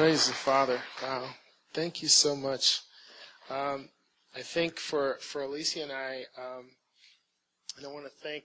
Praise 0.00 0.28
the 0.28 0.32
Father. 0.32 0.80
Wow. 1.02 1.26
Thank 1.74 2.00
you 2.00 2.08
so 2.08 2.34
much. 2.34 2.80
Um, 3.50 3.90
I 4.34 4.40
think 4.40 4.78
for, 4.78 5.18
for 5.20 5.42
Alicia 5.42 5.82
and 5.82 5.92
I, 5.92 6.24
um, 6.38 6.70
and 7.76 7.84
I 7.84 7.90
want 7.90 8.06
to 8.06 8.10
thank 8.10 8.44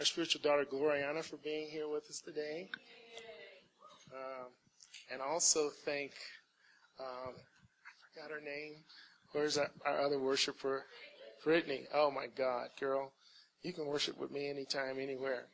our 0.00 0.04
spiritual 0.04 0.42
daughter 0.42 0.64
Gloriana 0.64 1.22
for 1.22 1.36
being 1.36 1.68
here 1.70 1.88
with 1.88 2.10
us 2.10 2.20
today. 2.20 2.70
Um, 4.12 4.48
and 5.12 5.22
also 5.22 5.70
thank, 5.84 6.10
um, 6.98 7.34
I 7.36 7.92
forgot 8.12 8.32
her 8.32 8.44
name. 8.44 8.82
Where's 9.30 9.58
our, 9.58 9.70
our 9.86 10.00
other 10.00 10.18
worshiper? 10.18 10.86
Brittany. 11.44 11.82
Oh 11.94 12.10
my 12.10 12.26
God, 12.36 12.70
girl. 12.80 13.12
You 13.62 13.72
can 13.72 13.86
worship 13.86 14.18
with 14.18 14.32
me 14.32 14.50
anytime, 14.50 14.98
anywhere. 14.98 15.44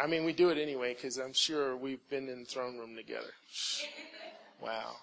I 0.00 0.06
mean, 0.06 0.24
we 0.24 0.32
do 0.32 0.50
it 0.50 0.58
anyway 0.58 0.94
because 0.94 1.18
I'm 1.18 1.32
sure 1.32 1.76
we've 1.76 2.08
been 2.08 2.28
in 2.28 2.44
the 2.44 2.46
throne 2.46 2.78
room 2.78 2.94
together. 2.94 3.32
Wow. 4.62 4.96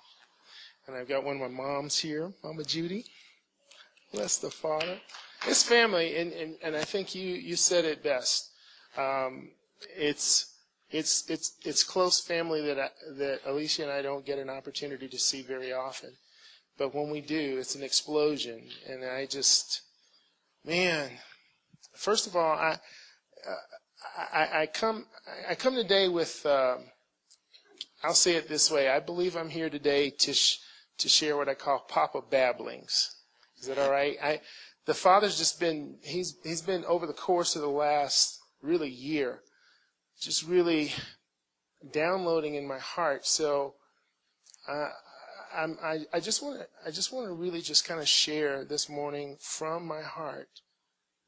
And 0.86 0.96
I've 0.96 1.08
got 1.08 1.24
one 1.24 1.42
of 1.42 1.42
my 1.42 1.64
moms 1.64 1.98
here, 2.00 2.32
Mama 2.44 2.64
Judy. 2.64 3.06
Bless 4.14 4.38
the 4.38 4.50
Father. 4.50 5.00
It's 5.46 5.64
family, 5.64 6.16
and, 6.18 6.32
and, 6.34 6.56
and 6.64 6.76
I 6.76 6.84
think 6.84 7.14
you, 7.14 7.36
you 7.36 7.56
said 7.56 7.86
it 7.86 8.04
best. 8.04 8.52
Um, 8.98 9.50
it's 9.96 10.54
it's 10.90 11.30
it's 11.30 11.58
it's 11.66 11.84
close 11.84 12.22
family 12.22 12.62
that 12.62 12.80
I, 12.80 12.90
that 13.18 13.42
Alicia 13.46 13.84
and 13.84 13.92
I 13.92 14.02
don't 14.02 14.26
get 14.26 14.40
an 14.40 14.50
opportunity 14.50 15.08
to 15.10 15.20
see 15.20 15.42
very 15.42 15.74
often, 15.74 16.14
but 16.78 16.96
when 16.96 17.10
we 17.10 17.22
do, 17.22 17.58
it's 17.60 17.76
an 17.76 17.84
explosion. 17.84 18.64
And 18.90 19.04
I 19.04 19.26
just, 19.26 19.82
man, 20.66 21.10
first 21.94 22.26
of 22.26 22.36
all, 22.36 22.54
I 22.54 22.78
uh, 23.48 24.28
I, 24.34 24.62
I, 24.62 24.66
come 24.68 25.06
I 25.50 25.56
come 25.56 25.76
today 25.76 26.08
with. 26.08 26.46
Um, 26.46 26.86
I'll 28.04 28.14
say 28.14 28.36
it 28.36 28.48
this 28.48 28.70
way. 28.70 28.90
I 28.90 29.00
believe 29.00 29.36
I'm 29.36 29.50
here 29.50 29.70
today 29.70 30.10
to 30.10 30.34
sh- 30.34 30.60
to 31.00 31.10
share 31.10 31.38
what 31.38 31.50
I 31.50 31.54
call 31.54 31.80
Papa 31.80 32.22
babblings. 32.22 33.16
Is 33.60 33.68
that 33.68 33.78
all 33.78 33.92
right? 33.92 34.18
I, 34.22 34.42
the 34.86 34.94
Father's 34.94 35.38
just 35.38 35.60
been 35.60 35.98
he's 36.04 36.38
he's 36.44 36.62
been 36.62 36.86
over 36.86 37.06
the 37.06 37.14
course 37.14 37.56
of 37.56 37.62
the 37.62 37.70
last 37.70 38.40
really 38.62 38.90
year, 38.90 39.42
just 40.20 40.48
really 40.48 40.92
downloading 41.92 42.56
in 42.56 42.68
my 42.68 42.80
heart. 42.80 43.26
So 43.26 43.76
uh, 44.68 44.90
I 45.54 46.06
I 46.14 46.20
just 46.20 46.42
want 46.44 46.60
to 46.60 46.68
I 46.86 46.92
just 46.92 47.12
want 47.12 47.28
to 47.28 47.34
really 47.34 47.62
just 47.62 47.86
kind 47.86 48.00
of 48.00 48.08
share 48.08 48.64
this 48.64 48.88
morning 48.88 49.38
from 49.40 49.86
my 49.86 50.02
heart 50.02 50.62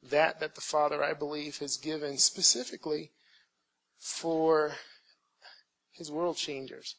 that 0.04 0.39
that 0.39 0.56
the 0.56 0.61
Father 0.61 1.04
I 1.04 1.14
believe 1.14 1.58
has 1.58 1.78
given 1.78 2.17
specifically 2.17 3.11
for 3.98 4.76
his 6.00 6.09
world 6.09 6.38
changers. 6.38 6.95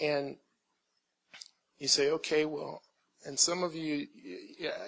And 0.00 0.36
you 1.78 1.88
say, 1.88 2.10
okay, 2.10 2.44
well, 2.44 2.82
and 3.24 3.38
some 3.38 3.62
of 3.62 3.74
you, 3.74 4.06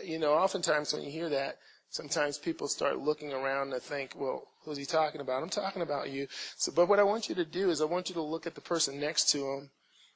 you 0.04 0.18
know, 0.18 0.34
oftentimes 0.34 0.92
when 0.92 1.02
you 1.02 1.10
hear 1.10 1.28
that, 1.28 1.58
sometimes 1.88 2.36
people 2.36 2.66
start 2.66 2.98
looking 2.98 3.32
around 3.32 3.72
and 3.72 3.82
think, 3.82 4.12
well, 4.16 4.48
who's 4.64 4.76
he 4.76 4.84
talking 4.84 5.20
about? 5.20 5.42
I'm 5.42 5.48
talking 5.48 5.82
about 5.82 6.10
you. 6.10 6.26
So, 6.56 6.72
but 6.72 6.88
what 6.88 6.98
I 6.98 7.04
want 7.04 7.28
you 7.28 7.34
to 7.36 7.44
do 7.44 7.70
is 7.70 7.80
I 7.80 7.84
want 7.84 8.08
you 8.08 8.14
to 8.16 8.22
look 8.22 8.46
at 8.46 8.54
the 8.54 8.60
person 8.60 8.98
next 8.98 9.30
to 9.30 9.38
him, 9.38 9.70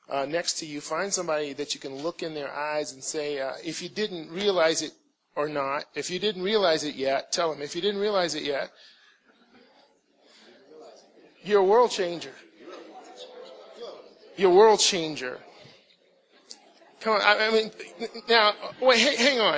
uh, 0.08 0.26
next 0.26 0.58
to 0.58 0.66
you. 0.66 0.80
Find 0.80 1.12
somebody 1.12 1.52
that 1.52 1.74
you 1.74 1.80
can 1.80 1.94
look 1.94 2.22
in 2.22 2.34
their 2.34 2.52
eyes 2.52 2.92
and 2.92 3.02
say, 3.02 3.38
uh, 3.38 3.52
if 3.64 3.80
you 3.80 3.88
didn't 3.88 4.30
realize 4.30 4.82
it 4.82 4.92
or 5.36 5.48
not, 5.48 5.84
if 5.94 6.10
you 6.10 6.18
didn't 6.18 6.42
realize 6.42 6.82
it 6.82 6.96
yet, 6.96 7.30
tell 7.30 7.52
them, 7.52 7.62
if 7.62 7.76
you 7.76 7.82
didn't 7.82 8.00
realize 8.00 8.34
it 8.34 8.42
yet, 8.42 8.72
you're 11.44 11.60
a 11.60 11.64
world 11.64 11.92
changer. 11.92 12.34
You're 14.38 14.53
a 14.53 14.54
world 14.54 14.78
changer. 14.78 15.41
Come 17.00 17.15
on, 17.15 17.22
I, 17.22 17.49
I 17.49 17.50
mean, 17.50 17.71
now, 18.28 18.53
wait, 18.81 19.00
hang, 19.00 19.16
hang 19.16 19.41
on. 19.41 19.54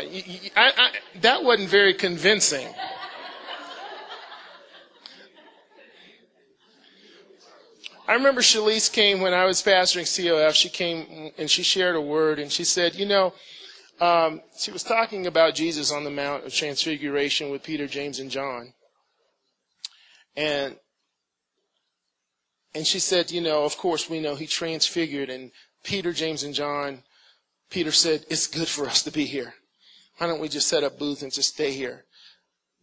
I, 0.57 0.73
I, 0.77 0.91
that 1.21 1.45
wasn't 1.45 1.69
very 1.69 1.93
convincing. 1.93 2.67
I 8.09 8.15
remember 8.15 8.41
Shalise 8.41 8.91
came 8.91 9.21
when 9.21 9.35
I 9.35 9.45
was 9.45 9.63
pastoring 9.63 10.07
COF. 10.07 10.55
She 10.55 10.71
came 10.71 11.31
and 11.37 11.51
she 11.51 11.63
shared 11.63 11.95
a 11.95 12.01
word 12.01 12.39
and 12.39 12.51
she 12.51 12.65
said, 12.65 12.95
you 12.95 13.05
know, 13.07 13.35
um, 14.01 14.41
she 14.59 14.73
was 14.73 14.83
talking 14.83 15.27
about 15.27 15.55
Jesus 15.55 15.93
on 15.93 16.05
the 16.05 16.11
Mount 16.11 16.47
of 16.47 16.55
Transfiguration 16.55 17.51
with 17.51 17.63
Peter, 17.63 17.87
James, 17.87 18.19
and 18.19 18.31
John. 18.31 18.73
And 20.37 20.77
and 22.75 22.87
she 22.87 22.99
said, 22.99 23.31
you 23.31 23.41
know, 23.41 23.65
of 23.65 23.77
course 23.77 24.09
we 24.09 24.21
know 24.21 24.35
he 24.35 24.47
transfigured 24.47 25.31
and 25.31 25.51
Peter, 25.83 26.13
James, 26.13 26.43
and 26.43 26.55
John, 26.55 27.03
Peter 27.71 27.93
said, 27.93 28.25
it's 28.29 28.47
good 28.47 28.69
for 28.69 28.87
us 28.87 29.03
to 29.03 29.11
be 29.11 29.25
here. 29.25 29.55
Why 30.19 30.27
don't 30.27 30.41
we 30.41 30.49
just 30.49 30.69
set 30.69 30.85
up 30.85 30.99
booths 30.99 31.23
and 31.23 31.33
just 31.33 31.55
stay 31.55 31.73
here? 31.73 32.05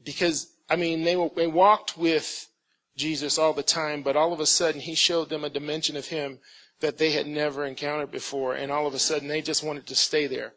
Because, 0.03 0.51
I 0.69 0.75
mean, 0.75 1.03
they, 1.03 1.15
were, 1.15 1.29
they 1.35 1.47
walked 1.47 1.97
with 1.97 2.47
Jesus 2.95 3.37
all 3.37 3.53
the 3.53 3.63
time, 3.63 4.01
but 4.01 4.15
all 4.15 4.33
of 4.33 4.39
a 4.39 4.45
sudden 4.45 4.81
he 4.81 4.95
showed 4.95 5.29
them 5.29 5.43
a 5.43 5.49
dimension 5.49 5.95
of 5.95 6.07
him 6.07 6.39
that 6.79 6.97
they 6.97 7.11
had 7.11 7.27
never 7.27 7.65
encountered 7.65 8.11
before, 8.11 8.55
and 8.55 8.71
all 8.71 8.87
of 8.87 8.93
a 8.93 8.99
sudden 8.99 9.27
they 9.27 9.41
just 9.41 9.63
wanted 9.63 9.85
to 9.87 9.95
stay 9.95 10.27
there. 10.27 10.53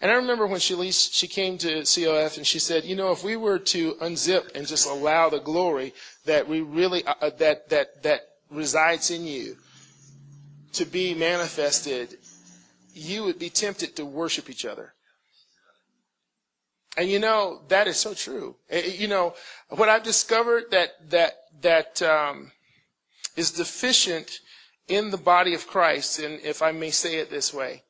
And 0.00 0.10
I 0.10 0.14
remember 0.14 0.46
when 0.46 0.58
she, 0.58 0.90
she 0.90 1.28
came 1.28 1.58
to 1.58 1.84
COF 1.84 2.36
and 2.36 2.46
she 2.46 2.58
said, 2.58 2.84
you 2.84 2.96
know, 2.96 3.12
if 3.12 3.22
we 3.22 3.36
were 3.36 3.60
to 3.60 3.94
unzip 3.94 4.54
and 4.54 4.66
just 4.66 4.88
allow 4.88 5.28
the 5.28 5.38
glory 5.38 5.94
that 6.24 6.48
we 6.48 6.60
really, 6.60 7.04
uh, 7.04 7.30
that, 7.38 7.68
that, 7.68 8.02
that 8.02 8.31
resides 8.52 9.10
in 9.10 9.24
you 9.24 9.56
to 10.72 10.84
be 10.84 11.14
manifested, 11.14 12.18
you 12.94 13.24
would 13.24 13.38
be 13.38 13.50
tempted 13.50 13.96
to 13.96 14.04
worship 14.04 14.48
each 14.48 14.64
other. 14.64 14.94
And 16.96 17.08
you 17.08 17.18
know, 17.18 17.62
that 17.68 17.86
is 17.86 17.96
so 17.96 18.12
true. 18.14 18.56
Eh, 18.68 18.82
eh, 18.84 18.92
you 18.98 19.08
know, 19.08 19.34
what 19.70 19.88
I've 19.88 20.02
discovered 20.02 20.64
that, 20.70 21.10
that, 21.10 21.32
that, 21.62 22.02
um, 22.02 22.52
is 23.34 23.50
deficient 23.50 24.40
in 24.88 25.10
the 25.10 25.16
body 25.16 25.54
of 25.54 25.66
Christ, 25.66 26.18
and 26.18 26.40
if 26.40 26.60
I 26.60 26.72
may 26.72 26.90
say 26.90 27.16
it 27.16 27.30
this 27.30 27.54
way, 27.54 27.84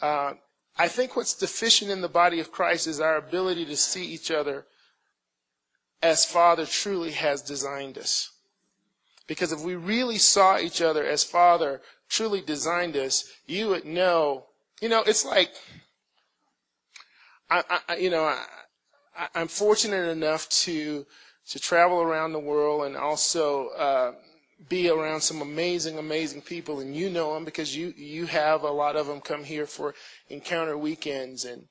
uh, 0.00 0.34
I 0.76 0.88
think 0.88 1.16
what's 1.16 1.34
deficient 1.34 1.90
in 1.90 2.00
the 2.00 2.08
body 2.08 2.40
of 2.40 2.52
Christ 2.52 2.86
is 2.86 3.00
our 3.00 3.16
ability 3.16 3.64
to 3.66 3.76
see 3.76 4.04
each 4.04 4.30
other 4.30 4.66
as 6.02 6.24
Father 6.24 6.66
truly 6.66 7.12
has 7.12 7.42
designed 7.42 7.98
us. 7.98 8.30
Because 9.30 9.52
if 9.52 9.60
we 9.60 9.76
really 9.76 10.18
saw 10.18 10.58
each 10.58 10.82
other 10.82 11.06
as 11.06 11.22
Father 11.22 11.82
truly 12.08 12.40
designed 12.40 12.96
us, 12.96 13.30
you 13.46 13.68
would 13.68 13.84
know. 13.84 14.46
You 14.80 14.88
know, 14.88 15.04
it's 15.06 15.24
like, 15.24 15.52
I, 17.48 17.62
I 17.88 17.94
you 17.94 18.10
know, 18.10 18.24
I, 18.24 19.28
I'm 19.36 19.46
fortunate 19.46 20.08
enough 20.08 20.48
to 20.64 21.06
to 21.48 21.58
travel 21.60 22.02
around 22.02 22.32
the 22.32 22.40
world 22.40 22.86
and 22.86 22.96
also 22.96 23.68
uh, 23.68 24.12
be 24.68 24.90
around 24.90 25.20
some 25.20 25.42
amazing, 25.42 25.96
amazing 25.96 26.42
people, 26.42 26.80
and 26.80 26.96
you 26.96 27.08
know 27.08 27.32
them 27.34 27.44
because 27.44 27.76
you 27.76 27.94
you 27.96 28.26
have 28.26 28.64
a 28.64 28.70
lot 28.72 28.96
of 28.96 29.06
them 29.06 29.20
come 29.20 29.44
here 29.44 29.66
for 29.66 29.94
encounter 30.28 30.76
weekends 30.76 31.44
and 31.44 31.68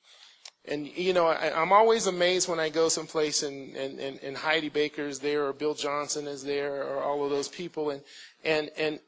and 0.66 0.86
you 0.86 1.12
know, 1.12 1.26
I, 1.26 1.62
am 1.62 1.72
always 1.72 2.06
amazed 2.06 2.48
when 2.48 2.60
I 2.60 2.68
go 2.68 2.88
someplace 2.88 3.42
and, 3.42 3.74
and, 3.76 3.98
and, 3.98 4.20
and 4.22 4.36
Heidi 4.36 4.68
Baker 4.68 5.06
is 5.06 5.18
there 5.18 5.46
or 5.46 5.52
Bill 5.52 5.74
Johnson 5.74 6.26
is 6.26 6.44
there 6.44 6.86
or 6.86 7.02
all 7.02 7.24
of 7.24 7.30
those 7.30 7.48
people. 7.48 7.90
And 7.90 8.02
and 8.44 8.70
and 8.76 9.00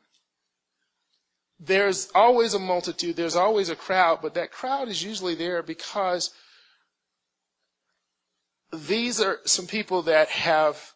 there's 1.61 2.11
always 2.15 2.55
a 2.55 2.59
multitude, 2.59 3.17
there's 3.17 3.37
always 3.37 3.69
a 3.69 3.77
crowd, 3.77 4.21
but 4.23 4.35
that 4.35 4.51
crowd 4.51 4.89
is 4.89 5.05
usually 5.05 5.35
there 5.35 5.63
because 5.63 6.31
these 8.73 9.21
are 9.21 9.39
some 9.45 9.67
people 9.67 10.03
that 10.03 10.29
have 10.31 10.93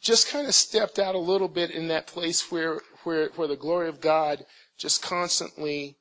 just 0.00 0.28
kind 0.28 0.46
of 0.46 0.54
stepped 0.54 0.98
out 0.98 1.14
a 1.14 1.18
little 1.18 1.48
bit 1.48 1.70
in 1.70 1.88
that 1.88 2.06
place 2.06 2.52
where 2.52 2.80
where 3.04 3.30
where 3.36 3.48
the 3.48 3.56
glory 3.56 3.88
of 3.88 4.00
God 4.00 4.44
just 4.76 5.02
constantly 5.02 5.96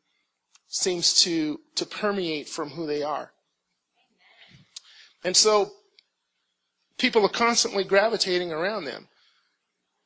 seems 0.71 1.21
to, 1.21 1.59
to 1.75 1.85
permeate 1.85 2.47
from 2.47 2.69
who 2.69 2.87
they 2.87 3.03
are. 3.03 3.33
And 5.21 5.35
so 5.35 5.73
people 6.97 7.25
are 7.25 7.29
constantly 7.29 7.83
gravitating 7.83 8.53
around 8.53 8.85
them. 8.85 9.09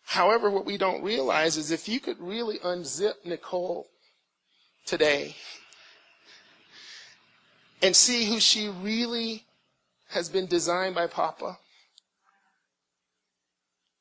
However, 0.06 0.50
what 0.50 0.66
we 0.66 0.78
don't 0.78 1.04
realize 1.04 1.56
is 1.56 1.70
if 1.70 1.88
you 1.88 2.00
could 2.00 2.20
really 2.20 2.58
unzip 2.60 3.14
Nicole 3.24 3.88
today 4.88 5.36
and 7.82 7.96
see 7.96 8.26
who 8.26 8.40
she 8.40 8.68
really 8.68 9.46
has 10.10 10.30
been 10.30 10.48
designed 10.48 10.96
by 10.96 11.06
Papa, 11.06 11.60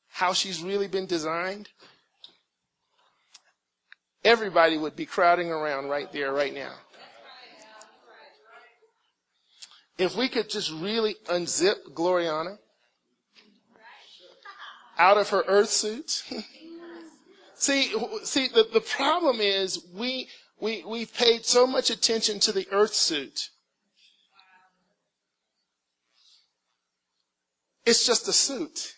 how 0.09 0.33
she's 0.33 0.63
really 0.63 0.87
been 0.87 1.05
designed, 1.05 1.69
everybody 4.25 4.77
would 4.77 4.97
be 4.97 5.05
crowding 5.05 5.49
around 5.49 5.87
right 5.87 6.11
there, 6.11 6.33
right 6.33 6.53
now. 6.53 6.73
If 9.97 10.17
we 10.17 10.27
could 10.27 10.49
just 10.49 10.69
really 10.71 11.15
unzip 11.27 11.93
Gloriana 11.93 12.57
out 14.97 15.17
of 15.17 15.29
her 15.29 15.43
earth 15.47 15.69
suit, 15.69 16.23
See, 17.57 17.93
see, 18.23 18.47
the, 18.49 18.67
the 18.71 18.81
problem 18.81 19.39
is 19.39 19.85
we, 19.93 20.27
we, 20.59 20.83
we've 20.85 21.13
paid 21.13 21.45
so 21.45 21.65
much 21.65 21.89
attention 21.89 22.39
to 22.41 22.51
the 22.51 22.67
earth 22.71 22.93
suit. 22.93 23.49
It's 27.85 28.05
just 28.05 28.27
a 28.27 28.33
suit. 28.33 28.95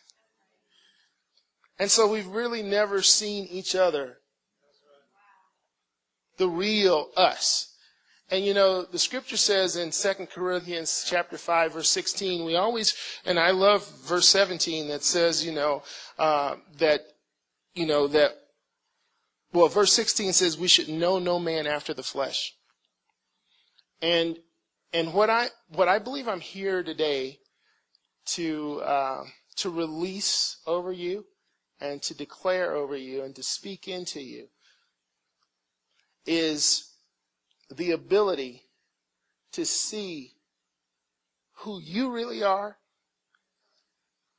And 1.80 1.92
so 1.92 2.08
we've 2.08 2.28
really 2.28 2.64
never 2.64 3.04
seen 3.04 3.46
each 3.46 3.76
other. 3.76 4.18
The 6.38 6.48
real 6.48 7.10
us. 7.18 7.74
And 8.30 8.44
you 8.44 8.54
know, 8.54 8.84
the 8.84 9.00
scripture 9.00 9.38
says 9.38 9.78
in 9.78 9.92
2 9.92 10.28
Corinthians 10.28 11.06
chapter 11.07 11.38
5 11.38 11.74
verse 11.74 11.89
16, 11.89 12.45
we 12.45 12.56
always, 12.56 12.94
and 13.25 13.39
I 13.39 13.51
love 13.51 13.88
verse 14.01 14.28
17 14.28 14.89
that 14.89 15.04
says, 15.04 15.45
you 15.45 15.54
know, 15.54 15.84
uh, 16.19 16.56
that, 16.78 17.01
you 17.74 17.86
know, 17.86 18.07
that, 18.07 18.31
well, 19.54 19.69
verse 19.69 19.94
16 19.94 20.34
says 20.34 20.57
we 20.57 20.68
should 20.68 20.89
know 20.89 21.19
no 21.19 21.39
man 21.39 21.66
after 21.66 21.94
the 21.94 22.04
flesh. 22.04 22.54
And, 24.01 24.38
and 24.92 25.13
what 25.13 25.30
I, 25.30 25.48
what 25.69 25.88
I 25.88 25.98
believe 25.98 26.28
I'm 26.28 26.42
here 26.42 26.83
today 26.83 27.40
to, 28.28 28.81
uh, 28.81 29.24
to 29.56 29.69
release 29.69 30.57
over 30.68 30.92
you 30.92 31.25
and 31.80 32.01
to 32.01 32.13
declare 32.13 32.75
over 32.75 32.98
you 32.98 33.24
and 33.24 33.33
to 33.38 33.44
speak 33.44 33.88
into 33.88 34.19
you 34.19 34.50
is 36.28 36.92
the 37.74 37.92
ability 37.92 38.64
to 39.54 39.66
see 39.66 40.34
who 41.60 41.82
you 41.82 42.12
really 42.12 42.44
are 42.44 42.78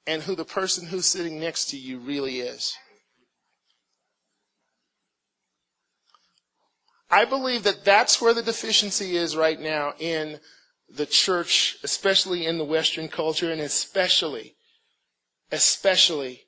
and 0.06 0.23
who 0.23 0.35
the 0.35 0.44
person 0.44 0.87
who's 0.87 1.06
sitting 1.06 1.40
next 1.40 1.67
to 1.67 1.76
you 1.76 1.99
really 1.99 2.40
is. 2.40 2.76
I 7.11 7.25
believe 7.25 7.62
that 7.64 7.85
that's 7.85 8.20
where 8.20 8.35
the 8.35 8.43
deficiency 8.43 9.17
is 9.17 9.37
right 9.37 9.58
now 9.58 9.94
in 9.99 10.40
the 10.88 11.06
church, 11.06 11.79
especially 11.82 12.46
in 12.46 12.58
the 12.58 12.64
Western 12.64 13.08
culture 13.08 13.50
and 13.50 13.61
especially, 13.61 14.56
especially 15.50 16.43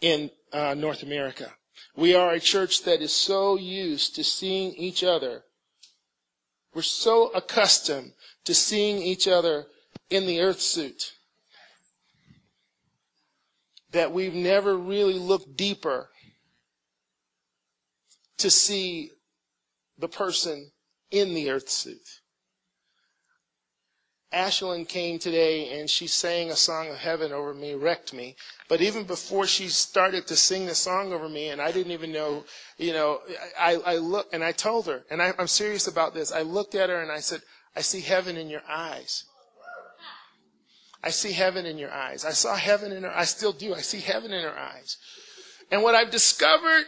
in 0.00 0.30
uh, 0.52 0.74
North 0.74 1.02
America. 1.02 1.52
We 1.98 2.14
are 2.14 2.30
a 2.30 2.38
church 2.38 2.84
that 2.84 3.02
is 3.02 3.12
so 3.12 3.58
used 3.58 4.14
to 4.14 4.22
seeing 4.22 4.72
each 4.76 5.02
other. 5.02 5.42
We're 6.72 6.82
so 6.82 7.30
accustomed 7.30 8.12
to 8.44 8.54
seeing 8.54 9.02
each 9.02 9.26
other 9.26 9.66
in 10.08 10.24
the 10.24 10.40
earth 10.40 10.60
suit 10.60 11.14
that 13.90 14.12
we've 14.12 14.32
never 14.32 14.76
really 14.76 15.18
looked 15.18 15.56
deeper 15.56 16.10
to 18.36 18.48
see 18.48 19.10
the 19.98 20.08
person 20.08 20.70
in 21.10 21.34
the 21.34 21.50
earth 21.50 21.68
suit. 21.68 22.17
Ashlyn 24.32 24.86
came 24.86 25.18
today 25.18 25.78
and 25.78 25.88
she 25.88 26.06
sang 26.06 26.50
a 26.50 26.56
song 26.56 26.90
of 26.90 26.96
heaven 26.96 27.32
over 27.32 27.54
me, 27.54 27.74
wrecked 27.74 28.12
me. 28.12 28.36
But 28.68 28.82
even 28.82 29.04
before 29.04 29.46
she 29.46 29.68
started 29.68 30.26
to 30.26 30.36
sing 30.36 30.66
the 30.66 30.74
song 30.74 31.12
over 31.14 31.28
me, 31.28 31.48
and 31.48 31.62
I 31.62 31.72
didn't 31.72 31.92
even 31.92 32.12
know, 32.12 32.44
you 32.76 32.92
know, 32.92 33.20
I, 33.58 33.76
I 33.76 33.96
looked 33.96 34.34
and 34.34 34.44
I 34.44 34.52
told 34.52 34.86
her, 34.86 35.04
and 35.10 35.22
I, 35.22 35.32
I'm 35.38 35.46
serious 35.46 35.88
about 35.88 36.12
this. 36.12 36.30
I 36.30 36.42
looked 36.42 36.74
at 36.74 36.90
her 36.90 37.00
and 37.00 37.10
I 37.10 37.20
said, 37.20 37.40
I 37.74 37.80
see 37.80 38.02
heaven 38.02 38.36
in 38.36 38.50
your 38.50 38.62
eyes. 38.68 39.24
I 41.02 41.10
see 41.10 41.32
heaven 41.32 41.64
in 41.64 41.78
your 41.78 41.92
eyes. 41.92 42.24
I 42.24 42.32
saw 42.32 42.56
heaven 42.56 42.92
in 42.92 43.04
her. 43.04 43.16
I 43.16 43.24
still 43.24 43.52
do. 43.52 43.74
I 43.74 43.80
see 43.80 44.00
heaven 44.00 44.32
in 44.32 44.42
her 44.42 44.58
eyes. 44.58 44.98
And 45.70 45.82
what 45.82 45.94
I've 45.94 46.10
discovered 46.10 46.84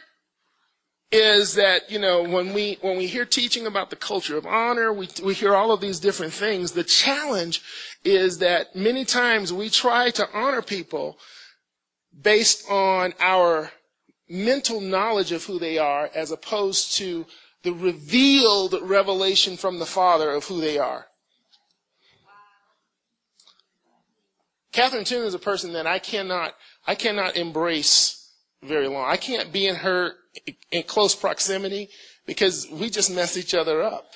is 1.12 1.54
that 1.54 1.90
you 1.90 1.98
know 1.98 2.22
when 2.22 2.52
we 2.52 2.78
when 2.82 2.96
we 2.96 3.06
hear 3.06 3.24
teaching 3.24 3.66
about 3.66 3.90
the 3.90 3.96
culture 3.96 4.36
of 4.36 4.46
honor 4.46 4.92
we 4.92 5.08
we 5.24 5.34
hear 5.34 5.54
all 5.54 5.72
of 5.72 5.80
these 5.80 5.98
different 5.98 6.32
things. 6.32 6.72
The 6.72 6.84
challenge 6.84 7.62
is 8.04 8.38
that 8.38 8.76
many 8.76 9.04
times 9.04 9.52
we 9.52 9.68
try 9.68 10.10
to 10.10 10.28
honor 10.32 10.62
people 10.62 11.18
based 12.22 12.68
on 12.70 13.12
our 13.18 13.72
mental 14.28 14.80
knowledge 14.80 15.32
of 15.32 15.44
who 15.44 15.58
they 15.58 15.78
are 15.78 16.08
as 16.14 16.30
opposed 16.30 16.96
to 16.98 17.26
the 17.62 17.72
revealed 17.72 18.74
revelation 18.80 19.56
from 19.56 19.78
the 19.78 19.86
father 19.86 20.30
of 20.30 20.44
who 20.44 20.60
they 20.60 20.78
are. 20.78 21.06
Catherine 24.72 25.04
toon 25.04 25.26
is 25.26 25.34
a 25.34 25.38
person 25.40 25.72
that 25.72 25.88
i 25.88 25.98
cannot 25.98 26.54
i 26.86 26.94
cannot 26.94 27.36
embrace 27.36 28.19
very 28.62 28.88
long 28.88 29.08
i 29.10 29.16
can't 29.16 29.52
be 29.52 29.66
in 29.66 29.74
her 29.74 30.14
in 30.70 30.82
close 30.84 31.14
proximity 31.14 31.88
because 32.26 32.68
we 32.70 32.88
just 32.90 33.10
mess 33.10 33.36
each 33.36 33.54
other 33.54 33.82
up. 33.82 34.06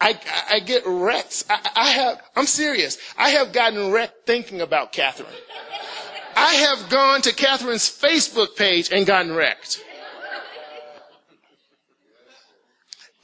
I, 0.00 0.18
I 0.50 0.60
get 0.60 0.82
wrecked. 0.86 1.44
I, 1.50 1.70
I 1.74 1.86
have, 1.90 2.22
I'm 2.34 2.46
serious. 2.46 2.98
I 3.18 3.30
have 3.30 3.52
gotten 3.52 3.90
wrecked 3.92 4.26
thinking 4.26 4.60
about 4.60 4.92
Catherine. 4.92 5.28
I 6.36 6.54
have 6.54 6.88
gone 6.90 7.22
to 7.22 7.34
Catherine's 7.34 7.88
Facebook 7.88 8.56
page 8.56 8.90
and 8.92 9.06
gotten 9.06 9.34
wrecked. 9.34 9.82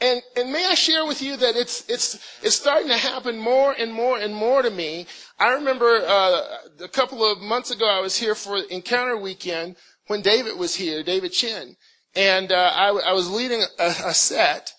And, 0.02 0.20
and 0.36 0.52
may 0.52 0.66
I 0.66 0.74
share 0.74 1.06
with 1.06 1.22
you 1.22 1.36
that 1.36 1.54
it's, 1.54 1.88
it's, 1.88 2.14
it's 2.42 2.56
starting 2.56 2.88
to 2.88 2.96
happen 2.96 3.38
more 3.38 3.72
and 3.72 3.92
more 3.92 4.18
and 4.18 4.34
more 4.34 4.60
to 4.60 4.70
me. 4.70 5.06
I 5.38 5.52
remember 5.52 6.02
uh, 6.04 6.40
a 6.80 6.88
couple 6.88 7.24
of 7.24 7.40
months 7.40 7.70
ago 7.70 7.86
I 7.86 8.00
was 8.00 8.16
here 8.16 8.34
for 8.34 8.58
Encounter 8.68 9.16
Weekend 9.16 9.76
when 10.08 10.20
David 10.20 10.58
was 10.58 10.74
here, 10.74 11.04
David 11.04 11.30
Chin, 11.30 11.76
and 12.16 12.50
uh, 12.50 12.72
I, 12.74 12.88
I, 12.88 13.12
was 13.12 13.30
leading 13.30 13.62
a, 13.78 13.94
a, 14.06 14.12
set, 14.12 14.72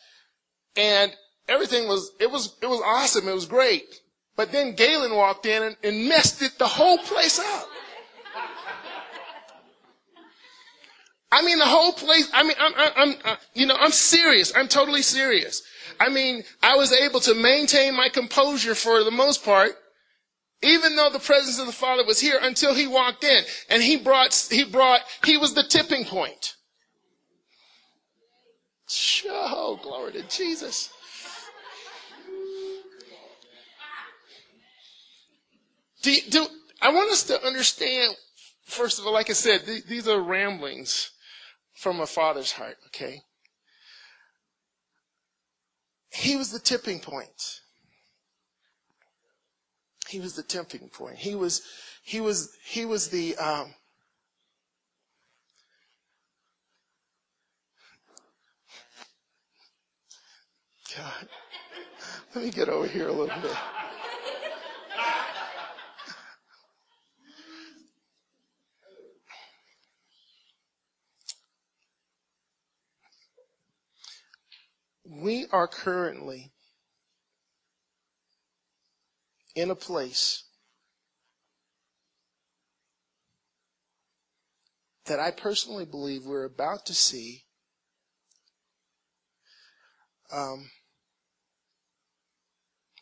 and 0.76 1.16
everything 1.48 1.88
was 1.88 2.12
it 2.20 2.30
was 2.30 2.58
it 2.62 2.68
was 2.68 2.82
awesome. 2.86 3.28
It 3.28 3.34
was 3.34 3.46
great. 3.46 4.02
But 4.36 4.52
then 4.52 4.76
Galen 4.76 5.16
walked 5.16 5.46
in 5.46 5.64
and, 5.64 5.78
and 5.84 6.10
messed 6.10 6.42
it 6.42 6.60
the 6.60 6.68
whole 6.68 6.98
place 6.98 7.40
up. 7.40 7.68
I 11.34 11.42
mean, 11.42 11.58
the 11.58 11.66
whole 11.66 11.94
place. 11.94 12.30
I 12.32 12.44
mean, 12.44 12.56
I'm, 12.60 12.74
I'm, 12.78 12.92
I'm 12.96 13.16
uh, 13.26 13.36
you 13.56 13.66
know, 13.66 13.76
I'm 13.80 13.92
serious. 13.92 14.54
I'm 14.56 14.68
totally 14.68 15.02
serious. 15.02 15.64
I 16.00 16.10
mean, 16.10 16.44
I 16.62 16.76
was 16.76 16.94
able 16.94 17.20
to 17.22 17.34
maintain 17.34 17.96
my 17.96 18.08
composure 18.08 18.76
for 18.76 19.04
the 19.04 19.10
most 19.10 19.44
part, 19.44 19.72
even 20.62 20.96
though 20.96 21.10
the 21.10 21.18
presence 21.18 21.60
of 21.60 21.66
the 21.66 21.72
Father 21.72 22.06
was 22.06 22.20
here 22.20 22.38
until 22.40 22.76
he 22.76 22.86
walked 22.86 23.24
in. 23.24 23.44
And 23.72 23.82
he 23.82 23.98
brought, 23.98 24.48
he 24.52 24.64
brought, 24.64 25.02
he 25.26 25.38
was 25.38 25.56
the 25.56 25.64
tipping 25.64 26.06
point. 26.06 26.56
Oh, 29.28 29.80
glory 29.82 30.12
to 30.14 30.24
Jesus. 30.30 30.92
Do, 36.04 36.16
do, 36.30 36.48
I 36.80 36.92
want 36.92 37.12
us 37.12 37.24
to 37.24 37.44
understand, 37.44 38.14
first 38.66 39.00
of 39.00 39.08
all, 39.08 39.14
like 39.14 39.32
I 39.32 39.34
said, 39.34 39.66
th- 39.66 39.86
these 39.86 40.08
are 40.08 40.22
ramblings 40.22 41.10
from 41.74 42.00
a 42.00 42.06
father's 42.06 42.52
heart, 42.52 42.78
okay? 42.88 43.22
He 46.12 46.36
was 46.36 46.52
the 46.52 46.60
tipping 46.60 47.00
point. 47.00 47.62
He 50.08 50.20
was 50.20 50.36
the 50.36 50.44
tipping 50.44 50.90
point. 50.90 51.18
He 51.18 51.34
was, 51.34 51.64
he 52.04 52.22
was, 52.22 52.56
he 52.64 52.86
was 52.86 53.10
the, 53.10 53.36
um, 53.38 53.74
God, 60.96 61.28
let 62.36 62.44
me 62.44 62.52
get 62.52 62.70
over 62.70 62.88
here 62.88 63.08
a 63.08 63.12
little 63.12 63.42
bit. 63.42 63.58
We 75.16 75.46
are 75.52 75.68
currently 75.68 76.52
in 79.56 79.70
a 79.70 79.76
place 79.76 80.46
that 85.06 85.20
I 85.20 85.30
personally 85.30 85.86
believe 85.86 86.26
we're 86.26 86.46
about 86.46 86.88
to 86.88 86.96
see 86.96 87.44
um, 90.32 90.72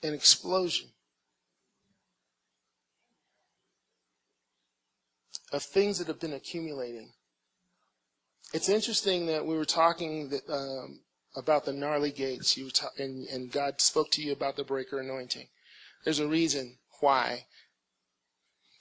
an 0.03 0.13
explosion 0.13 0.89
of 5.53 5.63
things 5.63 5.99
that 5.99 6.07
have 6.07 6.19
been 6.19 6.33
accumulating. 6.33 7.13
It's 8.53 8.67
interesting 8.67 9.27
that 9.27 9.45
we 9.45 9.55
were 9.55 9.63
talking 9.63 10.27
that, 10.27 10.49
um, 10.49 10.99
about 11.35 11.65
the 11.65 11.73
gnarly 11.73 12.11
gates, 12.11 12.57
you 12.57 12.69
and, 12.97 13.27
and 13.27 13.51
God 13.51 13.79
spoke 13.81 14.11
to 14.11 14.21
you 14.21 14.31
about 14.31 14.55
the 14.55 14.63
breaker 14.63 14.99
anointing. 14.99 15.47
There's 16.03 16.19
a 16.19 16.27
reason 16.27 16.77
why 16.99 17.45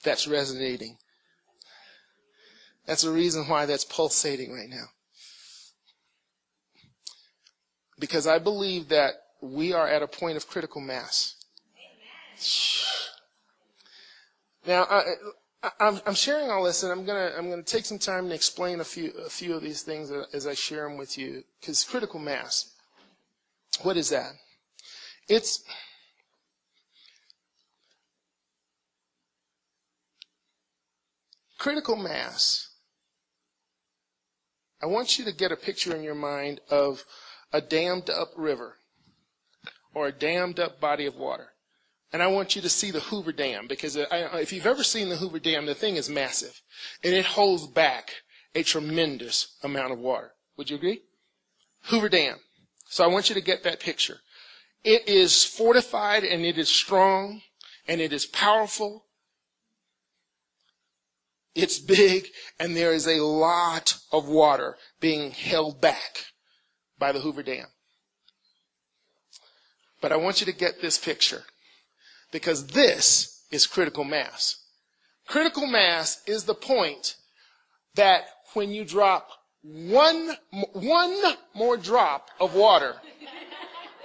that's 0.02 0.26
resonating. 0.26 0.98
That's 2.86 3.04
a 3.04 3.12
reason 3.12 3.46
why 3.46 3.66
that's 3.66 3.84
pulsating 3.84 4.52
right 4.52 4.68
now. 4.68 4.86
Because 7.98 8.26
I 8.26 8.38
believe 8.38 8.88
that 8.88 9.12
we 9.40 9.72
are 9.72 9.86
at 9.86 10.02
a 10.02 10.08
point 10.08 10.36
of 10.36 10.48
critical 10.48 10.80
mass. 10.80 11.36
Now, 14.66 14.84
I, 14.84 15.02
I'm 15.62 16.14
sharing 16.14 16.50
all 16.50 16.64
this, 16.64 16.82
and 16.82 16.90
I'm 16.90 17.04
gonna 17.04 17.32
I'm 17.36 17.50
gonna 17.50 17.62
take 17.62 17.84
some 17.84 17.98
time 17.98 18.28
to 18.28 18.34
explain 18.34 18.80
a 18.80 18.84
few 18.84 19.12
a 19.26 19.28
few 19.28 19.54
of 19.54 19.62
these 19.62 19.82
things 19.82 20.10
as 20.32 20.46
I 20.46 20.54
share 20.54 20.88
them 20.88 20.96
with 20.96 21.18
you. 21.18 21.44
Because 21.60 21.84
critical 21.84 22.18
mass, 22.18 22.72
what 23.82 23.98
is 23.98 24.08
that? 24.08 24.32
It's 25.28 25.62
critical 31.58 31.96
mass. 31.96 32.68
I 34.82 34.86
want 34.86 35.18
you 35.18 35.26
to 35.26 35.32
get 35.32 35.52
a 35.52 35.56
picture 35.56 35.94
in 35.94 36.02
your 36.02 36.14
mind 36.14 36.62
of 36.70 37.04
a 37.52 37.60
dammed 37.60 38.08
up 38.08 38.32
river 38.34 38.76
or 39.92 40.06
a 40.06 40.12
dammed 40.12 40.58
up 40.58 40.80
body 40.80 41.04
of 41.04 41.16
water. 41.16 41.48
And 42.12 42.22
I 42.22 42.26
want 42.26 42.56
you 42.56 42.62
to 42.62 42.68
see 42.68 42.90
the 42.90 43.00
Hoover 43.00 43.32
Dam 43.32 43.68
because 43.68 43.96
if 43.96 44.52
you've 44.52 44.66
ever 44.66 44.82
seen 44.82 45.08
the 45.08 45.16
Hoover 45.16 45.38
Dam, 45.38 45.66
the 45.66 45.74
thing 45.74 45.96
is 45.96 46.08
massive 46.08 46.60
and 47.04 47.14
it 47.14 47.24
holds 47.24 47.66
back 47.66 48.22
a 48.54 48.64
tremendous 48.64 49.56
amount 49.62 49.92
of 49.92 49.98
water. 49.98 50.32
Would 50.56 50.70
you 50.70 50.76
agree? 50.76 51.02
Hoover 51.84 52.08
Dam. 52.08 52.38
So 52.88 53.04
I 53.04 53.06
want 53.06 53.28
you 53.28 53.34
to 53.36 53.40
get 53.40 53.62
that 53.62 53.78
picture. 53.78 54.20
It 54.82 55.06
is 55.08 55.44
fortified 55.44 56.24
and 56.24 56.44
it 56.44 56.58
is 56.58 56.68
strong 56.68 57.42
and 57.86 58.00
it 58.00 58.12
is 58.12 58.26
powerful. 58.26 59.04
It's 61.54 61.78
big 61.78 62.26
and 62.58 62.76
there 62.76 62.92
is 62.92 63.06
a 63.06 63.22
lot 63.22 63.98
of 64.10 64.26
water 64.26 64.76
being 65.00 65.30
held 65.30 65.80
back 65.80 66.26
by 66.98 67.12
the 67.12 67.20
Hoover 67.20 67.44
Dam. 67.44 67.66
But 70.00 70.10
I 70.10 70.16
want 70.16 70.40
you 70.40 70.46
to 70.46 70.52
get 70.52 70.80
this 70.80 70.98
picture 70.98 71.44
because 72.30 72.68
this 72.68 73.44
is 73.50 73.66
critical 73.66 74.04
mass. 74.04 74.56
Critical 75.26 75.66
mass 75.66 76.22
is 76.26 76.44
the 76.44 76.54
point 76.54 77.16
that 77.94 78.24
when 78.54 78.70
you 78.70 78.84
drop 78.84 79.28
one, 79.62 80.30
one 80.72 81.22
more 81.54 81.76
drop 81.76 82.30
of 82.40 82.54
water 82.54 82.96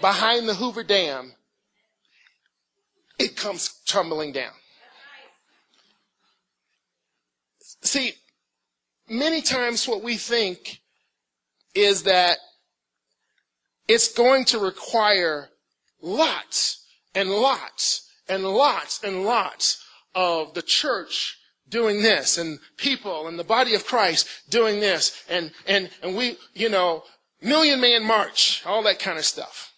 behind 0.01 0.47
the 0.47 0.55
Hoover 0.55 0.83
Dam, 0.83 1.33
it 3.17 3.35
comes 3.35 3.81
tumbling 3.87 4.33
down. 4.33 4.53
See, 7.81 8.13
many 9.07 9.41
times 9.41 9.87
what 9.87 10.03
we 10.03 10.17
think 10.17 10.81
is 11.73 12.03
that 12.03 12.39
it's 13.87 14.11
going 14.11 14.45
to 14.45 14.59
require 14.59 15.49
lots 16.01 16.85
and 17.13 17.29
lots 17.29 18.09
and 18.27 18.43
lots 18.43 19.03
and 19.03 19.23
lots 19.23 19.83
of 20.13 20.53
the 20.53 20.61
church 20.61 21.37
doing 21.67 22.01
this 22.01 22.37
and 22.37 22.59
people 22.77 23.27
and 23.27 23.39
the 23.39 23.43
body 23.43 23.73
of 23.73 23.85
Christ 23.85 24.27
doing 24.49 24.79
this 24.79 25.23
and, 25.29 25.51
and, 25.67 25.89
and 26.01 26.15
we, 26.15 26.37
you 26.53 26.69
know, 26.69 27.03
million 27.41 27.81
man 27.81 28.03
march, 28.03 28.63
all 28.65 28.83
that 28.83 28.99
kind 28.99 29.17
of 29.17 29.25
stuff. 29.25 29.73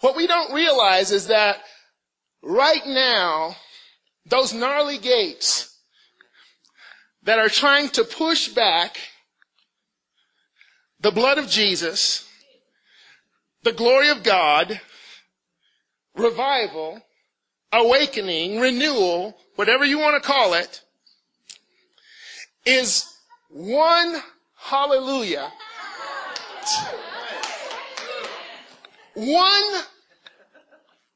What 0.00 0.16
we 0.16 0.26
don't 0.26 0.54
realize 0.54 1.10
is 1.10 1.26
that 1.26 1.58
right 2.42 2.86
now, 2.86 3.56
those 4.24 4.52
gnarly 4.52 4.98
gates 4.98 5.76
that 7.22 7.38
are 7.38 7.48
trying 7.48 7.88
to 7.90 8.04
push 8.04 8.48
back 8.48 8.98
the 11.00 11.10
blood 11.10 11.38
of 11.38 11.48
Jesus, 11.48 12.26
the 13.62 13.72
glory 13.72 14.08
of 14.08 14.22
God, 14.22 14.80
revival, 16.22 17.00
awakening, 17.72 18.60
renewal, 18.60 19.36
whatever 19.56 19.84
you 19.84 19.98
want 19.98 20.20
to 20.20 20.26
call 20.26 20.54
it, 20.54 20.82
is 22.66 23.06
one 23.48 24.22
hallelujah. 24.56 25.50
One 29.14 29.82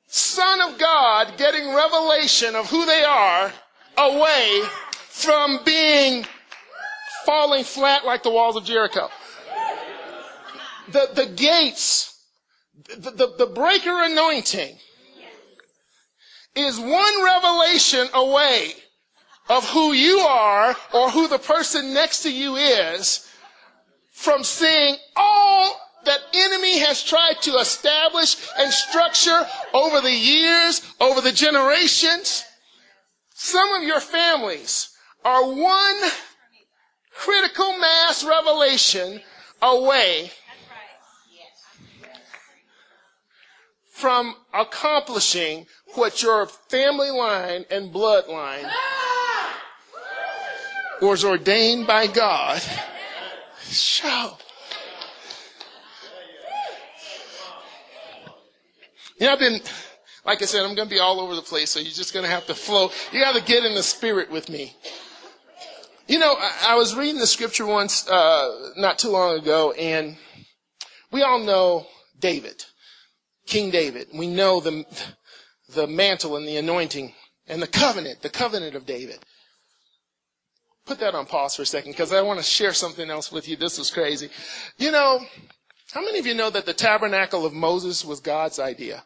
son 0.07 0.73
of 0.73 0.79
God 0.79 1.35
getting 1.37 1.75
revelation 1.75 2.55
of 2.55 2.69
who 2.69 2.85
they 2.87 3.05
are 3.05 3.53
away 3.97 4.63
from 5.09 5.61
being 5.65 6.27
falling 7.25 7.65
flat 7.65 8.05
like 8.05 8.23
the 8.23 8.31
walls 8.31 8.57
of 8.57 8.65
Jericho. 8.65 9.09
The, 10.89 11.09
the 11.15 11.27
gates, 11.27 12.21
the, 12.97 13.11
the, 13.11 13.35
the 13.39 13.47
breaker 13.47 14.03
anointing 14.03 14.77
is 16.55 16.79
one 16.79 17.25
revelation 17.25 18.09
away 18.15 18.73
of 19.49 19.69
who 19.71 19.93
you 19.93 20.19
are 20.21 20.75
or 20.93 21.11
who 21.11 21.29
the 21.29 21.39
person 21.39 21.93
next 21.93 22.23
to 22.23 22.33
you 22.33 22.57
is 22.57 23.29
from 24.13 24.43
seeing 24.45 24.97
all 25.17 25.81
that 26.05 26.21
enemy 26.33 26.79
has 26.79 27.03
tried 27.03 27.41
to 27.43 27.57
establish 27.57 28.37
and 28.59 28.73
structure 28.73 29.47
over 29.73 30.01
the 30.01 30.13
years, 30.13 30.83
over 31.01 31.21
the 31.21 31.33
generations. 31.33 32.45
Some 33.35 33.71
of 33.73 33.83
your 33.83 34.01
families 34.01 34.91
are 35.25 35.45
one 35.45 36.11
critical 37.13 37.79
mass 37.79 38.25
revelation 38.25 39.21
away 39.63 40.31
from 43.95 44.35
accomplishing 44.53 45.65
what 45.95 46.21
your 46.21 46.47
family 46.47 47.11
line 47.11 47.65
and 47.71 47.95
bloodline 47.95 48.69
was 51.01 51.25
ordained 51.25 51.87
by 51.87 52.09
God 52.09 52.61
show. 53.71 54.37
You 59.21 59.27
know, 59.27 59.33
I've 59.33 59.39
been, 59.39 59.61
like 60.27 60.43
I 60.43 60.47
said, 60.47 60.65
I'm 60.65 60.75
going 60.75 60.89
to 60.89 60.95
be 60.95 60.99
all 60.99 61.21
over 61.21 61.37
the 61.37 61.43
place, 61.43 61.71
so 61.71 61.79
you're 61.79 61.93
just 61.93 62.13
going 62.13 62.25
to 62.25 62.31
have 62.31 62.47
to 62.47 62.55
flow. 62.55 62.91
You 63.13 63.21
got 63.21 63.37
to 63.37 63.45
get 63.45 63.65
in 63.65 63.77
the 63.77 63.83
spirit 63.85 64.29
with 64.29 64.49
me. 64.49 64.75
You 66.09 66.19
know, 66.19 66.35
I, 66.37 66.71
I 66.71 66.75
was 66.75 66.97
reading 66.97 67.21
the 67.21 67.29
scripture 67.29 67.65
once, 67.65 68.09
uh, 68.09 68.73
not 68.77 68.99
too 68.99 69.11
long 69.11 69.39
ago, 69.39 69.71
and 69.71 70.17
we 71.13 71.23
all 71.23 71.39
know 71.39 71.87
David, 72.19 72.65
King 73.47 73.71
David. 73.71 74.09
We 74.15 74.27
know 74.27 74.61
the, 74.61 74.85
the 75.75 75.87
mantle 75.87 76.37
and 76.37 76.47
the 76.47 76.57
anointing 76.57 77.13
and 77.47 77.61
the 77.61 77.67
covenant, 77.67 78.23
the 78.23 78.31
covenant 78.31 78.75
of 78.75 78.87
David. 78.87 79.19
Put 80.87 81.01
that 81.01 81.15
on 81.15 81.27
pause 81.27 81.57
for 81.57 81.63
a 81.63 81.67
second 81.67 81.93
because 81.93 82.13
I 82.13 82.23
want 82.23 82.39
to 82.39 82.45
share 82.45 82.73
something 82.73 83.11
else 83.11 83.33
with 83.33 83.49
you. 83.49 83.57
This 83.57 83.79
is 83.79 83.91
crazy. 83.91 84.29
You 84.77 84.91
know, 84.91 85.21
how 85.93 86.03
many 86.03 86.19
of 86.19 86.27
you 86.27 86.35
know 86.35 86.51
that 86.51 86.67
the 86.67 86.75
tabernacle 86.75 87.47
of 87.47 87.55
Moses 87.55 88.05
was 88.05 88.21
God's 88.21 88.59
idea? 88.59 89.05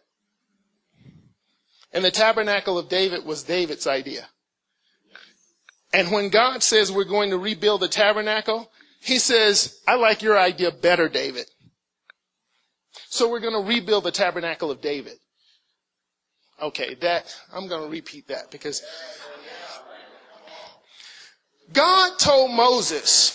And 1.92 2.04
the 2.04 2.10
tabernacle 2.10 2.78
of 2.78 2.88
David 2.88 3.24
was 3.24 3.44
David's 3.44 3.86
idea. 3.86 4.28
And 5.92 6.10
when 6.10 6.28
God 6.28 6.62
says 6.62 6.92
we're 6.92 7.04
going 7.04 7.30
to 7.30 7.38
rebuild 7.38 7.80
the 7.80 7.88
tabernacle, 7.88 8.70
he 9.00 9.18
says, 9.18 9.80
I 9.86 9.94
like 9.94 10.22
your 10.22 10.38
idea 10.38 10.70
better, 10.70 11.08
David. 11.08 11.46
So 13.10 13.28
we're 13.28 13.40
going 13.40 13.54
to 13.54 13.66
rebuild 13.66 14.04
the 14.04 14.10
tabernacle 14.10 14.70
of 14.70 14.82
David. 14.82 15.14
Okay, 16.60 16.94
that, 16.96 17.34
I'm 17.54 17.66
going 17.66 17.82
to 17.82 17.88
repeat 17.88 18.28
that 18.28 18.50
because 18.50 18.82
God 21.72 22.18
told 22.18 22.50
Moses, 22.50 23.34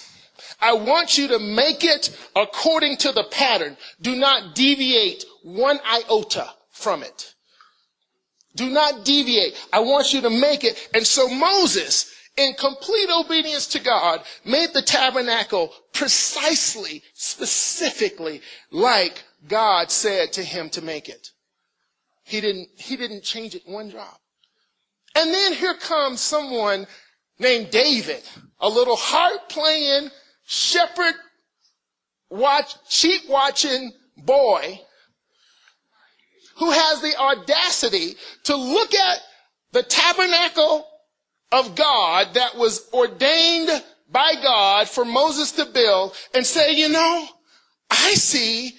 I 0.62 0.74
want 0.74 1.18
you 1.18 1.28
to 1.30 1.40
make 1.40 1.84
it 1.84 2.16
according 2.36 2.98
to 2.98 3.12
the 3.12 3.24
pattern. 3.24 3.76
Do 4.00 4.16
not 4.16 4.54
deviate 4.54 5.26
one 5.42 5.80
iota 5.86 6.50
from 6.70 7.02
it. 7.02 7.34
Do 8.56 8.70
not 8.70 9.04
deviate. 9.04 9.56
I 9.74 9.80
want 9.80 10.14
you 10.14 10.22
to 10.22 10.30
make 10.30 10.64
it. 10.64 10.90
And 10.94 11.06
so 11.06 11.28
Moses, 11.28 12.14
in 12.38 12.54
complete 12.54 13.10
obedience 13.10 13.66
to 13.68 13.80
God, 13.80 14.22
made 14.46 14.70
the 14.74 14.84
tabernacle 14.84 15.74
precisely, 15.94 17.02
specifically 17.14 18.42
like 18.70 19.24
God 19.48 19.92
said 19.92 20.34
to 20.34 20.44
him 20.44 20.70
to 20.72 20.82
make 20.82 21.10
it. 21.10 21.30
He 22.24 22.40
didn't, 22.40 22.70
he 22.78 22.96
didn't 22.96 23.24
change 23.24 23.56
it 23.56 23.64
one 23.66 23.90
drop. 23.90 24.20
And 25.16 25.34
then 25.34 25.54
here 25.54 25.76
comes 25.76 26.22
someone 26.22 26.88
named 27.40 27.70
David, 27.70 28.24
a 28.60 28.70
little 28.70 28.96
harp 28.96 29.50
playing, 29.50 30.10
shepherd 30.46 31.16
watch, 32.30 32.76
sheep 32.90 33.22
watching 33.30 33.92
boy 34.18 34.80
who 36.56 36.72
has 36.72 37.02
the 37.02 37.16
audacity 37.18 38.16
to 38.44 38.56
look 38.56 38.94
at 38.94 39.20
the 39.72 39.84
tabernacle 39.84 40.88
of 41.52 41.76
God 41.76 42.34
that 42.36 42.58
was 42.58 42.90
ordained 42.94 43.70
by 44.10 44.34
God 44.42 44.88
for 44.88 45.04
Moses 45.04 45.52
to 45.54 45.66
build 45.66 46.16
and 46.34 46.46
say, 46.46 46.74
you 46.74 46.90
know, 46.90 47.28
I 47.90 48.14
see 48.14 48.74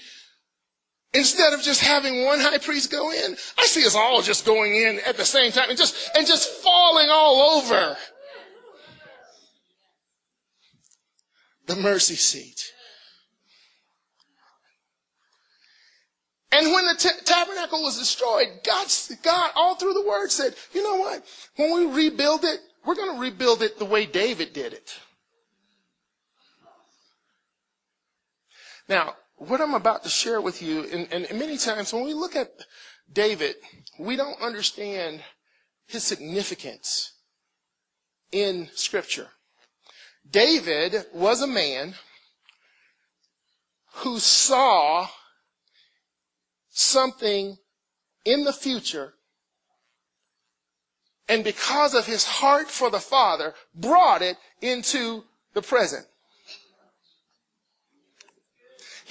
instead 1.14 1.52
of 1.52 1.62
just 1.62 1.80
having 1.80 2.24
one 2.24 2.40
high 2.40 2.58
priest 2.58 2.90
go 2.90 3.10
in, 3.10 3.36
I 3.58 3.66
see 3.66 3.86
us 3.86 3.94
all 3.94 4.20
just 4.22 4.44
going 4.44 4.74
in 4.74 5.00
at 5.06 5.16
the 5.16 5.24
same 5.24 5.52
time 5.52 5.70
and 5.70 5.78
just, 5.78 6.10
and 6.16 6.26
just 6.26 6.50
falling 6.62 7.08
all 7.10 7.58
over 7.58 7.96
the 11.66 11.76
mercy 11.76 12.16
seat. 12.16 12.72
And 16.52 16.72
when 16.72 16.86
the 16.86 16.94
t- 16.94 17.08
tabernacle 17.24 17.82
was 17.82 17.98
destroyed, 17.98 18.46
God, 18.64 18.86
God, 19.24 19.50
all 19.56 19.74
through 19.74 19.94
the 19.94 20.06
word 20.06 20.30
said, 20.30 20.54
you 20.72 20.84
know 20.84 20.96
what? 20.96 21.24
When 21.56 21.74
we 21.74 21.86
rebuild 21.86 22.44
it, 22.44 22.60
we're 22.84 22.94
going 22.94 23.14
to 23.14 23.20
rebuild 23.20 23.62
it 23.62 23.78
the 23.78 23.84
way 23.84 24.06
David 24.06 24.52
did 24.52 24.72
it. 24.72 24.94
Now, 28.88 29.14
what 29.48 29.60
I'm 29.60 29.74
about 29.74 30.02
to 30.04 30.08
share 30.08 30.40
with 30.40 30.62
you, 30.62 30.84
and, 30.84 31.08
and 31.12 31.38
many 31.38 31.56
times 31.56 31.92
when 31.92 32.04
we 32.04 32.14
look 32.14 32.36
at 32.36 32.50
David, 33.12 33.56
we 33.98 34.16
don't 34.16 34.40
understand 34.40 35.22
his 35.86 36.02
significance 36.04 37.12
in 38.32 38.68
scripture. 38.74 39.28
David 40.28 41.04
was 41.12 41.42
a 41.42 41.46
man 41.46 41.94
who 43.96 44.18
saw 44.18 45.08
something 46.70 47.56
in 48.24 48.44
the 48.44 48.52
future 48.52 49.14
and 51.28 51.42
because 51.42 51.94
of 51.94 52.06
his 52.06 52.24
heart 52.24 52.68
for 52.68 52.90
the 52.90 53.00
Father, 53.00 53.54
brought 53.74 54.22
it 54.22 54.36
into 54.60 55.24
the 55.54 55.62
present. 55.62 56.06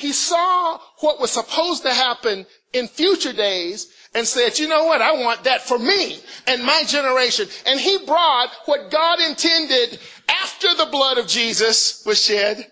He 0.03 0.11
saw 0.11 0.79
what 0.99 1.21
was 1.21 1.31
supposed 1.31 1.83
to 1.83 1.93
happen 1.93 2.45
in 2.73 2.89
future 2.89 3.31
days 3.31 3.87
and 4.13 4.27
said, 4.27 4.59
you 4.59 4.67
know 4.67 4.83
what? 4.83 5.01
I 5.01 5.13
want 5.13 5.45
that 5.45 5.61
for 5.61 5.79
me 5.79 6.19
and 6.45 6.61
my 6.61 6.83
generation. 6.85 7.47
And 7.65 7.79
he 7.79 7.99
brought 8.05 8.49
what 8.65 8.91
God 8.91 9.21
intended 9.21 9.97
after 10.27 10.75
the 10.75 10.89
blood 10.91 11.17
of 11.17 11.27
Jesus 11.27 12.03
was 12.05 12.21
shed. 12.21 12.69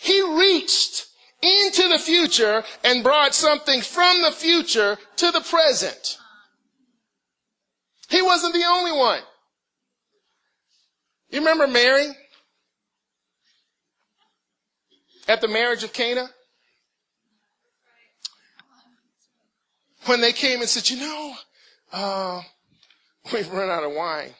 He 0.00 0.20
reached 0.22 1.06
into 1.40 1.86
the 1.86 2.00
future 2.00 2.64
and 2.82 3.04
brought 3.04 3.32
something 3.32 3.80
from 3.80 4.22
the 4.22 4.32
future 4.32 4.98
to 5.18 5.30
the 5.30 5.40
present. 5.42 6.18
He 8.08 8.22
wasn't 8.22 8.54
the 8.54 8.64
only 8.66 8.90
one. 8.90 9.20
You 11.30 11.38
remember 11.38 11.68
Mary? 11.68 12.08
At 15.26 15.40
the 15.40 15.48
marriage 15.48 15.84
of 15.84 15.92
Cana? 15.92 16.28
When 20.06 20.20
they 20.20 20.32
came 20.32 20.60
and 20.60 20.68
said, 20.68 20.90
you 20.90 20.98
know, 20.98 21.34
uh, 21.92 22.42
we've 23.32 23.50
run 23.50 23.70
out 23.70 23.84
of 23.84 23.92
wine. 23.92 24.34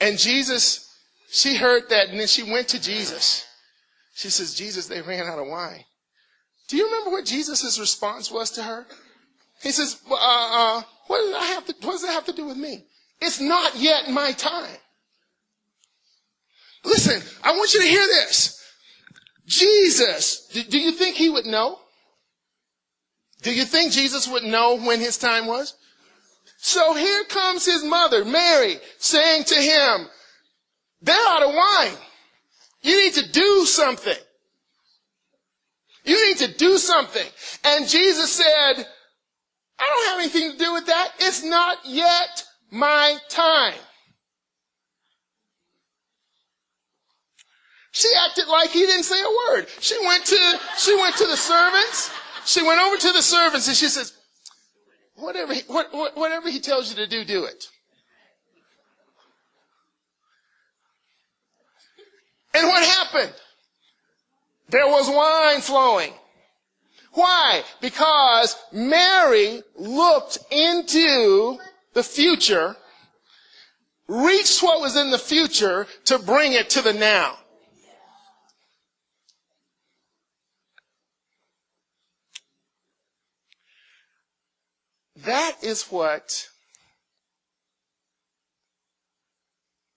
And 0.00 0.18
Jesus, 0.18 0.90
she 1.30 1.56
heard 1.56 1.88
that 1.90 2.08
and 2.08 2.18
then 2.18 2.26
she 2.26 2.42
went 2.42 2.68
to 2.68 2.80
Jesus. 2.80 3.46
She 4.14 4.30
says, 4.30 4.54
Jesus, 4.54 4.86
they 4.86 5.02
ran 5.02 5.26
out 5.26 5.38
of 5.38 5.46
wine. 5.46 5.84
Do 6.68 6.76
you 6.76 6.86
remember 6.86 7.10
what 7.10 7.24
Jesus' 7.24 7.78
response 7.78 8.30
was 8.30 8.50
to 8.52 8.62
her? 8.62 8.86
He 9.62 9.70
says, 9.70 10.00
uh, 10.10 10.14
uh, 10.14 10.82
what, 11.06 11.20
does 11.20 11.34
I 11.34 11.44
have 11.46 11.66
to, 11.66 11.74
what 11.82 11.92
does 11.92 12.02
that 12.02 12.12
have 12.12 12.24
to 12.26 12.32
do 12.32 12.46
with 12.46 12.56
me? 12.56 12.86
It's 13.20 13.40
not 13.40 13.76
yet 13.76 14.10
my 14.10 14.32
time. 14.32 14.76
Listen, 16.84 17.22
I 17.42 17.52
want 17.52 17.72
you 17.72 17.80
to 17.80 17.86
hear 17.86 18.06
this. 18.06 18.53
Jesus, 19.46 20.46
do, 20.48 20.78
you 20.78 20.92
think 20.92 21.16
he 21.16 21.28
would 21.28 21.46
know? 21.46 21.78
Do 23.42 23.54
you 23.54 23.64
think 23.64 23.92
Jesus 23.92 24.26
would 24.26 24.44
know 24.44 24.78
when 24.78 25.00
his 25.00 25.18
time 25.18 25.46
was? 25.46 25.74
So 26.58 26.94
here 26.94 27.24
comes 27.24 27.66
his 27.66 27.84
mother, 27.84 28.24
Mary, 28.24 28.78
saying 28.98 29.44
to 29.44 29.54
him, 29.54 30.08
they're 31.02 31.28
out 31.28 31.42
of 31.42 31.54
wine. 31.54 31.98
You 32.80 33.04
need 33.04 33.12
to 33.14 33.30
do 33.32 33.66
something. 33.66 34.16
You 36.04 36.28
need 36.28 36.38
to 36.38 36.54
do 36.54 36.78
something. 36.78 37.26
And 37.64 37.88
Jesus 37.88 38.32
said, 38.32 38.86
I 39.78 39.86
don't 39.86 40.06
have 40.06 40.20
anything 40.20 40.52
to 40.52 40.58
do 40.58 40.72
with 40.72 40.86
that. 40.86 41.12
It's 41.18 41.42
not 41.42 41.78
yet 41.84 42.44
my 42.70 43.18
time. 43.28 43.74
She 47.94 48.08
acted 48.26 48.48
like 48.48 48.70
he 48.70 48.80
didn't 48.80 49.04
say 49.04 49.20
a 49.20 49.52
word. 49.52 49.68
She 49.78 49.96
went 50.04 50.24
to, 50.24 50.60
she 50.76 50.96
went 50.96 51.14
to 51.16 51.28
the 51.28 51.36
servants. 51.36 52.10
She 52.44 52.60
went 52.60 52.80
over 52.80 52.96
to 52.96 53.12
the 53.12 53.22
servants 53.22 53.68
and 53.68 53.76
she 53.76 53.86
says, 53.86 54.12
whatever 55.14 55.54
he, 55.54 55.60
what, 55.68 55.94
whatever 56.16 56.50
he 56.50 56.58
tells 56.58 56.90
you 56.90 56.96
to 56.96 57.06
do, 57.06 57.24
do 57.24 57.44
it. 57.44 57.68
And 62.52 62.66
what 62.66 62.84
happened? 62.84 63.32
There 64.70 64.88
was 64.88 65.08
wine 65.08 65.60
flowing. 65.60 66.14
Why? 67.12 67.62
Because 67.80 68.56
Mary 68.72 69.62
looked 69.76 70.38
into 70.50 71.58
the 71.92 72.02
future, 72.02 72.74
reached 74.08 74.64
what 74.64 74.80
was 74.80 74.96
in 74.96 75.12
the 75.12 75.18
future 75.18 75.86
to 76.06 76.18
bring 76.18 76.54
it 76.54 76.70
to 76.70 76.82
the 76.82 76.92
now. 76.92 77.38
That 85.24 85.56
is 85.62 85.84
what 85.84 86.48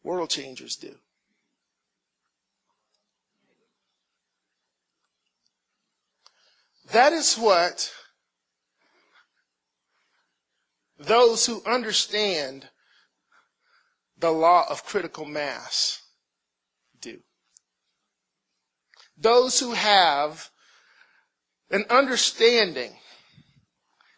world 0.03 0.29
changers 0.29 0.77
do. 0.77 0.95
That 6.91 7.11
is 7.11 7.35
what 7.35 7.91
those 10.97 11.45
who 11.45 11.61
understand 11.65 12.69
the 14.17 14.31
law 14.31 14.65
of 14.69 14.85
critical 14.85 15.25
mass 15.25 16.01
do. 17.01 17.19
Those 19.17 19.59
who 19.59 19.73
have 19.73 20.49
an 21.69 21.83
understanding 21.89 22.95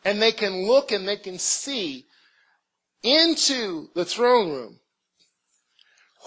and 0.10 0.22
they 0.22 0.32
can 0.32 0.66
look 0.66 0.92
and 0.92 1.08
they 1.08 1.18
can 1.18 1.38
see 1.38 2.06
into 3.04 3.90
the 3.96 4.06
throne 4.06 4.52
room 4.52 4.80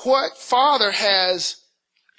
what 0.05 0.39
Father 0.39 0.91
has 0.91 1.57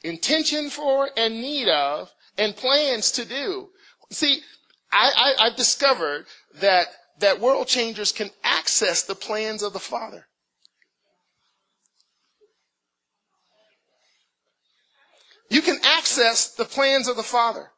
intention 0.03 0.69
for 0.69 1.09
and 1.17 1.35
need 1.35 1.67
of 1.69 2.11
and 2.37 2.55
plans 2.55 3.11
to 3.11 3.25
do 3.25 3.69
See, 4.13 4.41
I, 4.91 5.11
I, 5.15 5.45
I've 5.45 5.55
discovered 5.55 6.25
that, 6.61 6.87
that 7.19 7.39
world 7.39 7.67
changers 7.67 8.11
can 8.11 8.29
access 8.43 9.03
the 9.03 9.15
plans 9.15 9.63
of 9.63 9.73
the 9.73 9.79
Father. 9.79 10.27
You 15.49 15.61
can 15.61 15.77
access 15.83 16.53
the 16.53 16.65
plans 16.65 17.07
of 17.07 17.15
the 17.15 17.23
Father. 17.23 17.71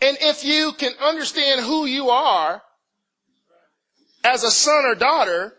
And 0.00 0.16
if 0.20 0.44
you 0.44 0.72
can 0.78 0.92
understand 1.00 1.62
who 1.62 1.84
you 1.86 2.10
are 2.10 2.62
as 4.24 4.44
a 4.44 4.50
son 4.50 4.84
or 4.84 4.94
daughter, 4.94 5.54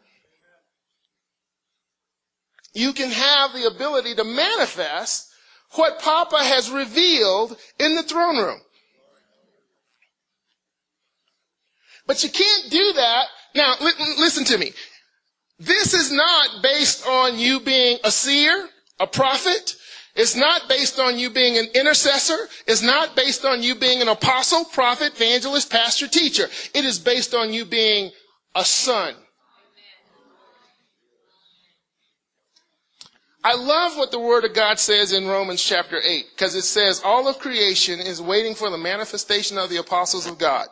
you 2.73 2.93
can 2.93 3.11
have 3.11 3.53
the 3.53 3.65
ability 3.65 4.15
to 4.15 4.23
manifest 4.23 5.29
what 5.71 6.01
Papa 6.01 6.37
has 6.37 6.71
revealed 6.71 7.57
in 7.77 7.95
the 7.95 8.03
throne 8.03 8.37
room. 8.37 8.59
But 12.07 12.23
you 12.23 12.29
can't 12.29 12.71
do 12.71 12.93
that. 12.93 13.25
Now, 13.53 13.75
listen 14.17 14.45
to 14.45 14.57
me. 14.57 14.71
This 15.59 15.93
is 15.93 16.11
not 16.11 16.63
based 16.63 17.05
on 17.05 17.37
you 17.37 17.59
being 17.59 17.99
a 18.03 18.11
seer, 18.11 18.69
a 18.99 19.05
prophet. 19.05 19.75
It's 20.19 20.35
not 20.35 20.67
based 20.67 20.99
on 20.99 21.17
you 21.17 21.29
being 21.29 21.57
an 21.57 21.67
intercessor. 21.73 22.49
It's 22.67 22.81
not 22.81 23.15
based 23.15 23.45
on 23.45 23.63
you 23.63 23.73
being 23.73 24.01
an 24.01 24.09
apostle, 24.09 24.65
prophet, 24.65 25.13
evangelist, 25.15 25.71
pastor, 25.71 26.09
teacher. 26.09 26.49
It 26.73 26.83
is 26.83 26.99
based 26.99 27.33
on 27.33 27.53
you 27.53 27.63
being 27.63 28.11
a 28.53 28.65
son. 28.65 29.15
I 33.45 33.55
love 33.55 33.95
what 33.95 34.11
the 34.11 34.19
Word 34.19 34.43
of 34.43 34.53
God 34.53 34.77
says 34.77 35.13
in 35.13 35.25
Romans 35.25 35.63
chapter 35.63 36.01
8, 36.03 36.25
because 36.35 36.53
it 36.53 36.63
says 36.63 37.01
all 37.01 37.29
of 37.29 37.39
creation 37.39 38.01
is 38.01 38.21
waiting 38.21 38.55
for 38.55 38.69
the 38.69 38.77
manifestation 38.77 39.57
of 39.57 39.69
the 39.69 39.77
apostles 39.77 40.27
of 40.27 40.37
God. 40.37 40.67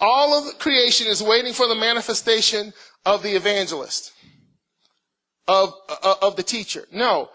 all 0.00 0.36
of 0.36 0.58
creation 0.58 1.06
is 1.06 1.22
waiting 1.22 1.52
for 1.52 1.68
the 1.68 1.76
manifestation 1.76 2.72
of 3.06 3.22
the 3.22 3.36
evangelist, 3.36 4.10
of, 5.46 5.74
of, 6.02 6.16
of 6.22 6.36
the 6.36 6.42
teacher. 6.42 6.86
No. 6.92 7.30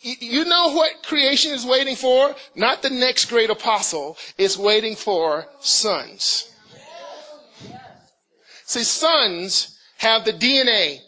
You 0.00 0.44
know 0.44 0.72
what 0.72 1.02
creation 1.02 1.52
is 1.52 1.66
waiting 1.66 1.96
for? 1.96 2.34
Not 2.54 2.82
the 2.82 2.90
next 2.90 3.24
great 3.26 3.50
apostle. 3.50 4.16
It's 4.38 4.56
waiting 4.56 4.94
for 4.94 5.46
sons. 5.60 6.52
See, 8.64 8.84
sons 8.84 9.78
have 9.98 10.24
the 10.24 10.32
DNA 10.32 10.98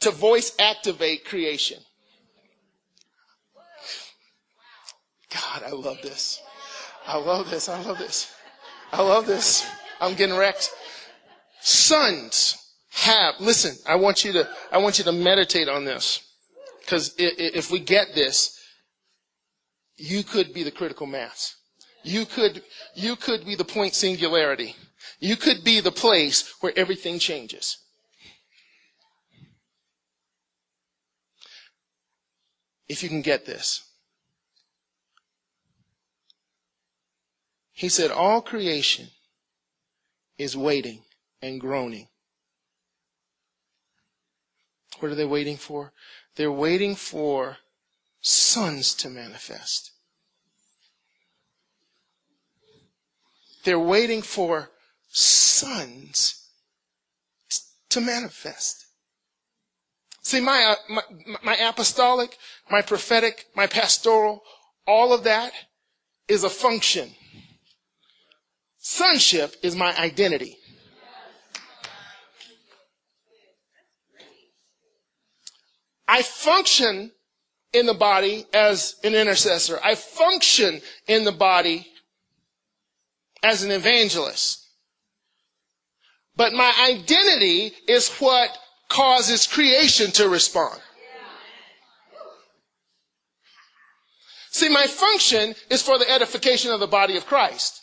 to 0.00 0.10
voice 0.10 0.56
activate 0.58 1.24
creation. 1.24 1.78
God, 5.32 5.62
I 5.66 5.70
love 5.70 5.98
this. 6.02 6.42
I 7.06 7.18
love 7.18 7.50
this. 7.50 7.68
I 7.68 7.80
love 7.82 7.98
this. 7.98 8.34
I 8.92 9.02
love 9.02 9.26
this. 9.26 9.66
I'm 10.00 10.14
getting 10.14 10.36
wrecked. 10.36 10.70
Sons 11.60 12.65
have, 12.96 13.34
listen, 13.40 13.76
I 13.86 13.96
want 13.96 14.24
you 14.24 14.32
to, 14.32 14.48
I 14.72 14.78
want 14.78 14.98
you 14.98 15.04
to 15.04 15.12
meditate 15.12 15.68
on 15.68 15.84
this. 15.84 16.22
Cause 16.86 17.14
if 17.18 17.70
we 17.70 17.78
get 17.78 18.14
this, 18.14 18.58
you 19.98 20.22
could 20.22 20.54
be 20.54 20.62
the 20.62 20.70
critical 20.70 21.06
mass. 21.06 21.56
You 22.04 22.24
could, 22.24 22.62
you 22.94 23.16
could 23.16 23.44
be 23.44 23.54
the 23.54 23.64
point 23.64 23.94
singularity. 23.94 24.76
You 25.18 25.36
could 25.36 25.62
be 25.62 25.80
the 25.80 25.92
place 25.92 26.54
where 26.60 26.72
everything 26.76 27.18
changes. 27.18 27.78
If 32.88 33.02
you 33.02 33.08
can 33.08 33.22
get 33.22 33.44
this. 33.44 33.82
He 37.72 37.90
said, 37.90 38.10
all 38.10 38.40
creation 38.40 39.08
is 40.38 40.56
waiting 40.56 41.02
and 41.42 41.60
groaning. 41.60 42.08
What 45.00 45.12
are 45.12 45.14
they 45.14 45.24
waiting 45.24 45.56
for? 45.56 45.92
They're 46.36 46.52
waiting 46.52 46.94
for 46.94 47.58
sons 48.20 48.94
to 48.94 49.08
manifest. 49.08 49.92
They're 53.64 53.78
waiting 53.78 54.22
for 54.22 54.70
sons 55.08 56.48
to 57.90 58.00
manifest. 58.00 58.86
See, 60.22 60.40
my, 60.40 60.74
uh, 60.74 60.92
my, 60.92 61.02
my 61.42 61.56
apostolic, 61.56 62.36
my 62.70 62.82
prophetic, 62.82 63.46
my 63.54 63.66
pastoral, 63.66 64.42
all 64.86 65.12
of 65.12 65.24
that 65.24 65.52
is 66.28 66.44
a 66.44 66.50
function. 66.50 67.14
Sonship 68.78 69.56
is 69.62 69.74
my 69.76 69.96
identity. 69.96 70.58
I 76.08 76.22
function 76.22 77.12
in 77.72 77.86
the 77.86 77.94
body 77.94 78.46
as 78.52 78.96
an 79.04 79.14
intercessor. 79.14 79.78
I 79.82 79.94
function 79.94 80.80
in 81.06 81.24
the 81.24 81.32
body 81.32 81.86
as 83.42 83.62
an 83.62 83.70
evangelist. 83.70 84.66
But 86.36 86.52
my 86.52 86.72
identity 86.90 87.72
is 87.88 88.10
what 88.18 88.56
causes 88.88 89.46
creation 89.46 90.10
to 90.12 90.28
respond. 90.28 90.80
See, 94.50 94.68
my 94.68 94.86
function 94.86 95.54
is 95.70 95.82
for 95.82 95.98
the 95.98 96.10
edification 96.10 96.70
of 96.70 96.80
the 96.80 96.86
body 96.86 97.16
of 97.16 97.26
Christ. 97.26 97.82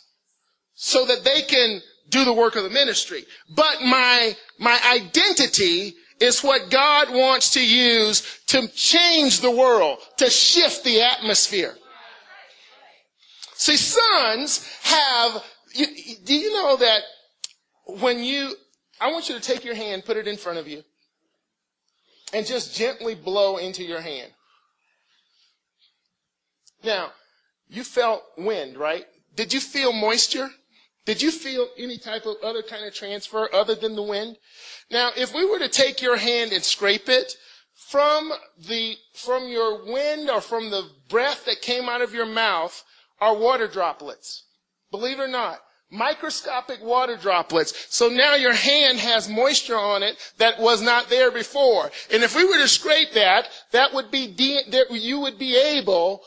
So 0.74 1.04
that 1.06 1.24
they 1.24 1.42
can 1.42 1.80
do 2.08 2.24
the 2.24 2.32
work 2.32 2.56
of 2.56 2.64
the 2.64 2.70
ministry. 2.70 3.24
But 3.48 3.80
my, 3.82 4.36
my 4.58 4.78
identity 4.84 5.94
is 6.20 6.42
what 6.42 6.70
God 6.70 7.10
wants 7.10 7.50
to 7.54 7.64
use 7.64 8.40
to 8.46 8.68
change 8.68 9.40
the 9.40 9.50
world, 9.50 9.98
to 10.18 10.30
shift 10.30 10.84
the 10.84 11.02
atmosphere. 11.02 11.74
See, 13.54 13.76
sons 13.76 14.68
have 14.82 15.44
you, 15.74 15.86
do 16.24 16.34
you 16.34 16.52
know 16.52 16.76
that 16.76 17.02
when 17.86 18.22
you, 18.22 18.54
I 19.00 19.10
want 19.10 19.28
you 19.28 19.34
to 19.34 19.40
take 19.40 19.64
your 19.64 19.74
hand, 19.74 20.04
put 20.04 20.16
it 20.16 20.28
in 20.28 20.36
front 20.36 20.58
of 20.58 20.68
you, 20.68 20.82
and 22.32 22.46
just 22.46 22.76
gently 22.76 23.14
blow 23.14 23.56
into 23.56 23.82
your 23.84 24.00
hand. 24.00 24.32
Now, 26.82 27.12
you 27.68 27.84
felt 27.84 28.22
wind, 28.36 28.76
right? 28.76 29.06
Did 29.34 29.52
you 29.52 29.60
feel 29.60 29.92
moisture? 29.92 30.50
Did 31.06 31.20
you 31.20 31.30
feel 31.30 31.68
any 31.76 31.98
type 31.98 32.24
of 32.24 32.36
other 32.42 32.62
kind 32.62 32.84
of 32.84 32.94
transfer 32.94 33.48
other 33.52 33.74
than 33.74 33.94
the 33.94 34.02
wind? 34.02 34.38
Now, 34.90 35.10
if 35.16 35.34
we 35.34 35.44
were 35.44 35.58
to 35.58 35.68
take 35.68 36.00
your 36.00 36.16
hand 36.16 36.52
and 36.52 36.64
scrape 36.64 37.08
it, 37.08 37.36
from 37.74 38.32
the, 38.68 38.96
from 39.12 39.48
your 39.48 39.84
wind 39.84 40.30
or 40.30 40.40
from 40.40 40.70
the 40.70 40.88
breath 41.08 41.44
that 41.44 41.60
came 41.60 41.88
out 41.88 42.02
of 42.02 42.14
your 42.14 42.26
mouth 42.26 42.82
are 43.20 43.36
water 43.36 43.68
droplets. 43.68 44.44
Believe 44.90 45.18
it 45.18 45.22
or 45.22 45.28
not, 45.28 45.60
microscopic 45.90 46.82
water 46.82 47.16
droplets. 47.16 47.86
So 47.90 48.08
now 48.08 48.36
your 48.36 48.54
hand 48.54 48.98
has 48.98 49.28
moisture 49.28 49.78
on 49.78 50.02
it 50.02 50.16
that 50.38 50.58
was 50.58 50.82
not 50.82 51.08
there 51.08 51.30
before. 51.30 51.90
And 52.12 52.22
if 52.22 52.36
we 52.36 52.44
were 52.44 52.58
to 52.58 52.68
scrape 52.68 53.12
that, 53.12 53.48
that 53.72 53.92
would 53.92 54.10
be, 54.10 54.28
that 54.70 54.86
you 54.90 55.20
would 55.20 55.38
be 55.38 55.56
able 55.56 56.22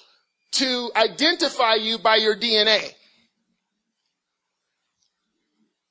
to 0.51 0.91
identify 0.95 1.75
you 1.75 1.97
by 1.97 2.17
your 2.17 2.35
DNA. 2.35 2.93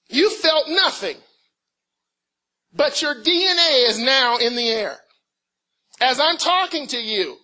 You 0.08 0.30
felt 0.30 0.68
nothing. 0.68 1.16
But 2.72 3.00
your 3.00 3.14
DNA 3.14 3.88
is 3.88 3.98
now 3.98 4.36
in 4.36 4.54
the 4.54 4.68
air. 4.68 4.98
As 6.00 6.20
I'm 6.20 6.36
talking 6.36 6.86
to 6.88 6.98
you, 6.98 7.36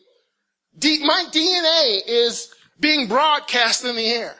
my 0.74 1.24
DNA 1.32 2.00
is 2.06 2.52
being 2.78 3.06
broadcast 3.06 3.84
in 3.84 3.96
the 3.96 4.08
air. 4.08 4.36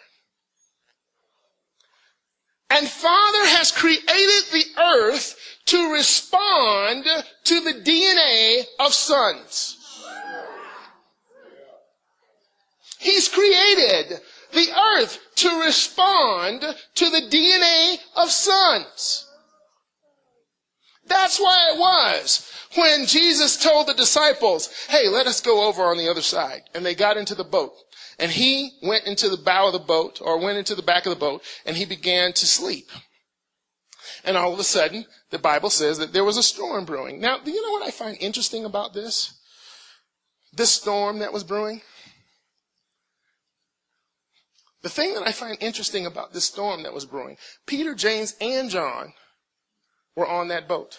And 2.69 2.89
Father 2.89 3.47
has 3.47 3.71
created 3.71 4.45
the 4.53 4.65
earth 4.79 5.37
to 5.67 5.93
respond 5.93 7.05
to 7.45 7.61
the 7.61 7.75
DNA 7.75 8.65
of 8.81 8.93
sons. 8.93 9.79
He's 12.99 13.29
created 13.29 14.21
the 14.53 14.69
earth 14.97 15.19
to 15.43 15.65
respond 15.65 16.65
to 16.95 17.11
the 17.11 17.23
DNA 17.31 17.99
of 18.17 18.31
sons. 18.31 19.29
That's 21.07 21.39
why 21.39 21.73
it 21.73 21.79
was 21.79 22.49
when 22.75 23.07
Jesus 23.07 23.63
told 23.63 23.87
the 23.87 23.95
disciples, 23.95 24.71
hey, 24.89 25.09
let 25.09 25.27
us 25.27 25.41
go 25.41 25.69
over 25.69 25.83
on 25.83 25.99
the 25.99 26.09
other 26.09 26.23
side. 26.23 26.63
And 26.75 26.87
they 26.87 26.95
got 26.95 27.17
into 27.17 27.35
the 27.35 27.45
boat. 27.45 27.73
And 28.19 28.31
he 28.31 28.71
went 28.83 29.07
into 29.07 29.29
the 29.29 29.37
bow 29.37 29.67
of 29.67 29.73
the 29.73 29.79
boat, 29.79 30.21
or 30.23 30.39
went 30.39 30.59
into 30.59 30.75
the 30.75 30.83
back 30.83 31.07
of 31.07 31.11
the 31.11 31.19
boat, 31.19 31.43
and 31.67 31.77
he 31.77 31.85
began 31.85 32.33
to 32.35 32.47
sleep. 32.47 32.91
And 34.25 34.37
all 34.37 34.53
of 34.53 34.59
a 34.59 34.65
sudden, 34.65 35.07
the 35.31 35.39
Bible 35.39 35.71
says 35.71 35.99
that 35.99 36.13
there 36.13 36.25
was 36.25 36.37
a 36.37 36.43
storm 36.43 36.85
brewing. 36.85 37.21
Now, 37.21 37.39
do 37.39 37.51
you 37.51 37.63
know 37.65 37.73
what 37.73 37.87
I 37.87 37.91
find 37.91 38.17
interesting 38.21 38.65
about 38.65 38.95
this? 38.95 39.35
This 40.53 40.71
storm 40.71 41.19
that 41.19 41.33
was 41.33 41.43
brewing? 41.43 41.81
The 44.83 44.91
thing 44.91 45.15
that 45.15 45.27
I 45.27 45.33
find 45.33 45.57
interesting 45.61 46.07
about 46.07 46.33
this 46.33 46.45
storm 46.45 46.83
that 46.83 46.93
was 46.93 47.07
brewing, 47.07 47.37
Peter, 47.67 47.95
James, 47.95 48.35
and 48.41 48.69
John 48.69 49.13
were 50.17 50.27
on 50.27 50.49
that 50.49 50.69
boat. 50.69 50.99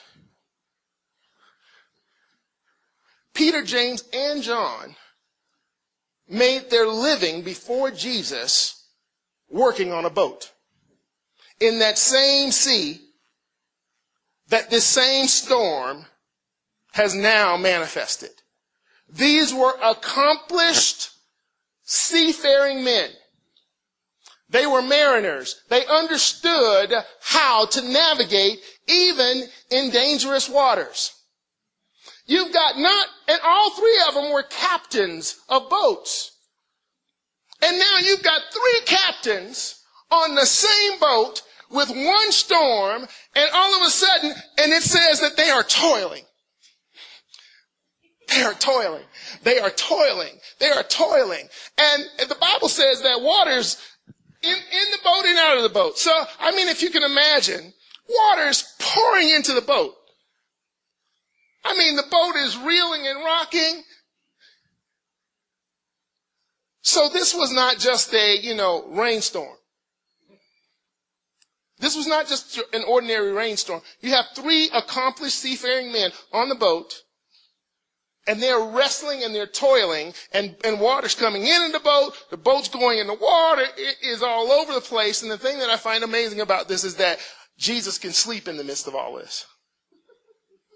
Peter, 3.34 3.63
James, 3.63 4.04
and 4.13 4.41
John 4.41 4.96
made 6.28 6.69
their 6.69 6.88
living 6.88 7.41
before 7.41 7.91
Jesus 7.91 8.88
working 9.50 9.91
on 9.91 10.06
a 10.06 10.10
boat. 10.10 10.52
In 11.60 11.80
that 11.80 11.98
same 11.98 12.52
sea 12.52 13.02
that 14.48 14.69
this 14.69 14.86
same 14.86 15.28
storm 15.28 16.06
has 16.93 17.15
now 17.15 17.58
manifested. 17.58 18.32
These 19.10 19.54
were 19.54 19.76
accomplished 19.82 21.12
seafaring 21.84 22.84
men. 22.84 23.10
They 24.54 24.68
were 24.68 24.84
mariners. 24.84 25.62
They 25.70 25.84
understood 25.88 26.94
how 27.22 27.66
to 27.66 27.82
navigate 27.82 28.60
even 28.88 29.46
in 29.72 29.89
dangerous 29.89 30.48
waters. 30.48 31.12
You've 32.28 32.54
got 32.54 32.78
not, 32.78 33.08
and 33.28 33.39
all 33.44 33.72
three 33.72 34.00
of 34.08 34.13
them 34.13 34.32
were 34.32 34.44
captains 34.44 35.39
of 35.50 35.72
boats. 35.72 36.38
And 37.63 37.80
now 37.80 37.98
you've 38.04 38.22
got 38.22 38.42
three 38.54 38.82
captains 38.86 39.82
on 40.12 40.36
the 40.36 40.46
same 40.46 41.00
boat 41.00 41.42
with 41.72 41.89
one 41.89 42.32
storm, 42.32 43.08
and 43.36 43.50
all 43.54 43.82
of 43.82 43.88
a 43.88 43.89
sudden, 43.89 44.34
and 44.60 44.72
it 44.72 44.84
says 44.84 45.20
that 45.22 45.36
they 45.36 45.50
are 45.50 45.63
toiling. 45.63 46.26
They 48.28 48.44
are 48.44 48.54
toiling. 48.54 49.04
They 49.42 49.60
are 49.60 49.72
toiling. 49.72 50.39
They 50.60 50.70
are 50.70 50.84
toiling. 50.84 51.48
And 51.78 52.04
the 52.30 52.36
Bible 52.36 52.70
says 52.70 53.02
that 53.02 53.22
waters 53.22 53.78
in, 54.43 54.56
in 54.56 54.91
the 54.91 54.99
boat 55.03 55.25
and 55.25 55.38
out 55.38 55.58
of 55.58 55.63
the 55.63 55.69
boat. 55.69 55.97
So, 55.97 56.12
I 56.39 56.51
mean, 56.51 56.67
if 56.67 56.82
you 56.82 56.89
can 56.89 57.03
imagine, 57.03 57.73
water 58.10 58.47
is 58.47 58.75
pouring 58.79 59.29
into 59.29 59.53
the 59.53 59.62
boat. 59.62 59.95
I 61.63 61.77
mean, 61.77 61.95
the 61.95 62.03
boat 62.12 62.36
is 62.36 62.58
reeling 62.58 63.08
and 63.08 63.23
rocking. 63.23 63.84
So 66.82 67.08
this 67.08 67.34
was 67.34 67.51
not 67.51 67.79
just 67.79 68.13
a, 68.13 68.38
you 68.38 68.53
know, 68.53 68.86
rainstorm. 68.89 69.56
This 71.79 71.95
was 71.95 72.08
not 72.08 72.27
just 72.27 72.62
an 72.73 72.84
ordinary 72.88 73.32
rainstorm. 73.32 73.82
You 74.01 74.12
have 74.12 74.25
three 74.36 74.69
accomplished 74.73 75.39
seafaring 75.39 75.91
men 75.91 76.12
on 76.32 76.49
the 76.49 76.56
boat, 76.56 77.03
and 78.27 78.41
they're 78.41 78.59
wrestling 78.59 79.23
and 79.23 79.36
they're 79.36 79.47
toiling, 79.47 80.13
and, 80.31 80.55
and 80.63 80.79
water's 80.79 81.15
coming 81.15 81.43
in 81.43 81.63
in 81.63 81.71
the 81.71 81.79
boat, 81.79 82.13
the 82.29 82.38
boat's 82.38 82.69
going 82.69 82.99
in 82.99 83.07
the 83.07 83.13
water, 83.13 83.63
it 83.77 83.97
is 84.01 84.23
all 84.23 84.51
over 84.51 84.73
the 84.73 84.81
place, 84.81 85.21
and 85.21 85.31
the 85.31 85.38
thing 85.38 85.59
that 85.59 85.69
I 85.69 85.77
find 85.77 86.03
amazing 86.03 86.39
about 86.39 86.67
this 86.67 86.83
is 86.83 86.95
that 86.95 87.19
Jesus 87.57 87.97
can 87.97 88.12
sleep 88.12 88.47
in 88.47 88.57
the 88.57 88.63
midst 88.63 88.88
of 88.88 88.95
all 88.95 89.15
this. 89.15 89.45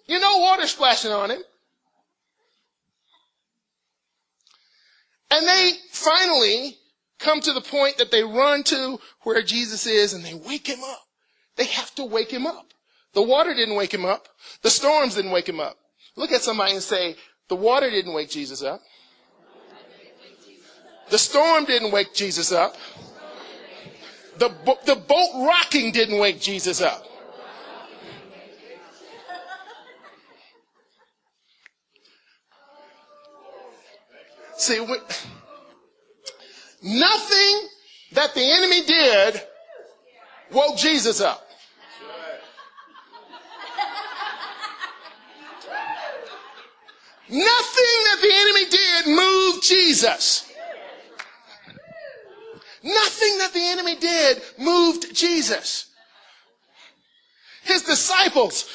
You 0.07 0.19
know 0.19 0.37
water 0.37 0.67
splashing 0.67 1.11
on 1.11 1.31
him. 1.31 1.41
And 5.29 5.45
they 5.45 5.73
finally 5.91 6.77
come 7.19 7.41
to 7.41 7.51
the 7.51 7.61
point 7.61 7.97
that 7.97 8.11
they 8.11 8.23
run 8.23 8.63
to 8.63 8.99
where 9.23 9.43
Jesus 9.43 9.85
is 9.85 10.13
and 10.13 10.23
they 10.23 10.33
wake 10.33 10.67
him 10.67 10.79
up. 10.83 11.01
They 11.57 11.65
have 11.65 11.93
to 11.95 12.05
wake 12.05 12.31
him 12.31 12.47
up. 12.47 12.73
The 13.13 13.21
water 13.21 13.53
didn't 13.53 13.75
wake 13.75 13.93
him 13.93 14.05
up. 14.05 14.29
The 14.61 14.69
storms 14.69 15.15
didn't 15.15 15.31
wake 15.31 15.49
him 15.49 15.59
up. 15.59 15.77
Look 16.15 16.31
at 16.31 16.41
somebody 16.41 16.73
and 16.73 16.83
say, 16.83 17.15
the 17.47 17.55
water 17.55 17.89
didn't 17.89 18.13
wake 18.13 18.29
Jesus 18.29 18.61
up. 18.61 18.81
The 21.09 21.17
storm 21.17 21.65
didn't 21.65 21.91
wake 21.91 22.13
Jesus 22.13 22.51
up. 22.51 22.75
The, 24.37 24.49
the 24.85 24.95
boat 24.95 25.47
rocking 25.47 25.91
didn't 25.91 26.19
wake 26.19 26.39
Jesus 26.41 26.81
up. 26.81 27.05
See, 34.57 34.79
nothing 36.81 37.69
that 38.13 38.33
the 38.33 38.41
enemy 38.41 38.85
did 38.85 39.41
woke 40.51 40.77
Jesus 40.77 41.21
up. 41.21 41.46
Nothing 47.29 48.03
that 48.05 48.19
the 48.21 48.31
enemy 48.33 48.69
did 48.69 49.07
moved 49.07 49.63
Jesus. 49.63 50.49
Nothing 52.83 53.37
that 53.39 53.53
the 53.53 53.63
enemy 53.63 53.95
did 53.95 54.41
moved 54.57 55.13
Jesus. 55.13 55.89
His 57.63 57.83
disciples, 57.83 58.69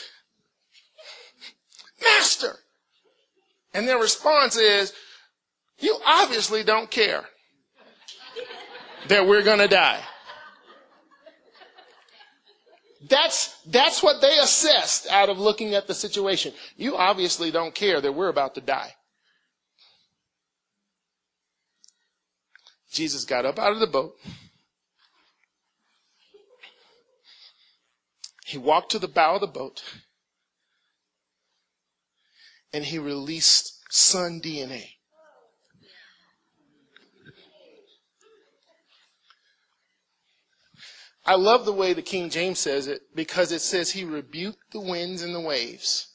Master. 2.03 2.57
And 3.73 3.89
their 3.89 3.99
response 3.99 4.57
is, 4.57 4.93
you 5.79 5.99
obviously 6.05 6.63
don't 6.63 6.91
care 6.91 7.25
that 9.09 9.27
we're 9.27 9.43
going 9.43 9.61
to 9.61 9.69
die. 9.69 10.01
That's, 13.09 13.57
that's 13.67 14.03
what 14.03 14.21
they 14.21 14.39
assessed 14.39 15.09
out 15.09 15.29
of 15.29 15.39
looking 15.39 15.75
at 15.75 15.87
the 15.87 15.95
situation. 15.95 16.53
You 16.77 16.97
obviously 16.97 17.51
don't 17.51 17.75
care 17.75 18.01
that 18.01 18.13
we're 18.13 18.29
about 18.29 18.55
to 18.55 18.61
die. 18.61 18.95
Jesus 22.93 23.25
got 23.25 23.45
up 23.45 23.59
out 23.59 23.73
of 23.73 23.81
the 23.81 23.87
boat. 23.87 24.17
He 28.45 28.59
walked 28.59 28.93
to 28.93 28.99
the 28.99 29.09
bow 29.09 29.37
of 29.37 29.41
the 29.41 29.47
boat 29.47 29.83
and 32.73 32.85
he 32.85 32.99
released 32.99 33.81
son 33.91 34.41
DNA. 34.43 34.91
I 41.25 41.37
love 41.37 41.65
the 41.65 41.73
way 41.73 41.93
the 41.93 42.03
King 42.03 42.31
James 42.31 42.59
says 42.59 42.89
it 42.89 43.03
because 43.15 43.53
it 43.53 43.61
says 43.61 43.91
he 43.91 44.05
rebuked 44.05 44.73
the 44.73 44.81
winds 44.81 45.23
and 45.23 45.35
the 45.35 45.41
waves. 45.41 46.09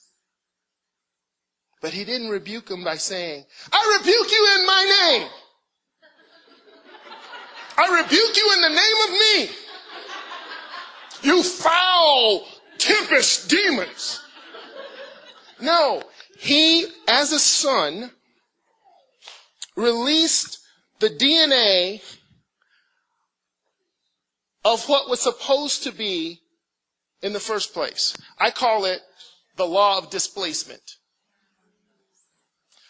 But 1.81 1.93
he 1.93 2.03
didn't 2.03 2.29
rebuke 2.29 2.65
them 2.67 2.83
by 2.83 2.97
saying, 2.97 3.45
I 3.71 3.97
rebuke 3.99 4.31
you 4.31 4.57
in 4.59 4.65
my 4.65 5.07
name. 5.09 5.29
I 7.77 8.01
rebuke 8.01 8.35
you 8.35 8.53
in 8.53 8.61
the 8.61 8.69
name 8.69 8.97
of 9.05 9.11
me. 9.11 9.55
You 11.21 11.43
foul 11.43 12.45
tempest 12.77 13.49
demons. 13.49 14.21
No, 15.61 16.03
he, 16.39 16.85
as 17.07 17.31
a 17.31 17.39
son, 17.39 18.11
released 19.75 20.59
the 20.99 21.09
DNA 21.09 22.01
of 24.67 24.89
what 24.89 25.09
was 25.09 25.21
supposed 25.21 25.83
to 25.83 25.93
be 25.93 26.41
in 27.21 27.31
the 27.31 27.39
first 27.39 27.73
place. 27.73 28.13
I 28.37 28.51
call 28.51 28.83
it 28.83 28.99
the 29.55 29.65
law 29.65 29.97
of 29.97 30.09
displacement. 30.09 30.97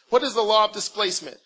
What 0.10 0.24
is 0.24 0.34
the 0.34 0.42
law 0.42 0.66
of 0.66 0.74
displacement? 0.74 1.38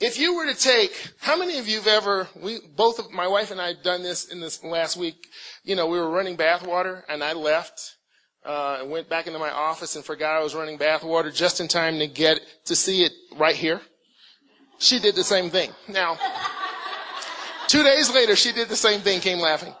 If 0.00 0.18
you 0.18 0.34
were 0.34 0.46
to 0.46 0.56
take, 0.56 1.12
how 1.20 1.36
many 1.38 1.58
of 1.58 1.68
you 1.68 1.76
have 1.76 1.86
ever, 1.86 2.28
we, 2.34 2.58
both 2.76 2.98
of, 2.98 3.12
my 3.12 3.28
wife 3.28 3.52
and 3.52 3.60
I 3.60 3.68
have 3.68 3.84
done 3.84 4.02
this 4.02 4.24
in 4.24 4.40
this 4.40 4.64
last 4.64 4.96
week, 4.96 5.28
you 5.62 5.76
know, 5.76 5.86
we 5.86 5.98
were 5.98 6.10
running 6.10 6.34
bath 6.34 6.66
water 6.66 7.04
and 7.08 7.22
I 7.22 7.32
left, 7.32 7.94
uh, 8.44 8.78
and 8.80 8.90
went 8.90 9.08
back 9.08 9.28
into 9.28 9.38
my 9.38 9.50
office 9.50 9.94
and 9.94 10.04
forgot 10.04 10.36
I 10.36 10.42
was 10.42 10.56
running 10.56 10.78
bath 10.78 11.04
water 11.04 11.30
just 11.30 11.60
in 11.60 11.68
time 11.68 12.00
to 12.00 12.08
get, 12.08 12.40
to 12.64 12.74
see 12.74 13.04
it 13.04 13.12
right 13.36 13.54
here. 13.54 13.80
She 14.78 14.98
did 14.98 15.14
the 15.14 15.22
same 15.22 15.48
thing. 15.48 15.70
Now, 15.86 16.18
Two 17.74 17.82
days 17.82 18.08
later, 18.14 18.36
she 18.36 18.52
did 18.52 18.68
the 18.68 18.76
same 18.76 19.00
thing, 19.00 19.18
came 19.18 19.40
laughing. 19.40 19.74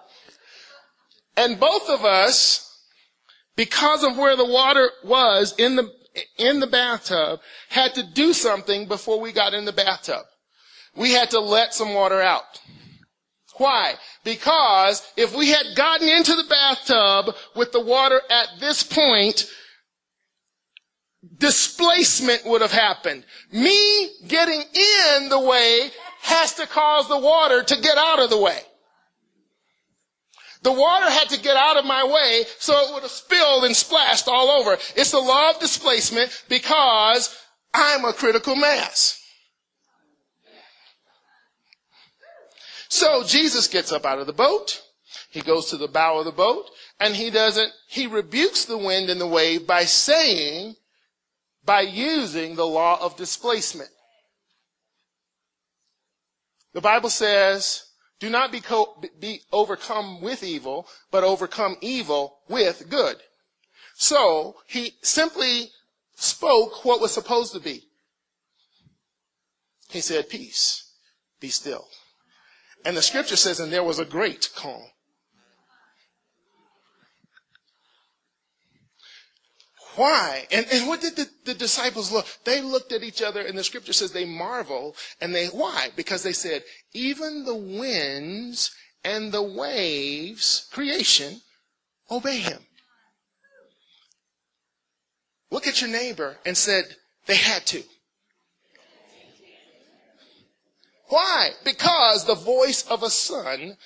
And 1.36 1.60
both 1.60 1.88
of 1.88 2.04
us, 2.04 2.76
because 3.54 4.02
of 4.02 4.18
where 4.18 4.34
the 4.34 4.44
water 4.44 4.90
was 5.04 5.54
in 5.58 5.76
the, 5.76 5.88
in 6.36 6.58
the 6.58 6.66
bathtub, 6.66 7.38
had 7.68 7.94
to 7.94 8.02
do 8.02 8.32
something 8.32 8.88
before 8.88 9.20
we 9.20 9.30
got 9.30 9.54
in 9.54 9.64
the 9.64 9.72
bathtub. 9.72 10.22
We 10.96 11.12
had 11.12 11.30
to 11.30 11.38
let 11.38 11.72
some 11.72 11.94
water 11.94 12.20
out. 12.20 12.60
Why? 13.58 13.94
Because 14.24 15.08
if 15.16 15.32
we 15.36 15.50
had 15.50 15.76
gotten 15.76 16.08
into 16.08 16.34
the 16.34 16.48
bathtub 16.50 17.36
with 17.54 17.70
the 17.70 17.80
water 17.80 18.20
at 18.28 18.58
this 18.58 18.82
point, 18.82 19.48
displacement 21.38 22.44
would 22.44 22.60
have 22.60 22.72
happened. 22.72 23.24
Me 23.52 24.10
getting 24.26 24.60
in 24.60 25.28
the 25.28 25.38
way 25.38 25.92
has 26.24 26.54
to 26.54 26.66
cause 26.66 27.06
the 27.06 27.18
water 27.18 27.62
to 27.62 27.80
get 27.82 27.98
out 27.98 28.18
of 28.18 28.30
the 28.30 28.38
way. 28.38 28.58
The 30.62 30.72
water 30.72 31.10
had 31.10 31.28
to 31.28 31.40
get 31.40 31.54
out 31.54 31.76
of 31.76 31.84
my 31.84 32.02
way 32.02 32.44
so 32.58 32.72
it 32.72 32.94
would 32.94 33.02
have 33.02 33.12
spilled 33.12 33.64
and 33.64 33.76
splashed 33.76 34.26
all 34.26 34.50
over. 34.50 34.78
It's 34.96 35.10
the 35.10 35.20
law 35.20 35.50
of 35.50 35.60
displacement 35.60 36.44
because 36.48 37.38
I'm 37.74 38.06
a 38.06 38.14
critical 38.14 38.56
mass. 38.56 39.20
So 42.88 43.22
Jesus 43.24 43.68
gets 43.68 43.92
up 43.92 44.06
out 44.06 44.18
of 44.18 44.26
the 44.26 44.32
boat. 44.32 44.80
He 45.28 45.42
goes 45.42 45.68
to 45.70 45.76
the 45.76 45.88
bow 45.88 46.20
of 46.20 46.24
the 46.24 46.32
boat 46.32 46.70
and 46.98 47.14
he 47.14 47.28
doesn't, 47.28 47.70
he 47.86 48.06
rebukes 48.06 48.64
the 48.64 48.78
wind 48.78 49.10
and 49.10 49.20
the 49.20 49.26
wave 49.26 49.66
by 49.66 49.84
saying, 49.84 50.76
by 51.62 51.82
using 51.82 52.54
the 52.54 52.66
law 52.66 52.98
of 53.02 53.16
displacement. 53.18 53.90
The 56.74 56.80
Bible 56.80 57.08
says, 57.08 57.86
do 58.20 58.28
not 58.28 58.52
be, 58.52 58.60
co- 58.60 59.02
be 59.18 59.40
overcome 59.52 60.20
with 60.20 60.42
evil, 60.42 60.86
but 61.10 61.24
overcome 61.24 61.76
evil 61.80 62.40
with 62.48 62.88
good. 62.90 63.16
So 63.94 64.56
he 64.66 64.94
simply 65.00 65.70
spoke 66.16 66.84
what 66.84 67.00
was 67.00 67.12
supposed 67.12 67.52
to 67.54 67.60
be. 67.60 67.84
He 69.88 70.00
said, 70.00 70.28
peace, 70.28 70.92
be 71.40 71.48
still. 71.48 71.86
And 72.84 72.96
the 72.96 73.02
scripture 73.02 73.36
says, 73.36 73.60
and 73.60 73.72
there 73.72 73.84
was 73.84 73.98
a 73.98 74.04
great 74.04 74.50
calm. 74.54 74.82
Why? 79.96 80.46
And, 80.50 80.66
and 80.72 80.88
what 80.88 81.00
did 81.00 81.16
the, 81.16 81.28
the 81.44 81.54
disciples 81.54 82.10
look? 82.10 82.26
They 82.44 82.60
looked 82.60 82.92
at 82.92 83.02
each 83.02 83.22
other 83.22 83.40
and 83.40 83.56
the 83.56 83.64
scripture 83.64 83.92
says 83.92 84.12
they 84.12 84.24
marvel 84.24 84.96
and 85.20 85.34
they, 85.34 85.46
why? 85.46 85.90
Because 85.94 86.22
they 86.22 86.32
said, 86.32 86.64
even 86.92 87.44
the 87.44 87.54
winds 87.54 88.74
and 89.04 89.30
the 89.30 89.42
waves, 89.42 90.68
creation, 90.72 91.40
obey 92.10 92.38
him. 92.38 92.60
Look 95.50 95.66
at 95.68 95.80
your 95.80 95.90
neighbor 95.90 96.38
and 96.44 96.56
said, 96.56 96.84
they 97.26 97.36
had 97.36 97.64
to. 97.66 97.82
Why? 101.08 101.50
Because 101.64 102.24
the 102.24 102.34
voice 102.34 102.82
of 102.88 103.02
a 103.02 103.10
son 103.10 103.76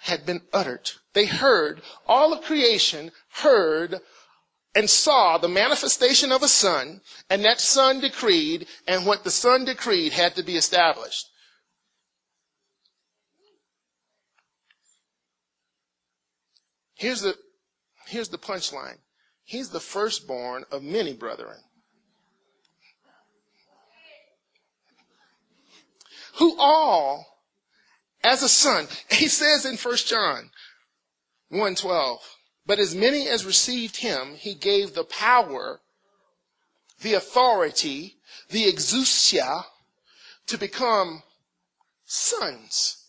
had 0.00 0.24
been 0.24 0.42
uttered. 0.52 0.92
They 1.14 1.26
heard, 1.26 1.82
all 2.06 2.32
of 2.32 2.44
creation 2.44 3.10
heard 3.42 4.00
and 4.74 4.88
saw 4.88 5.38
the 5.38 5.48
manifestation 5.48 6.30
of 6.30 6.42
a 6.42 6.48
son, 6.48 7.00
and 7.28 7.44
that 7.44 7.60
son 7.60 8.00
decreed, 8.00 8.66
and 8.86 9.04
what 9.04 9.24
the 9.24 9.30
son 9.30 9.64
decreed 9.64 10.12
had 10.12 10.36
to 10.36 10.42
be 10.42 10.56
established. 10.56 11.28
Here's 16.94 17.22
the, 17.22 17.34
here's 18.06 18.28
the 18.28 18.38
punchline. 18.38 18.98
He's 19.42 19.70
the 19.70 19.80
firstborn 19.80 20.64
of 20.70 20.82
many 20.82 21.14
brethren. 21.14 21.56
Who 26.36 26.56
all, 26.58 27.26
as 28.22 28.42
a 28.42 28.48
son, 28.48 28.86
he 29.10 29.28
says 29.28 29.64
in 29.64 29.76
1 29.76 29.96
John 29.96 30.50
1.12, 31.52 32.18
but 32.70 32.78
as 32.78 32.94
many 32.94 33.26
as 33.26 33.44
received 33.44 33.96
him, 33.96 34.36
he 34.36 34.54
gave 34.54 34.94
the 34.94 35.02
power, 35.02 35.80
the 37.02 37.14
authority, 37.14 38.14
the 38.48 38.72
exousia 38.72 39.64
to 40.46 40.56
become 40.56 41.24
sons. 42.04 43.04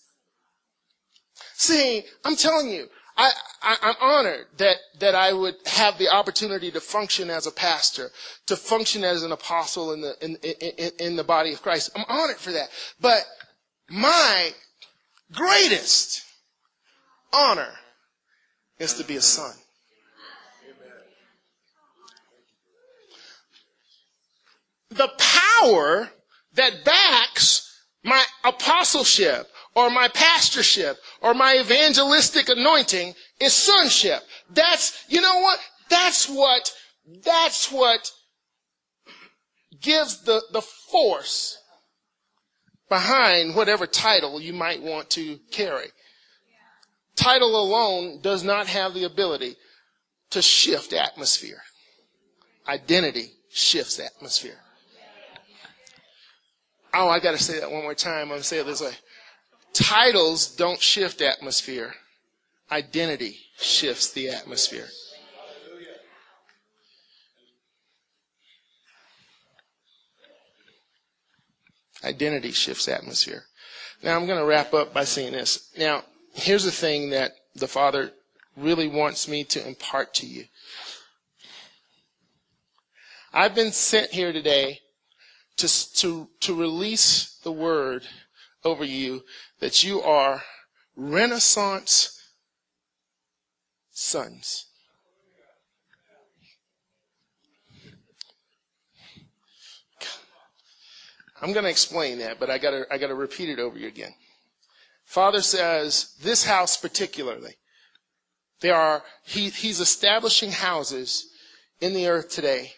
See, 1.53 2.01
I'm 2.25 2.35
telling 2.37 2.69
you, 2.69 2.87
I, 3.15 3.33
am 3.83 3.93
honored 4.01 4.47
that, 4.57 4.77
that 4.99 5.13
I 5.13 5.31
would 5.31 5.57
have 5.67 5.99
the 5.99 6.09
opportunity 6.09 6.71
to 6.71 6.81
function 6.81 7.29
as 7.29 7.45
a 7.45 7.51
pastor, 7.51 8.09
to 8.47 8.55
function 8.55 9.03
as 9.03 9.21
an 9.21 9.31
apostle 9.31 9.93
in 9.93 10.01
the, 10.01 10.15
in, 10.25 10.37
in, 10.37 10.91
in 10.99 11.15
the 11.15 11.23
body 11.23 11.53
of 11.53 11.61
Christ. 11.61 11.91
I'm 11.95 12.05
honored 12.09 12.37
for 12.37 12.51
that. 12.51 12.69
But 12.99 13.27
my 13.87 14.53
greatest 15.31 16.23
honor 17.31 17.75
is 18.81 18.93
to 18.95 19.03
be 19.03 19.15
a 19.15 19.21
son. 19.21 19.53
The 24.89 25.09
power 25.17 26.09
that 26.55 26.83
backs 26.83 27.85
my 28.03 28.23
apostleship 28.43 29.47
or 29.75 29.89
my 29.89 30.09
pastorship 30.09 30.97
or 31.21 31.33
my 31.33 31.59
evangelistic 31.59 32.49
anointing 32.49 33.13
is 33.39 33.53
sonship. 33.53 34.23
That's, 34.49 35.05
you 35.07 35.21
know 35.21 35.39
what? 35.39 35.59
That's 35.89 36.27
what, 36.27 36.73
that's 37.23 37.71
what 37.71 38.11
gives 39.79 40.23
the, 40.23 40.41
the 40.51 40.61
force 40.61 41.57
behind 42.89 43.55
whatever 43.55 43.87
title 43.87 44.41
you 44.41 44.53
might 44.53 44.81
want 44.81 45.09
to 45.11 45.39
carry. 45.51 45.87
Title 47.21 47.55
alone 47.55 48.19
does 48.21 48.43
not 48.43 48.65
have 48.65 48.95
the 48.95 49.03
ability 49.03 49.55
to 50.31 50.41
shift 50.41 50.91
atmosphere. 50.91 51.61
Identity 52.67 53.33
shifts 53.51 53.99
atmosphere. 53.99 54.57
Oh, 56.93 57.09
I 57.09 57.19
gotta 57.19 57.37
say 57.37 57.59
that 57.59 57.71
one 57.71 57.83
more 57.83 57.93
time. 57.93 58.23
I'm 58.23 58.29
gonna 58.29 58.43
say 58.43 58.57
it 58.57 58.65
this 58.65 58.81
way. 58.81 58.93
Titles 59.71 60.55
don't 60.55 60.81
shift 60.81 61.21
atmosphere. 61.21 61.93
Identity 62.71 63.37
shifts 63.55 64.11
the 64.11 64.29
atmosphere. 64.29 64.87
Identity 72.03 72.51
shifts 72.51 72.87
atmosphere. 72.87 73.43
Now 74.01 74.15
I'm 74.17 74.25
going 74.25 74.39
to 74.39 74.45
wrap 74.45 74.73
up 74.73 74.93
by 74.93 75.03
saying 75.03 75.33
this. 75.33 75.71
Now, 75.77 76.03
here's 76.33 76.63
the 76.63 76.71
thing 76.71 77.09
that 77.11 77.31
the 77.55 77.67
Father 77.67 78.11
really 78.55 78.87
wants 78.87 79.27
me 79.27 79.43
to 79.45 79.65
impart 79.65 80.13
to 80.15 80.25
you. 80.25 80.45
I've 83.33 83.55
been 83.55 83.71
sent 83.71 84.11
here 84.11 84.33
today 84.33 84.79
to, 85.57 85.93
to, 85.95 86.27
to 86.41 86.55
release 86.55 87.39
the 87.43 87.51
word 87.51 88.03
over 88.63 88.83
you 88.83 89.23
that 89.59 89.83
you 89.83 90.01
are 90.01 90.43
Renaissance 90.95 92.21
sons. 93.91 94.67
I'm 101.41 101.53
going 101.53 101.63
to 101.63 101.71
explain 101.71 102.19
that, 102.19 102.39
but 102.39 102.51
I 102.51 102.59
got 102.59 102.71
to 102.71 102.85
I 102.91 102.99
got 102.99 103.07
to 103.07 103.15
repeat 103.15 103.49
it 103.49 103.57
over 103.57 103.77
you 103.77 103.87
again. 103.87 104.13
Father 105.11 105.41
says 105.41 106.15
this 106.21 106.45
house 106.45 106.77
particularly. 106.77 107.55
There 108.61 108.77
are 108.77 109.03
he, 109.25 109.49
he's 109.49 109.81
establishing 109.81 110.51
houses 110.51 111.27
in 111.81 111.93
the 111.93 112.07
earth 112.07 112.29
today 112.29 112.71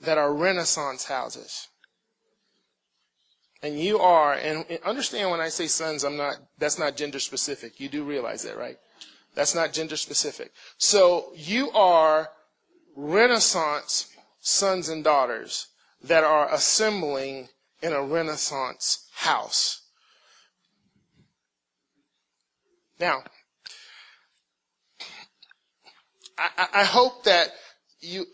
that 0.00 0.16
are 0.16 0.32
Renaissance 0.32 1.04
houses. 1.04 1.68
And 3.62 3.78
you 3.78 3.98
are, 3.98 4.32
and 4.32 4.64
understand 4.82 5.30
when 5.30 5.38
I 5.38 5.50
say 5.50 5.66
sons, 5.66 6.02
I'm 6.02 6.16
not, 6.16 6.36
that's 6.56 6.78
not 6.78 6.96
gender 6.96 7.20
specific. 7.20 7.78
You 7.78 7.90
do 7.90 8.02
realize 8.02 8.42
that, 8.44 8.56
right? 8.56 8.78
That's 9.34 9.54
not 9.54 9.74
gender 9.74 9.98
specific. 9.98 10.50
So 10.78 11.32
you 11.36 11.70
are 11.72 12.30
Renaissance 12.96 14.08
sons 14.40 14.88
and 14.88 15.04
daughters 15.04 15.66
that 16.02 16.24
are 16.24 16.50
assembling 16.50 17.50
in 17.82 17.92
a 17.92 18.02
Renaissance 18.02 19.10
house. 19.12 19.79
Now, 23.00 23.22
I, 26.36 26.66
I 26.74 26.84
hope 26.84 27.24
that 27.24 27.48
you, 28.00 28.26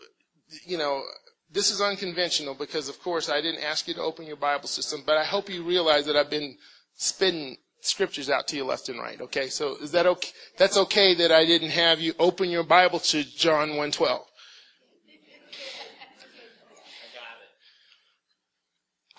you 0.65 0.77
know, 0.77 1.01
this 1.49 1.71
is 1.71 1.79
unconventional 1.79 2.53
because, 2.53 2.89
of 2.89 3.01
course, 3.01 3.29
I 3.29 3.39
didn't 3.39 3.63
ask 3.63 3.87
you 3.87 3.93
to 3.93 4.01
open 4.01 4.27
your 4.27 4.35
Bible 4.35 4.67
system, 4.67 5.03
but 5.05 5.17
I 5.17 5.23
hope 5.23 5.49
you 5.49 5.63
realize 5.63 6.05
that 6.07 6.17
I've 6.17 6.29
been 6.29 6.57
spitting 6.95 7.55
scriptures 7.79 8.29
out 8.29 8.49
to 8.49 8.57
you 8.57 8.65
left 8.65 8.89
and 8.89 8.99
right. 8.99 9.21
Okay, 9.21 9.47
so 9.47 9.77
is 9.77 9.91
that 9.93 10.05
okay? 10.05 10.31
That's 10.57 10.75
okay 10.77 11.13
that 11.15 11.31
I 11.31 11.45
didn't 11.45 11.69
have 11.69 12.01
you 12.01 12.13
open 12.19 12.49
your 12.49 12.63
Bible 12.63 12.99
to 12.99 13.23
John 13.23 13.69
1:12. 13.69 14.19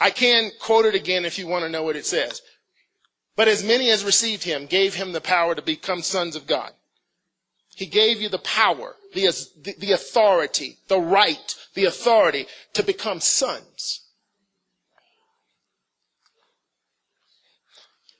I 0.00 0.10
can 0.10 0.50
quote 0.60 0.84
it 0.84 0.94
again 0.94 1.24
if 1.24 1.38
you 1.38 1.46
want 1.46 1.64
to 1.64 1.70
know 1.70 1.82
what 1.82 1.96
it 1.96 2.06
says. 2.06 2.42
But 3.38 3.46
as 3.46 3.62
many 3.62 3.88
as 3.90 4.04
received 4.04 4.42
him 4.42 4.66
gave 4.66 4.94
him 4.94 5.12
the 5.12 5.20
power 5.20 5.54
to 5.54 5.62
become 5.62 6.02
sons 6.02 6.34
of 6.34 6.48
God. 6.48 6.72
He 7.68 7.86
gave 7.86 8.20
you 8.20 8.28
the 8.28 8.40
power, 8.40 8.96
the, 9.14 9.30
the 9.78 9.92
authority, 9.92 10.78
the 10.88 10.98
right, 10.98 11.54
the 11.74 11.84
authority 11.84 12.48
to 12.72 12.82
become 12.82 13.20
sons. 13.20 14.00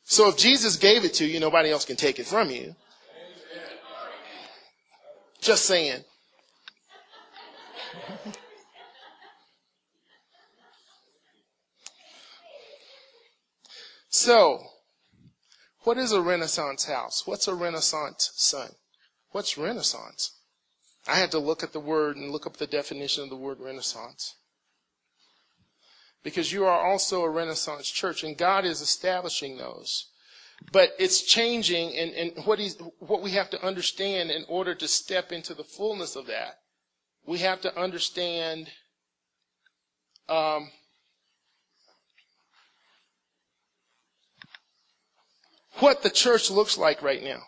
So 0.05 0.29
if 0.29 0.37
Jesus 0.37 0.77
gave 0.77 1.05
it 1.05 1.15
to 1.15 1.27
you, 1.27 1.41
nobody 1.41 1.73
else 1.73 1.85
can 1.85 1.97
take 1.97 2.21
it 2.21 2.27
from 2.27 2.53
you. 2.53 2.77
Just 5.41 5.65
saying. 5.65 6.05
So, 14.11 14.68
what 15.89 15.97
is 15.97 16.13
a 16.13 16.21
Renaissance 16.21 16.85
house? 16.85 17.27
What's 17.27 17.49
a 17.49 17.55
Renaissance 17.55 18.31
son? 18.35 18.73
What's 19.31 19.57
Renaissance? 19.57 20.33
I 21.07 21.15
had 21.15 21.31
to 21.31 21.39
look 21.39 21.63
at 21.63 21.73
the 21.73 21.81
word 21.81 22.19
and 22.19 22.31
look 22.31 22.47
up 22.47 22.59
the 22.59 22.67
definition 22.67 23.25
of 23.25 23.31
the 23.31 23.37
word 23.37 23.59
Renaissance. 23.59 24.35
Because 26.23 26.53
you 26.53 26.67
are 26.67 26.79
also 26.79 27.23
a 27.23 27.31
Renaissance 27.31 27.89
church, 27.89 28.23
and 28.23 28.37
God 28.37 28.67
is 28.67 28.83
establishing 28.83 29.57
those. 29.57 30.11
But 30.73 30.91
it's 30.99 31.23
changing, 31.23 31.97
and, 31.97 32.13
and 32.13 32.45
what, 32.45 32.61
what 32.99 33.23
we 33.23 33.31
have 33.31 33.49
to 33.49 33.67
understand 33.67 34.31
in 34.31 34.45
order 34.47 34.75
to 34.75 34.89
step 34.89 35.33
into 35.33 35.55
the 35.55 35.65
fullness 35.65 36.17
of 36.17 36.27
that, 36.27 36.59
we 37.25 37.39
have 37.39 37.63
to 37.63 37.75
understand 37.81 38.69
um, 40.29 40.71
what 45.81 46.03
the 46.03 46.11
church 46.11 46.51
looks 46.51 46.79
like 46.79 47.03
right 47.03 47.23
now. 47.23 47.41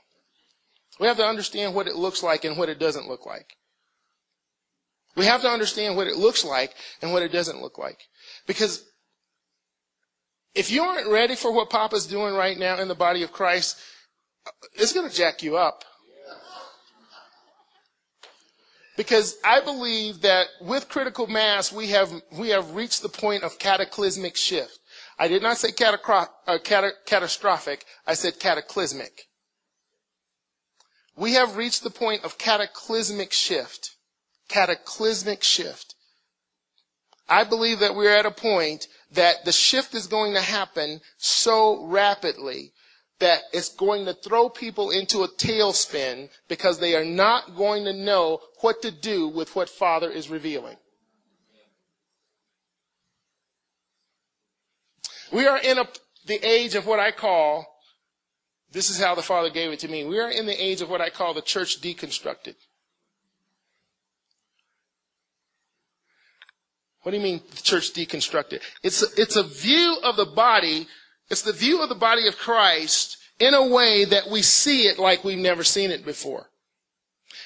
We 0.98 1.06
have 1.06 1.16
to 1.16 1.26
understand 1.26 1.74
what 1.74 1.86
it 1.86 1.96
looks 1.96 2.22
like 2.22 2.44
and 2.44 2.56
what 2.56 2.68
it 2.68 2.78
doesn't 2.78 3.08
look 3.08 3.24
like. 3.24 3.56
We 5.16 5.24
have 5.24 5.42
to 5.42 5.48
understand 5.48 5.96
what 5.96 6.06
it 6.06 6.16
looks 6.16 6.44
like 6.44 6.74
and 7.02 7.12
what 7.12 7.22
it 7.22 7.32
doesn't 7.32 7.60
look 7.60 7.78
like. 7.78 7.98
Because 8.46 8.84
if 10.54 10.70
you 10.70 10.82
aren't 10.82 11.08
ready 11.08 11.36
for 11.36 11.52
what 11.52 11.70
Papa's 11.70 12.06
doing 12.06 12.34
right 12.34 12.58
now 12.58 12.78
in 12.78 12.88
the 12.88 12.94
body 12.94 13.22
of 13.22 13.32
Christ, 13.32 13.78
it's 14.74 14.92
going 14.92 15.08
to 15.08 15.14
jack 15.14 15.42
you 15.42 15.56
up. 15.56 15.84
Because 18.96 19.36
I 19.44 19.62
believe 19.62 20.20
that 20.22 20.48
with 20.60 20.88
critical 20.88 21.26
mass, 21.26 21.72
we 21.72 21.88
have, 21.88 22.12
we 22.32 22.50
have 22.50 22.74
reached 22.74 23.02
the 23.02 23.08
point 23.08 23.44
of 23.44 23.58
cataclysmic 23.58 24.36
shift. 24.36 24.78
I 25.20 25.28
did 25.28 25.42
not 25.42 25.58
say 25.58 25.70
catacro- 25.70 26.30
uh, 26.46 26.58
cata- 26.64 26.94
catastrophic. 27.04 27.84
I 28.06 28.14
said 28.14 28.40
cataclysmic. 28.40 29.28
We 31.14 31.34
have 31.34 31.56
reached 31.56 31.84
the 31.84 31.90
point 31.90 32.24
of 32.24 32.38
cataclysmic 32.38 33.30
shift. 33.30 33.96
Cataclysmic 34.48 35.42
shift. 35.42 35.94
I 37.28 37.44
believe 37.44 37.80
that 37.80 37.94
we're 37.94 38.16
at 38.16 38.24
a 38.24 38.30
point 38.30 38.86
that 39.12 39.44
the 39.44 39.52
shift 39.52 39.94
is 39.94 40.06
going 40.06 40.32
to 40.32 40.40
happen 40.40 41.02
so 41.18 41.84
rapidly 41.84 42.72
that 43.18 43.42
it's 43.52 43.68
going 43.68 44.06
to 44.06 44.14
throw 44.14 44.48
people 44.48 44.90
into 44.90 45.22
a 45.22 45.28
tailspin 45.28 46.30
because 46.48 46.78
they 46.78 46.96
are 46.96 47.04
not 47.04 47.56
going 47.56 47.84
to 47.84 47.92
know 47.92 48.40
what 48.62 48.80
to 48.80 48.90
do 48.90 49.28
with 49.28 49.54
what 49.54 49.68
Father 49.68 50.10
is 50.10 50.30
revealing. 50.30 50.78
We 55.32 55.46
are 55.46 55.58
in 55.58 55.78
a, 55.78 55.88
the 56.26 56.44
age 56.46 56.74
of 56.74 56.86
what 56.86 56.98
I 56.98 57.12
call, 57.12 57.66
this 58.72 58.90
is 58.90 59.00
how 59.00 59.14
the 59.14 59.22
Father 59.22 59.50
gave 59.50 59.72
it 59.72 59.80
to 59.80 59.88
me. 59.88 60.04
We 60.04 60.18
are 60.18 60.30
in 60.30 60.46
the 60.46 60.62
age 60.62 60.80
of 60.80 60.90
what 60.90 61.00
I 61.00 61.10
call 61.10 61.34
the 61.34 61.42
church 61.42 61.80
deconstructed. 61.80 62.54
What 67.02 67.12
do 67.12 67.16
you 67.16 67.22
mean 67.22 67.40
the 67.50 67.62
church 67.62 67.92
deconstructed? 67.92 68.60
It's 68.82 69.02
a, 69.02 69.06
it's 69.16 69.36
a 69.36 69.42
view 69.42 69.98
of 70.02 70.16
the 70.16 70.26
body, 70.26 70.86
it's 71.30 71.42
the 71.42 71.52
view 71.52 71.82
of 71.82 71.88
the 71.88 71.94
body 71.94 72.28
of 72.28 72.36
Christ 72.36 73.16
in 73.38 73.54
a 73.54 73.66
way 73.66 74.04
that 74.04 74.28
we 74.28 74.42
see 74.42 74.86
it 74.86 74.98
like 74.98 75.24
we've 75.24 75.38
never 75.38 75.64
seen 75.64 75.90
it 75.90 76.04
before. 76.04 76.50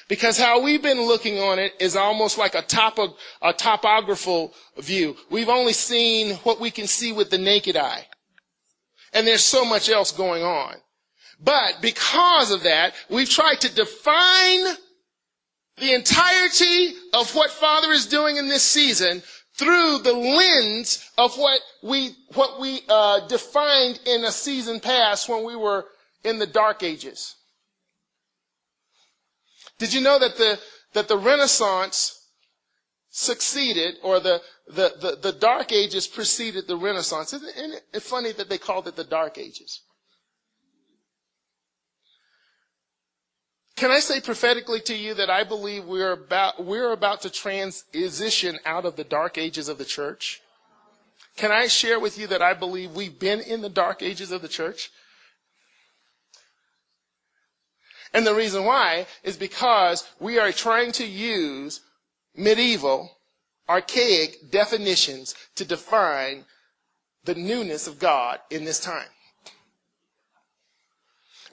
Because 0.07 0.37
how 0.37 0.61
we've 0.61 0.83
been 0.83 1.01
looking 1.01 1.39
on 1.39 1.57
it 1.57 1.73
is 1.79 1.95
almost 1.95 2.37
like 2.37 2.53
a, 2.53 2.61
topo, 2.61 3.15
a 3.41 3.53
topographical 3.53 4.53
view. 4.77 5.15
We've 5.31 5.49
only 5.49 5.73
seen 5.73 6.35
what 6.37 6.59
we 6.59 6.69
can 6.69 6.85
see 6.85 7.11
with 7.11 7.31
the 7.31 7.39
naked 7.39 7.75
eye. 7.75 8.05
And 9.13 9.25
there's 9.25 9.43
so 9.43 9.65
much 9.65 9.89
else 9.89 10.11
going 10.11 10.43
on. 10.43 10.75
But 11.39 11.79
because 11.81 12.51
of 12.51 12.63
that, 12.63 12.93
we've 13.09 13.29
tried 13.29 13.61
to 13.61 13.73
define 13.73 14.75
the 15.77 15.93
entirety 15.93 16.93
of 17.13 17.33
what 17.35 17.49
Father 17.49 17.91
is 17.91 18.05
doing 18.05 18.37
in 18.37 18.47
this 18.47 18.63
season 18.63 19.23
through 19.55 19.99
the 19.99 20.13
lens 20.13 21.09
of 21.17 21.35
what 21.37 21.59
we 21.81 22.11
what 22.33 22.59
we 22.59 22.81
uh, 22.89 23.25
defined 23.27 23.99
in 24.05 24.23
a 24.25 24.31
season 24.31 24.79
past 24.79 25.27
when 25.29 25.43
we 25.43 25.55
were 25.55 25.85
in 26.23 26.39
the 26.39 26.47
dark 26.47 26.83
ages. 26.83 27.35
Did 29.77 29.93
you 29.93 30.01
know 30.01 30.19
that 30.19 30.37
the 30.37 30.59
that 30.93 31.07
the 31.07 31.17
Renaissance 31.17 32.29
succeeded, 33.09 33.95
or 34.03 34.19
the 34.19 34.41
the 34.67 34.93
the, 34.99 35.17
the 35.21 35.31
dark 35.33 35.71
ages 35.71 36.07
preceded 36.07 36.67
the 36.67 36.77
Renaissance? 36.77 37.33
Isn't 37.33 37.81
it 37.93 38.01
funny 38.01 38.31
that 38.33 38.49
they 38.49 38.57
called 38.57 38.87
it 38.87 38.95
the 38.95 39.03
dark 39.03 39.37
ages? 39.37 39.81
Can 43.75 43.91
I 43.91 43.99
say 43.99 44.21
prophetically 44.21 44.79
to 44.81 44.95
you 44.95 45.13
that 45.15 45.29
I 45.29 45.43
believe 45.43 45.83
we're 45.83 46.13
about, 46.13 46.63
we're 46.63 46.93
about 46.93 47.21
to 47.21 47.29
transition 47.29 48.57
out 48.65 48.85
of 48.85 48.95
the 48.95 49.03
dark 49.03 49.37
ages 49.37 49.67
of 49.67 49.77
the 49.77 49.83
church? 49.83 50.41
Can 51.35 51.51
I 51.51 51.67
share 51.67 51.99
with 51.99 52.17
you 52.17 52.27
that 52.27 52.41
I 52.41 52.53
believe 52.53 52.91
we've 52.91 53.19
been 53.19 53.41
in 53.41 53.61
the 53.61 53.69
dark 53.69 54.01
ages 54.01 54.31
of 54.31 54.41
the 54.41 54.47
church? 54.47 54.91
And 58.15 58.25
the 58.25 58.33
reason 58.33 58.63
why 58.63 59.07
is 59.23 59.35
because 59.35 60.07
we 60.21 60.39
are 60.39 60.53
trying 60.53 60.93
to 60.93 61.05
use 61.05 61.81
medieval, 62.33 63.17
archaic 63.67 64.49
definitions 64.49 65.35
to 65.55 65.65
define 65.65 66.45
the 67.25 67.35
newness 67.35 67.87
of 67.87 67.99
God 67.99 68.39
in 68.49 68.63
this 68.63 68.79
time. 68.79 69.09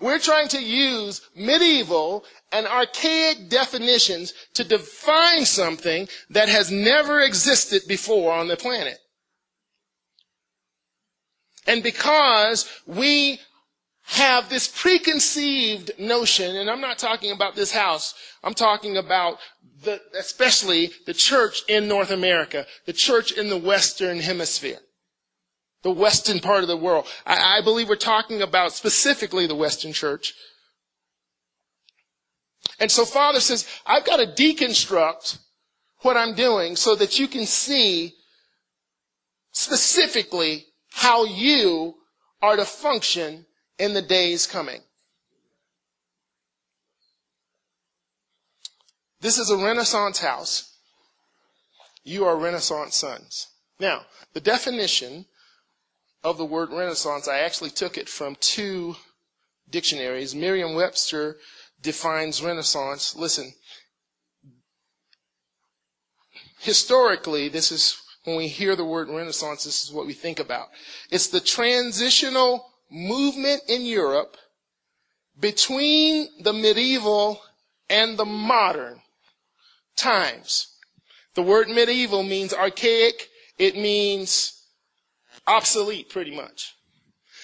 We're 0.00 0.20
trying 0.20 0.46
to 0.48 0.62
use 0.62 1.22
medieval 1.34 2.24
and 2.52 2.68
archaic 2.68 3.48
definitions 3.48 4.32
to 4.54 4.62
define 4.62 5.44
something 5.44 6.08
that 6.30 6.48
has 6.48 6.70
never 6.70 7.22
existed 7.22 7.82
before 7.88 8.32
on 8.32 8.46
the 8.46 8.56
planet. 8.56 9.00
And 11.66 11.82
because 11.82 12.70
we 12.86 13.40
have 14.12 14.48
this 14.48 14.68
preconceived 14.68 15.90
notion, 15.98 16.56
and 16.56 16.68
I'm 16.68 16.80
not 16.80 16.98
talking 16.98 17.32
about 17.32 17.54
this 17.54 17.72
house, 17.72 18.14
I'm 18.44 18.54
talking 18.54 18.96
about 18.96 19.38
the, 19.82 20.00
especially 20.18 20.90
the 21.06 21.14
church 21.14 21.62
in 21.68 21.88
North 21.88 22.10
America, 22.10 22.66
the 22.84 22.92
church 22.92 23.32
in 23.32 23.48
the 23.48 23.56
Western 23.56 24.20
Hemisphere 24.20 24.78
the 25.82 25.90
Western 25.90 26.38
part 26.38 26.62
of 26.62 26.68
the 26.68 26.76
world. 26.76 27.06
I, 27.26 27.58
I 27.58 27.60
believe 27.60 27.88
we're 27.88 27.96
talking 27.96 28.40
about 28.40 28.72
specifically 28.72 29.46
the 29.46 29.54
Western 29.54 29.92
church. 29.92 30.34
And 32.78 32.90
so 32.90 33.04
Father 33.04 33.40
says, 33.40 33.66
I've 33.84 34.04
got 34.04 34.18
to 34.18 34.26
deconstruct 34.26 35.38
what 36.02 36.16
I'm 36.16 36.34
doing 36.34 36.76
so 36.76 36.94
that 36.96 37.18
you 37.18 37.28
can 37.28 37.46
see 37.46 38.14
specifically 39.52 40.66
how 40.90 41.24
you 41.24 41.94
are 42.40 42.56
to 42.56 42.64
function 42.64 43.46
in 43.78 43.94
the 43.94 44.02
days 44.02 44.46
coming. 44.46 44.80
This 49.20 49.38
is 49.38 49.50
a 49.50 49.56
Renaissance 49.56 50.18
house. 50.18 50.76
You 52.04 52.24
are 52.24 52.36
Renaissance 52.36 52.96
sons. 52.96 53.48
Now, 53.78 54.02
the 54.32 54.40
definition 54.40 55.26
of 56.24 56.38
the 56.38 56.44
word 56.44 56.70
Renaissance, 56.70 57.28
I 57.28 57.38
actually 57.38 57.70
took 57.70 57.96
it 57.96 58.08
from 58.08 58.36
two 58.40 58.96
dictionaries. 59.70 60.34
Merriam 60.34 60.74
Webster 60.74 61.36
defines 61.80 62.42
Renaissance. 62.42 63.14
Listen, 63.16 63.52
historically, 66.58 67.48
this 67.48 67.72
is 67.72 68.00
when 68.24 68.36
we 68.36 68.48
hear 68.48 68.76
the 68.76 68.84
word 68.84 69.08
Renaissance, 69.08 69.64
this 69.64 69.84
is 69.84 69.92
what 69.92 70.06
we 70.06 70.12
think 70.12 70.38
about. 70.38 70.68
It's 71.10 71.28
the 71.28 71.40
transitional 71.40 72.71
movement 72.92 73.62
in 73.68 73.82
Europe 73.82 74.36
between 75.40 76.28
the 76.40 76.52
medieval 76.52 77.40
and 77.88 78.18
the 78.18 78.24
modern 78.24 79.00
times. 79.96 80.68
The 81.34 81.42
word 81.42 81.68
medieval 81.68 82.22
means 82.22 82.52
archaic. 82.52 83.28
It 83.58 83.76
means 83.76 84.66
obsolete 85.46 86.10
pretty 86.10 86.34
much. 86.34 86.74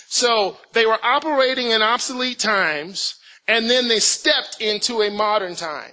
So 0.09 0.59
they 0.73 0.87
were 0.87 0.99
operating 1.03 1.71
in 1.71 1.83
obsolete 1.83 2.39
times 2.39 3.17
and 3.47 3.69
then 3.71 3.89
they 3.89 4.01
stepped 4.01 4.61
into 4.61 5.03
a 5.03 5.11
modern 5.11 5.55
time. 5.55 5.93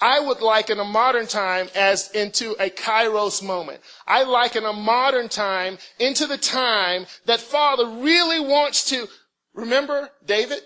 I 0.00 0.18
would 0.18 0.40
liken 0.40 0.80
a 0.80 0.84
modern 0.84 1.26
time 1.26 1.68
as 1.74 2.10
into 2.12 2.52
a 2.52 2.70
kairos 2.70 3.42
moment. 3.42 3.80
I 4.06 4.22
liken 4.22 4.64
a 4.64 4.72
modern 4.72 5.28
time 5.28 5.78
into 5.98 6.26
the 6.26 6.38
time 6.38 7.06
that 7.26 7.40
Father 7.40 7.86
really 7.86 8.40
wants 8.40 8.88
to 8.90 9.08
remember 9.52 10.10
David 10.24 10.60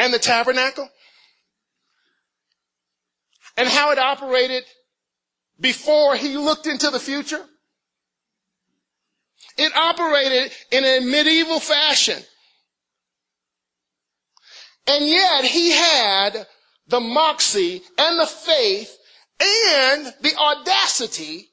and 0.00 0.12
the 0.12 0.18
tabernacle 0.18 0.88
and 3.56 3.68
how 3.68 3.92
it 3.92 3.98
operated 3.98 4.64
before 5.60 6.16
he 6.16 6.36
looked 6.36 6.66
into 6.66 6.90
the 6.90 6.98
future. 6.98 7.44
It 9.56 9.76
operated 9.76 10.52
in 10.70 10.84
a 10.84 11.00
medieval 11.00 11.60
fashion. 11.60 12.22
And 14.90 15.06
yet 15.06 15.44
he 15.44 15.70
had 15.70 16.46
the 16.88 16.98
moxie 16.98 17.82
and 17.96 18.18
the 18.18 18.26
faith 18.26 18.98
and 19.40 20.12
the 20.20 20.34
audacity 20.36 21.48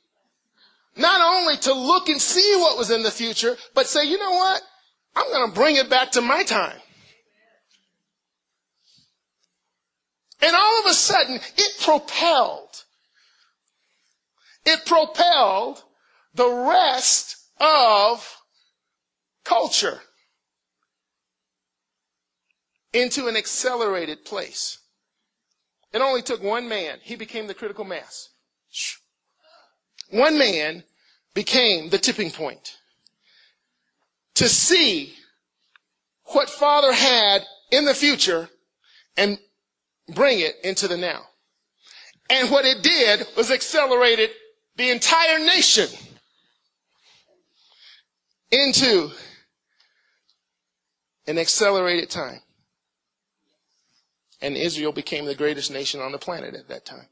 not 0.95 1.21
only 1.21 1.57
to 1.57 1.73
look 1.73 2.09
and 2.09 2.19
see 2.19 2.55
what 2.55 2.77
was 2.77 2.89
in 2.89 3.03
the 3.03 3.11
future, 3.11 3.55
but 3.75 3.85
say, 3.85 4.05
you 4.05 4.17
know 4.17 4.31
what? 4.31 4.61
I'm 5.15 5.31
going 5.31 5.49
to 5.49 5.55
bring 5.55 5.75
it 5.75 5.87
back 5.87 6.11
to 6.13 6.21
my 6.21 6.43
time. 6.43 6.79
And 10.41 10.55
all 10.55 10.79
of 10.79 10.87
a 10.87 10.93
sudden, 10.93 11.35
it 11.35 11.81
propelled 11.81 12.83
it 14.67 14.85
propelled 14.85 15.81
the 16.33 16.49
rest 16.49 17.37
of 17.59 18.37
culture 19.45 20.01
into 22.97 23.27
an 23.27 23.37
accelerated 23.37 24.25
place. 24.25 24.79
It 25.93 26.01
only 26.01 26.21
took 26.21 26.41
one 26.41 26.67
man. 26.67 26.97
He 27.01 27.15
became 27.15 27.47
the 27.47 27.53
critical 27.53 27.85
mass. 27.85 28.29
One 30.09 30.37
man 30.37 30.83
became 31.33 31.89
the 31.89 31.97
tipping 31.97 32.31
point 32.31 32.77
to 34.35 34.49
see 34.49 35.13
what 36.25 36.49
Father 36.49 36.93
had 36.93 37.43
in 37.71 37.85
the 37.85 37.93
future 37.93 38.49
and 39.15 39.37
bring 40.13 40.39
it 40.39 40.55
into 40.63 40.87
the 40.87 40.97
now. 40.97 41.21
And 42.29 42.49
what 42.51 42.65
it 42.65 42.83
did 42.83 43.25
was 43.35 43.51
accelerated 43.51 44.31
the 44.75 44.89
entire 44.89 45.39
nation 45.39 45.87
into 48.51 49.11
an 51.27 51.37
accelerated 51.37 52.09
time. 52.09 52.41
And 54.41 54.55
Israel 54.55 54.91
became 54.91 55.25
the 55.25 55.35
greatest 55.35 55.71
nation 55.71 55.99
on 55.99 56.11
the 56.11 56.17
planet 56.17 56.53
at 56.53 56.67
that 56.67 56.85
time. 56.85 57.07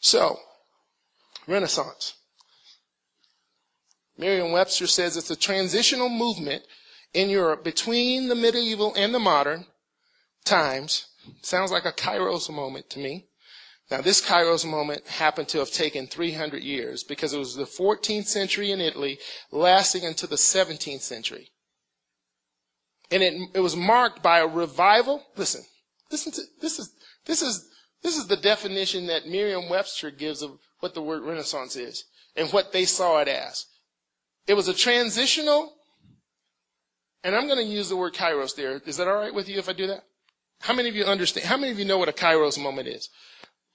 So, 0.00 0.38
Renaissance. 1.46 2.14
Merriam 4.18 4.52
Webster 4.52 4.86
says 4.86 5.16
it's 5.16 5.30
a 5.30 5.36
transitional 5.36 6.08
movement 6.08 6.62
in 7.12 7.28
Europe 7.28 7.64
between 7.64 8.28
the 8.28 8.34
medieval 8.34 8.94
and 8.96 9.14
the 9.14 9.18
modern 9.18 9.66
times. 10.44 11.08
Sounds 11.42 11.70
like 11.70 11.84
a 11.84 11.92
kairos 11.92 12.48
moment 12.48 12.88
to 12.90 12.98
me. 12.98 13.26
Now, 13.90 14.00
this 14.00 14.24
kairos 14.24 14.68
moment 14.68 15.06
happened 15.06 15.48
to 15.48 15.58
have 15.58 15.70
taken 15.70 16.06
300 16.06 16.62
years 16.62 17.04
because 17.04 17.32
it 17.32 17.38
was 17.38 17.54
the 17.54 17.64
14th 17.64 18.26
century 18.26 18.72
in 18.72 18.80
Italy, 18.80 19.18
lasting 19.52 20.04
until 20.04 20.28
the 20.28 20.36
17th 20.36 21.02
century. 21.02 21.50
And 23.10 23.22
it, 23.22 23.34
it 23.54 23.60
was 23.60 23.76
marked 23.76 24.22
by 24.22 24.38
a 24.38 24.46
revival. 24.46 25.22
Listen, 25.36 25.62
listen 26.10 26.32
to, 26.32 26.42
this 26.60 26.78
is, 26.78 26.92
this 27.24 27.42
is, 27.42 27.68
this 28.02 28.16
is 28.16 28.26
the 28.26 28.36
definition 28.36 29.06
that 29.06 29.26
Merriam-Webster 29.26 30.10
gives 30.10 30.42
of 30.42 30.58
what 30.80 30.94
the 30.94 31.02
word 31.02 31.22
Renaissance 31.22 31.76
is 31.76 32.04
and 32.34 32.50
what 32.50 32.72
they 32.72 32.84
saw 32.84 33.20
it 33.20 33.28
as. 33.28 33.66
It 34.46 34.54
was 34.54 34.68
a 34.68 34.74
transitional, 34.74 35.72
and 37.24 37.34
I'm 37.34 37.46
going 37.46 37.58
to 37.58 37.72
use 37.72 37.88
the 37.88 37.96
word 37.96 38.14
kairos 38.14 38.54
there. 38.54 38.80
Is 38.86 38.96
that 38.98 39.08
all 39.08 39.16
right 39.16 39.34
with 39.34 39.48
you 39.48 39.58
if 39.58 39.68
I 39.68 39.72
do 39.72 39.86
that? 39.88 40.02
How 40.60 40.74
many 40.74 40.88
of 40.88 40.94
you 40.96 41.04
understand? 41.04 41.46
How 41.46 41.56
many 41.56 41.72
of 41.72 41.78
you 41.78 41.84
know 41.84 41.98
what 41.98 42.08
a 42.08 42.12
kairos 42.12 42.62
moment 42.62 42.88
is? 42.88 43.08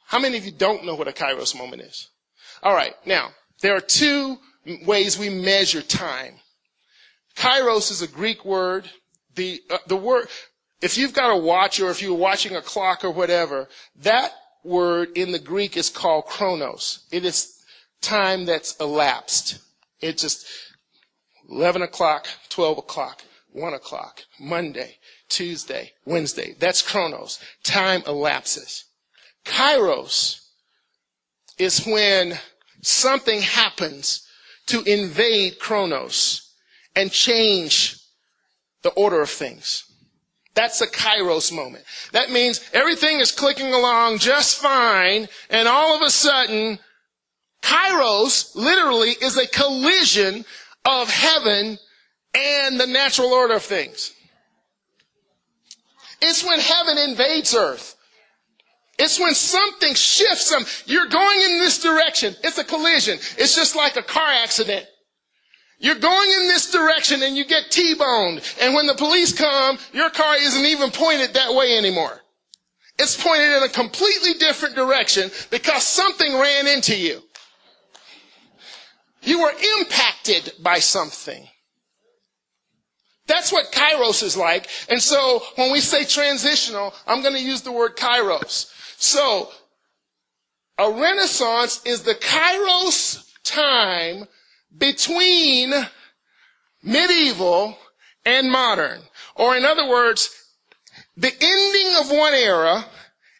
How 0.05 0.19
many 0.19 0.37
of 0.37 0.45
you 0.45 0.51
don't 0.51 0.85
know 0.85 0.95
what 0.95 1.07
a 1.07 1.11
kairos 1.11 1.57
moment 1.57 1.81
is? 1.81 2.09
All 2.63 2.73
right. 2.73 2.93
Now, 3.05 3.29
there 3.61 3.75
are 3.75 3.81
two 3.81 4.37
ways 4.85 5.17
we 5.17 5.29
measure 5.29 5.81
time. 5.81 6.35
Kairos 7.35 7.91
is 7.91 8.01
a 8.01 8.07
Greek 8.07 8.45
word. 8.45 8.89
The, 9.35 9.61
uh, 9.69 9.77
the 9.87 9.95
word, 9.95 10.27
if 10.81 10.97
you've 10.97 11.13
got 11.13 11.31
a 11.31 11.37
watch 11.37 11.79
or 11.79 11.89
if 11.89 12.01
you're 12.01 12.13
watching 12.13 12.55
a 12.55 12.61
clock 12.61 13.03
or 13.03 13.11
whatever, 13.11 13.69
that 13.97 14.33
word 14.63 15.09
in 15.15 15.31
the 15.31 15.39
Greek 15.39 15.77
is 15.77 15.89
called 15.89 16.25
chronos. 16.25 17.05
It 17.11 17.25
is 17.25 17.61
time 18.01 18.45
that's 18.45 18.75
elapsed. 18.77 19.59
It's 19.99 20.21
just 20.21 20.47
11 21.49 21.81
o'clock, 21.81 22.27
12 22.49 22.79
o'clock, 22.79 23.23
1 23.51 23.73
o'clock, 23.73 24.21
Monday, 24.39 24.97
Tuesday, 25.29 25.91
Wednesday. 26.05 26.55
That's 26.59 26.81
chronos. 26.81 27.39
Time 27.63 28.03
elapses. 28.07 28.85
Kairos 29.45 30.41
is 31.57 31.85
when 31.85 32.39
something 32.81 33.41
happens 33.41 34.27
to 34.67 34.81
invade 34.83 35.59
chronos 35.59 36.53
and 36.95 37.11
change 37.11 38.00
the 38.83 38.91
order 38.91 39.21
of 39.21 39.29
things. 39.29 39.85
That's 40.53 40.81
a 40.81 40.87
kairos 40.87 41.51
moment. 41.53 41.85
That 42.11 42.29
means 42.29 42.61
everything 42.73 43.19
is 43.19 43.31
clicking 43.31 43.73
along 43.73 44.17
just 44.17 44.57
fine, 44.61 45.27
and 45.49 45.67
all 45.67 45.95
of 45.95 46.01
a 46.01 46.09
sudden, 46.09 46.79
kairos 47.61 48.55
literally 48.55 49.11
is 49.21 49.37
a 49.37 49.47
collision 49.47 50.43
of 50.83 51.09
heaven 51.09 51.77
and 52.33 52.79
the 52.79 52.87
natural 52.87 53.29
order 53.29 53.55
of 53.55 53.63
things. 53.63 54.13
It's 56.21 56.43
when 56.43 56.59
heaven 56.59 56.97
invades 56.97 57.55
earth. 57.55 57.95
It's 58.99 59.19
when 59.19 59.33
something 59.33 59.95
shifts 59.95 60.47
some. 60.47 60.65
You're 60.85 61.07
going 61.07 61.41
in 61.41 61.59
this 61.59 61.81
direction. 61.81 62.35
It's 62.43 62.59
a 62.59 62.63
collision. 62.63 63.17
It's 63.37 63.55
just 63.55 63.75
like 63.75 63.95
a 63.95 64.03
car 64.03 64.27
accident. 64.27 64.85
You're 65.81 65.95
going 65.95 66.31
in 66.31 66.47
this 66.47 66.69
direction 66.71 67.23
and 67.23 67.35
you 67.35 67.43
get 67.43 67.71
T-boned. 67.71 68.41
And 68.61 68.75
when 68.75 68.85
the 68.85 68.93
police 68.93 69.33
come, 69.33 69.79
your 69.93 70.11
car 70.11 70.35
isn't 70.37 70.65
even 70.65 70.91
pointed 70.91 71.33
that 71.33 71.55
way 71.55 71.75
anymore. 71.75 72.21
It's 72.99 73.21
pointed 73.21 73.57
in 73.57 73.63
a 73.63 73.69
completely 73.69 74.35
different 74.35 74.75
direction 74.75 75.31
because 75.49 75.83
something 75.83 76.33
ran 76.33 76.67
into 76.67 76.95
you. 76.95 77.21
You 79.23 79.41
were 79.41 79.53
impacted 79.79 80.53
by 80.61 80.77
something. 80.77 81.47
That's 83.25 83.51
what 83.51 83.71
kairos 83.71 84.21
is 84.21 84.37
like. 84.37 84.69
And 84.87 85.01
so 85.01 85.41
when 85.55 85.71
we 85.71 85.79
say 85.79 86.05
transitional, 86.05 86.93
I'm 87.07 87.23
going 87.23 87.35
to 87.35 87.41
use 87.41 87.63
the 87.63 87.71
word 87.71 87.97
kairos. 87.97 88.71
So 88.97 89.49
a 90.77 90.91
renaissance 90.91 91.81
is 91.85 92.03
the 92.03 92.13
kairos 92.13 93.27
time 93.43 94.27
between 94.77 95.73
medieval 96.83 97.77
and 98.25 98.51
modern. 98.51 99.01
Or 99.35 99.55
in 99.55 99.65
other 99.65 99.87
words, 99.87 100.29
the 101.17 101.33
ending 101.39 101.95
of 101.99 102.09
one 102.09 102.33
era 102.33 102.85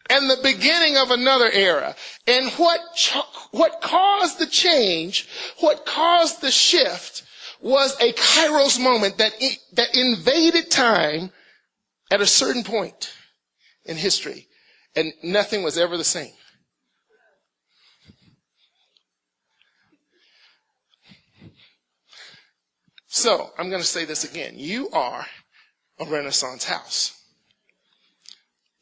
and 0.09 0.29
the 0.29 0.39
beginning 0.43 0.97
of 0.97 1.11
another 1.11 1.49
era. 1.51 1.95
And 2.27 2.51
what, 2.53 2.82
what 3.51 3.82
caused 3.82 4.39
the 4.39 4.45
change, 4.45 5.27
what 5.59 5.86
caused 5.86 6.41
the 6.41 6.51
shift 6.51 7.23
was 7.61 7.95
a 8.01 8.11
kairos 8.13 8.82
moment 8.82 9.17
that, 9.17 9.34
that 9.73 9.95
invaded 9.95 10.69
time 10.69 11.32
at 12.09 12.21
a 12.21 12.25
certain 12.25 12.63
point 12.63 13.13
in 13.86 13.95
history. 13.95 14.47
And 14.95 15.13
nothing 15.23 15.63
was 15.63 15.77
ever 15.77 15.95
the 15.95 16.03
same. 16.03 16.34
So, 23.14 23.51
I'm 23.57 23.70
going 23.70 23.82
to 23.82 23.88
say 23.88 24.05
this 24.05 24.24
again. 24.24 24.53
You 24.55 24.89
are 24.91 25.26
a 25.99 26.05
Renaissance 26.05 26.64
house. 26.64 27.22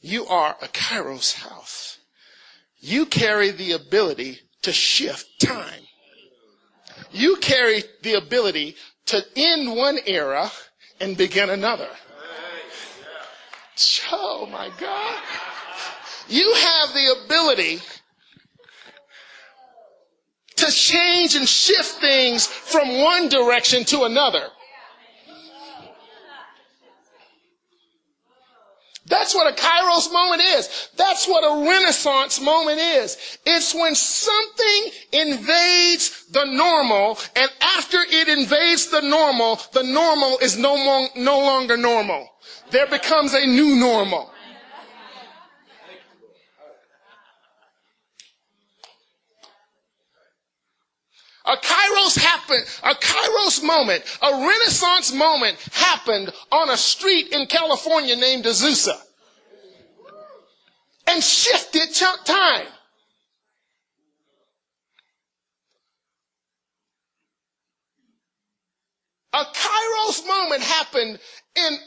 You 0.01 0.27
are 0.27 0.55
a 0.61 0.67
Kairos 0.67 1.33
house. 1.33 1.97
You 2.77 3.07
carry 3.07 3.49
the 3.49 3.71
ability 3.71 4.41
to 4.61 4.71
shift 4.71 5.27
time. 5.41 5.81
You 7.11 7.37
carry 7.37 7.81
the 8.03 8.13
ability 8.13 8.75
to 9.07 9.19
end 9.35 9.75
one 9.75 9.97
era 10.05 10.51
and 11.01 11.17
begin 11.17 11.49
another. 11.49 11.89
Oh 14.11 14.45
my 14.45 14.69
God. 14.79 15.23
You 16.27 16.53
have 16.53 16.93
the 16.93 17.15
ability 17.25 17.79
to 20.59 20.71
change 20.71 21.35
and 21.35 21.47
shift 21.47 21.99
things 21.99 22.45
from 22.47 23.01
one 23.01 23.29
direction 23.29 23.83
to 23.85 24.03
another. 24.03 24.47
That's 29.09 29.33
what 29.33 29.51
a 29.51 29.55
kairos 29.59 30.11
moment 30.13 30.41
is. 30.43 30.89
That's 30.95 31.27
what 31.27 31.43
a 31.43 31.67
renaissance 31.67 32.39
moment 32.39 32.79
is. 32.79 33.39
It's 33.43 33.73
when 33.73 33.95
something 33.95 34.91
invades 35.11 36.27
the 36.27 36.45
normal, 36.45 37.17
and 37.35 37.49
after 37.59 37.97
it 38.07 38.29
invades 38.29 38.87
the 38.87 39.01
normal, 39.01 39.59
the 39.73 39.83
normal 39.83 40.37
is 40.39 40.57
no, 40.57 40.77
mo- 40.77 41.09
no 41.15 41.39
longer 41.39 41.75
normal. 41.75 42.29
There 42.69 42.85
becomes 42.85 43.33
a 43.33 43.45
new 43.47 43.75
normal. 43.75 44.31
A 51.49 51.57
kairos 51.57 52.15
happened, 52.19 52.63
a 52.83 52.93
kairos 52.93 53.63
moment, 53.63 54.03
a 54.21 54.45
renaissance 54.45 55.11
moment 55.11 55.57
happened 55.73 56.31
on 56.51 56.69
a 56.69 56.77
street 56.77 57.29
in 57.29 57.47
California 57.47 58.15
named 58.15 58.45
Azusa. 58.45 58.95
And 61.07 61.23
shifted 61.23 61.91
time. 61.95 62.67
A 69.33 69.43
kairos 69.43 70.27
moment 70.27 70.61
happened 70.61 71.19
in, 71.55 71.77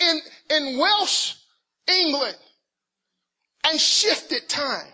in, 0.00 0.20
in 0.50 0.78
Welsh, 0.78 1.36
England, 1.88 2.36
and 3.70 3.80
shifted 3.80 4.50
time. 4.50 4.92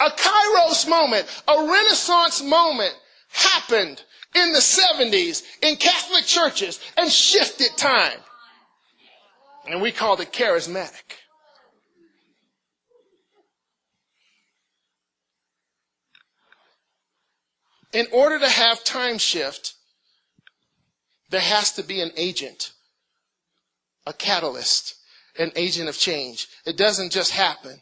A 0.00 0.10
kairos 0.10 0.88
moment, 0.88 1.26
a 1.48 1.64
renaissance 1.64 2.42
moment 2.42 2.94
happened 3.30 4.02
in 4.34 4.52
the 4.52 4.60
70s 4.60 5.42
in 5.62 5.76
Catholic 5.76 6.24
churches 6.24 6.80
and 6.96 7.10
shifted 7.10 7.76
time. 7.76 8.18
And 9.66 9.82
we 9.82 9.90
called 9.90 10.20
it 10.20 10.32
charismatic. 10.32 11.18
In 17.92 18.06
order 18.12 18.38
to 18.38 18.48
have 18.48 18.84
time 18.84 19.18
shift, 19.18 19.74
there 21.30 21.40
has 21.40 21.72
to 21.72 21.82
be 21.82 22.00
an 22.00 22.12
agent, 22.16 22.72
a 24.06 24.12
catalyst, 24.12 24.94
an 25.38 25.52
agent 25.56 25.88
of 25.88 25.98
change. 25.98 26.48
It 26.66 26.76
doesn't 26.76 27.12
just 27.12 27.32
happen. 27.32 27.80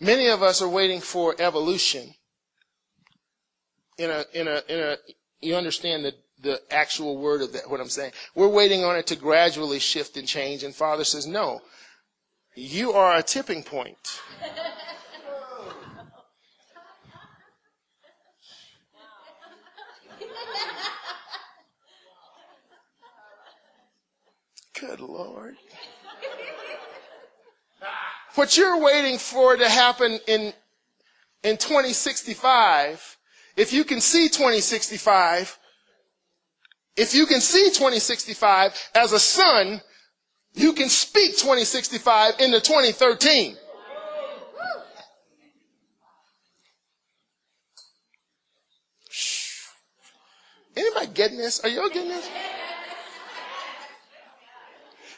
Many 0.00 0.28
of 0.28 0.42
us 0.42 0.60
are 0.60 0.68
waiting 0.68 1.00
for 1.00 1.34
evolution. 1.38 2.14
In 3.96 4.10
a, 4.10 4.24
in 4.32 4.48
a, 4.48 4.62
in 4.68 4.80
a, 4.80 4.96
you 5.40 5.54
understand 5.54 6.04
the, 6.04 6.14
the 6.40 6.60
actual 6.70 7.16
word 7.16 7.42
of 7.42 7.52
that, 7.52 7.70
what 7.70 7.80
I'm 7.80 7.88
saying. 7.88 8.12
We're 8.34 8.48
waiting 8.48 8.84
on 8.84 8.96
it 8.96 9.06
to 9.08 9.16
gradually 9.16 9.78
shift 9.78 10.16
and 10.16 10.26
change. 10.26 10.64
And 10.64 10.74
Father 10.74 11.04
says, 11.04 11.26
no, 11.26 11.60
you 12.56 12.92
are 12.92 13.16
a 13.16 13.22
tipping 13.22 13.62
point. 13.62 14.20
Good 24.78 25.00
Lord. 25.00 25.56
What 28.34 28.56
you're 28.56 28.80
waiting 28.80 29.18
for 29.18 29.56
to 29.56 29.68
happen 29.68 30.18
in, 30.26 30.52
in 31.44 31.56
2065, 31.56 33.16
if 33.56 33.72
you 33.72 33.84
can 33.84 34.00
see 34.00 34.28
2065, 34.28 35.58
if 36.96 37.14
you 37.14 37.26
can 37.26 37.40
see 37.40 37.70
2065 37.70 38.90
as 38.96 39.12
a 39.12 39.20
son, 39.20 39.80
you 40.54 40.72
can 40.72 40.88
speak 40.88 41.32
2065 41.32 42.34
into 42.40 42.60
2013. 42.60 43.56
Anybody 50.76 51.06
getting 51.14 51.38
this? 51.38 51.60
Are 51.60 51.68
y'all 51.68 51.88
getting 51.88 52.08
this? 52.08 52.28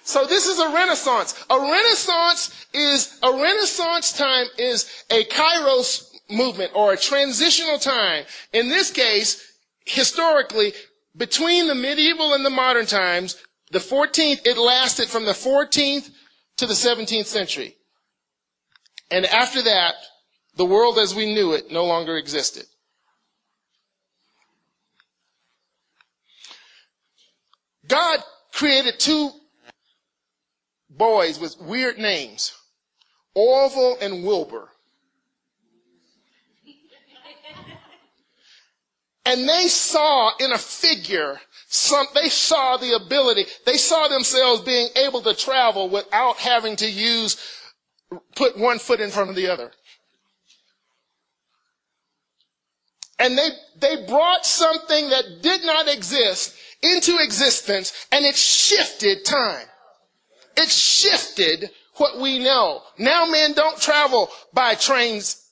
So 0.07 0.25
this 0.25 0.47
is 0.47 0.61
a 0.61 0.69
renaissance. 0.73 1.35
A 1.51 1.59
renaissance 1.61 2.67
is, 2.73 3.19
a 3.25 3.33
renaissance 3.33 4.13
time 4.13 4.47
is 4.57 5.05
a 5.11 5.25
kairos 5.25 6.09
movement 6.31 6.71
or 6.77 6.93
a 6.93 6.97
transitional 6.97 7.77
time. 7.77 8.25
In 8.53 8.69
this 8.69 8.93
case, 8.93 9.59
historically, 9.85 10.75
between 11.17 11.67
the 11.67 11.75
medieval 11.75 12.35
and 12.35 12.47
the 12.47 12.51
modern 12.51 12.87
times, 12.87 13.37
the 13.73 13.81
14th, 13.81 14.47
it 14.47 14.57
lasted 14.57 15.09
from 15.09 15.25
the 15.25 15.33
14th 15.33 16.09
to 16.59 16.67
the 16.67 16.75
17th 16.75 17.27
century. 17.27 17.75
And 19.11 19.27
after 19.27 19.61
that, 19.61 19.95
the 20.55 20.65
world 20.65 21.01
as 21.01 21.17
we 21.17 21.35
knew 21.35 21.53
it 21.53 21.73
no 21.73 21.85
longer 21.85 22.17
existed. 22.17 22.67
God 27.89 28.21
created 28.53 29.01
two 29.01 29.33
boys 30.97 31.38
with 31.38 31.61
weird 31.61 31.99
names, 31.99 32.53
Orville 33.34 33.97
and 34.01 34.24
Wilbur. 34.24 34.68
And 39.24 39.49
they 39.49 39.66
saw 39.66 40.30
in 40.38 40.53
a 40.53 40.59
figure 40.59 41.40
some, 41.68 42.07
they 42.14 42.28
saw 42.28 42.76
the 42.76 42.94
ability, 42.94 43.47
they 43.64 43.76
saw 43.76 44.07
themselves 44.07 44.62
being 44.62 44.88
able 44.94 45.20
to 45.22 45.34
travel 45.34 45.88
without 45.88 46.36
having 46.36 46.76
to 46.76 46.88
use, 46.88 47.36
put 48.36 48.57
one 48.57 48.78
foot 48.78 49.01
in 49.01 49.11
front 49.11 49.30
of 49.30 49.36
the 49.36 49.49
other. 49.49 49.72
And 53.18 53.36
they, 53.36 53.49
they 53.80 54.07
brought 54.07 54.47
something 54.47 55.11
that 55.11 55.42
did 55.42 55.64
not 55.64 55.88
exist 55.88 56.55
into 56.82 57.18
existence 57.18 58.07
and 58.12 58.24
it 58.24 58.36
shifted 58.36 59.24
time. 59.24 59.66
It 60.57 60.71
shifted 60.71 61.71
what 61.97 62.19
we 62.19 62.39
know. 62.39 62.83
Now 62.99 63.27
men 63.27 63.53
don't 63.53 63.81
travel 63.81 64.31
by 64.53 64.75
trains 64.75 65.43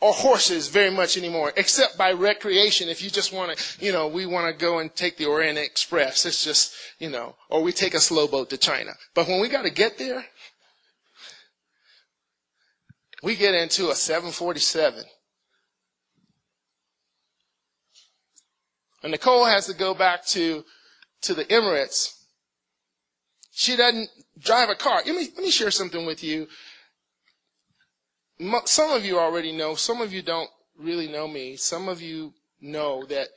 or 0.00 0.12
horses 0.12 0.68
very 0.68 0.90
much 0.90 1.16
anymore, 1.16 1.52
except 1.56 1.98
by 1.98 2.12
recreation. 2.12 2.88
If 2.88 3.02
you 3.02 3.10
just 3.10 3.32
want 3.32 3.56
to, 3.56 3.84
you 3.84 3.92
know, 3.92 4.06
we 4.06 4.26
want 4.26 4.46
to 4.46 4.58
go 4.58 4.78
and 4.78 4.94
take 4.94 5.16
the 5.16 5.26
Orient 5.26 5.58
Express. 5.58 6.24
It's 6.24 6.44
just, 6.44 6.74
you 6.98 7.10
know, 7.10 7.34
or 7.50 7.62
we 7.62 7.72
take 7.72 7.94
a 7.94 8.00
slow 8.00 8.28
boat 8.28 8.50
to 8.50 8.56
China. 8.56 8.92
But 9.14 9.26
when 9.26 9.40
we 9.40 9.48
got 9.48 9.62
to 9.62 9.70
get 9.70 9.98
there, 9.98 10.24
we 13.22 13.34
get 13.34 13.54
into 13.54 13.90
a 13.90 13.94
747. 13.94 15.02
And 19.02 19.12
Nicole 19.12 19.46
has 19.46 19.66
to 19.66 19.74
go 19.74 19.94
back 19.94 20.24
to, 20.26 20.64
to 21.22 21.34
the 21.34 21.44
Emirates 21.46 22.17
she 23.58 23.74
doesn't 23.74 24.08
drive 24.38 24.68
a 24.68 24.76
car. 24.76 25.02
Let 25.04 25.16
me, 25.16 25.28
let 25.34 25.42
me 25.42 25.50
share 25.50 25.72
something 25.72 26.06
with 26.06 26.22
you. 26.22 26.46
Some 28.66 28.92
of 28.92 29.04
you 29.04 29.18
already 29.18 29.50
know, 29.50 29.74
some 29.74 30.00
of 30.00 30.12
you 30.12 30.22
don't 30.22 30.48
really 30.78 31.08
know 31.08 31.26
me. 31.26 31.56
Some 31.56 31.88
of 31.88 32.00
you 32.00 32.34
know 32.60 33.04
that 33.06 33.30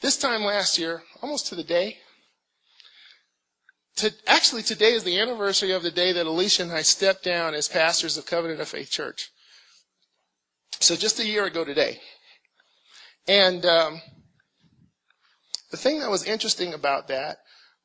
this 0.00 0.16
time 0.16 0.44
last 0.44 0.78
year, 0.78 1.02
almost 1.20 1.48
to 1.48 1.56
the 1.56 1.64
day, 1.64 1.98
to, 3.96 4.14
actually 4.28 4.62
today 4.62 4.92
is 4.92 5.02
the 5.02 5.18
anniversary 5.18 5.72
of 5.72 5.82
the 5.82 5.90
day 5.90 6.12
that 6.12 6.26
Alicia 6.26 6.62
and 6.62 6.72
I 6.72 6.82
stepped 6.82 7.24
down 7.24 7.52
as 7.52 7.66
pastors 7.66 8.16
of 8.16 8.26
Covenant 8.26 8.60
of 8.60 8.68
Faith 8.68 8.92
Church. 8.92 9.32
So 10.78 10.94
just 10.94 11.18
a 11.18 11.26
year 11.26 11.46
ago 11.46 11.64
today. 11.64 11.98
And 13.26 13.66
um, 13.66 14.02
the 15.72 15.76
thing 15.76 15.98
that 15.98 16.10
was 16.10 16.22
interesting 16.22 16.74
about 16.74 17.08
that 17.08 17.38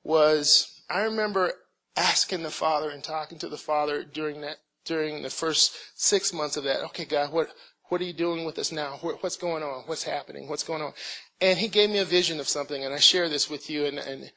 was 0.03 0.83
I 0.87 1.01
remember 1.01 1.53
asking 1.99 2.43
the 2.43 2.49
Father 2.49 2.89
and 2.89 3.03
talking 3.03 3.37
to 3.39 3.49
the 3.49 3.57
Father 3.57 4.03
during 4.03 4.41
that 4.41 4.57
during 4.85 5.21
the 5.21 5.29
first 5.29 5.75
six 5.95 6.33
months 6.33 6.57
of 6.57 6.63
that. 6.63 6.79
Okay, 6.85 7.05
God, 7.05 7.31
what 7.31 7.49
what 7.89 8.01
are 8.01 8.05
you 8.05 8.13
doing 8.13 8.45
with 8.45 8.57
us 8.57 8.71
now? 8.71 8.97
What's 9.01 9.35
going 9.35 9.61
on? 9.61 9.83
What's 9.85 10.03
happening? 10.03 10.47
What's 10.47 10.63
going 10.63 10.81
on? 10.81 10.93
And 11.41 11.59
He 11.59 11.67
gave 11.67 11.89
me 11.89 11.99
a 11.99 12.05
vision 12.05 12.39
of 12.39 12.47
something, 12.47 12.83
and 12.83 12.93
I 12.93 12.99
share 12.99 13.27
this 13.29 13.49
with 13.49 13.69
you, 13.69 13.85
and 13.85 13.99
and 13.99 14.31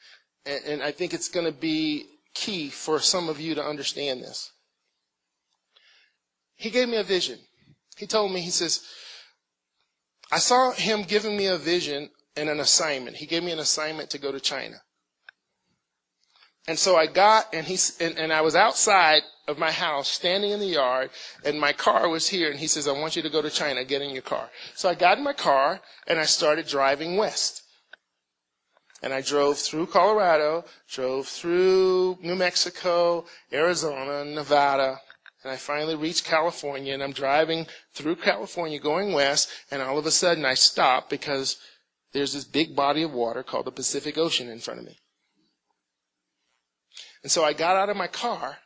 and 0.45 0.83
I 0.83 0.91
think 0.91 1.15
it's 1.15 1.29
going 1.29 1.47
to 1.47 1.53
be 1.53 2.07
key 2.35 2.69
for 2.69 2.99
some 2.99 3.29
of 3.29 3.41
you 3.41 3.55
to 3.55 3.65
understand 3.65 4.23
this. 4.23 4.51
He 6.57 6.71
gave 6.71 6.89
me 6.89 6.97
a 6.97 7.05
vision. 7.05 7.39
He 7.97 8.07
told 8.07 8.33
me, 8.33 8.41
he 8.41 8.51
says, 8.51 8.83
I 10.31 10.39
saw 10.39 10.73
him 10.73 11.03
giving 11.03 11.37
me 11.37 11.47
a 11.47 11.59
vision 11.59 12.11
and 12.37 12.49
an 12.49 12.61
assignment. 12.61 13.17
He 13.17 13.27
gave 13.27 13.45
me 13.45 13.53
an 13.53 13.59
assignment 13.59 14.11
to 14.11 14.19
go 14.19 14.33
to 14.33 14.41
China. 14.41 14.77
And 16.69 16.79
so 16.79 16.97
I 16.97 17.07
got, 17.07 17.53
and 17.53 17.67
he, 17.67 17.77
and, 18.01 18.17
and 18.19 18.33
I 18.33 18.41
was 18.41 18.55
outside 18.55 19.23
of 19.49 19.59
my 19.59 19.73
house, 19.73 20.09
standing 20.09 20.51
in 20.51 20.61
the 20.61 20.67
yard, 20.67 21.11
and 21.45 21.59
my 21.61 21.73
car 21.73 22.09
was 22.09 22.29
here, 22.29 22.51
and 22.51 22.61
he 22.61 22.69
says, 22.69 22.87
I 22.87 22.93
want 22.93 23.17
you 23.17 23.23
to 23.23 23.31
go 23.31 23.43
to 23.43 23.51
China, 23.51 23.85
get 23.85 24.03
in 24.03 24.11
your 24.11 24.23
car. 24.23 24.49
So 24.75 24.89
I 24.89 24.95
got 24.95 25.19
in 25.19 25.25
my 25.25 25.33
car, 25.33 25.81
and 26.07 26.21
I 26.21 26.25
started 26.25 26.69
driving 26.69 27.17
west. 27.17 27.63
And 29.03 29.13
I 29.13 29.21
drove 29.21 29.59
through 29.59 29.87
Colorado, 29.87 30.65
drove 30.89 31.27
through 31.27 32.19
New 32.23 32.37
Mexico, 32.37 33.25
Arizona, 33.53 34.25
Nevada, 34.25 35.01
and 35.43 35.53
I 35.53 35.57
finally 35.57 35.97
reached 35.97 36.25
California, 36.25 36.95
and 36.95 37.03
I'm 37.03 37.13
driving 37.13 37.67
through 37.93 38.17
California 38.17 38.79
going 38.79 39.13
west, 39.13 39.51
and 39.73 39.83
all 39.83 39.99
of 39.99 40.07
a 40.07 40.13
sudden 40.13 40.45
I 40.45 40.55
stop 40.55 41.11
because 41.11 41.57
there's 42.13 42.35
this 42.35 42.45
big 42.45 42.77
body 42.77 43.03
of 43.03 43.13
water 43.13 43.43
called 43.43 43.67
the 43.67 43.73
Pacific 43.73 44.17
Ocean 44.17 44.49
in 44.49 44.61
front 44.61 44.79
of 44.79 44.87
me. 44.87 45.01
And 47.23 47.31
so 47.31 47.45
I 47.45 47.53
got 47.53 47.77
out 47.77 47.89
of 47.89 47.97
my 47.97 48.09
car, 48.09 48.59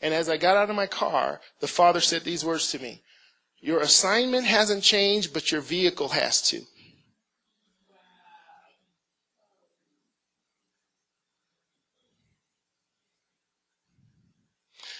and 0.00 0.12
as 0.12 0.28
I 0.28 0.36
got 0.36 0.56
out 0.56 0.68
of 0.68 0.76
my 0.76 0.86
car, 0.86 1.40
the 1.60 1.68
father 1.68 2.00
said 2.00 2.24
these 2.24 2.44
words 2.44 2.70
to 2.72 2.78
me 2.78 3.02
Your 3.60 3.80
assignment 3.80 4.46
hasn't 4.46 4.82
changed, 4.82 5.32
but 5.32 5.52
your 5.52 5.60
vehicle 5.60 6.08
has 6.08 6.42
to. 6.50 6.62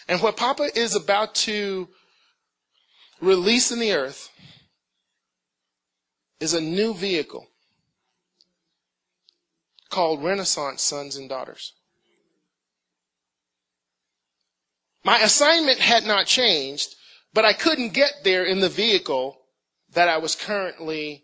And 0.08 0.22
what 0.22 0.36
Papa 0.36 0.68
is 0.74 0.94
about 0.94 1.34
to 1.34 1.88
release 3.20 3.72
in 3.72 3.80
the 3.80 3.92
earth 3.92 4.30
is 6.38 6.54
a 6.54 6.60
new 6.60 6.94
vehicle 6.94 7.48
called 9.90 10.22
Renaissance 10.22 10.82
Sons 10.82 11.16
and 11.16 11.28
Daughters. 11.28 11.72
My 15.06 15.20
assignment 15.20 15.78
had 15.78 16.04
not 16.04 16.26
changed, 16.26 16.96
but 17.32 17.44
I 17.44 17.52
couldn't 17.52 17.92
get 17.92 18.24
there 18.24 18.44
in 18.44 18.58
the 18.58 18.68
vehicle 18.68 19.40
that 19.92 20.08
I 20.08 20.18
was 20.18 20.34
currently 20.34 21.22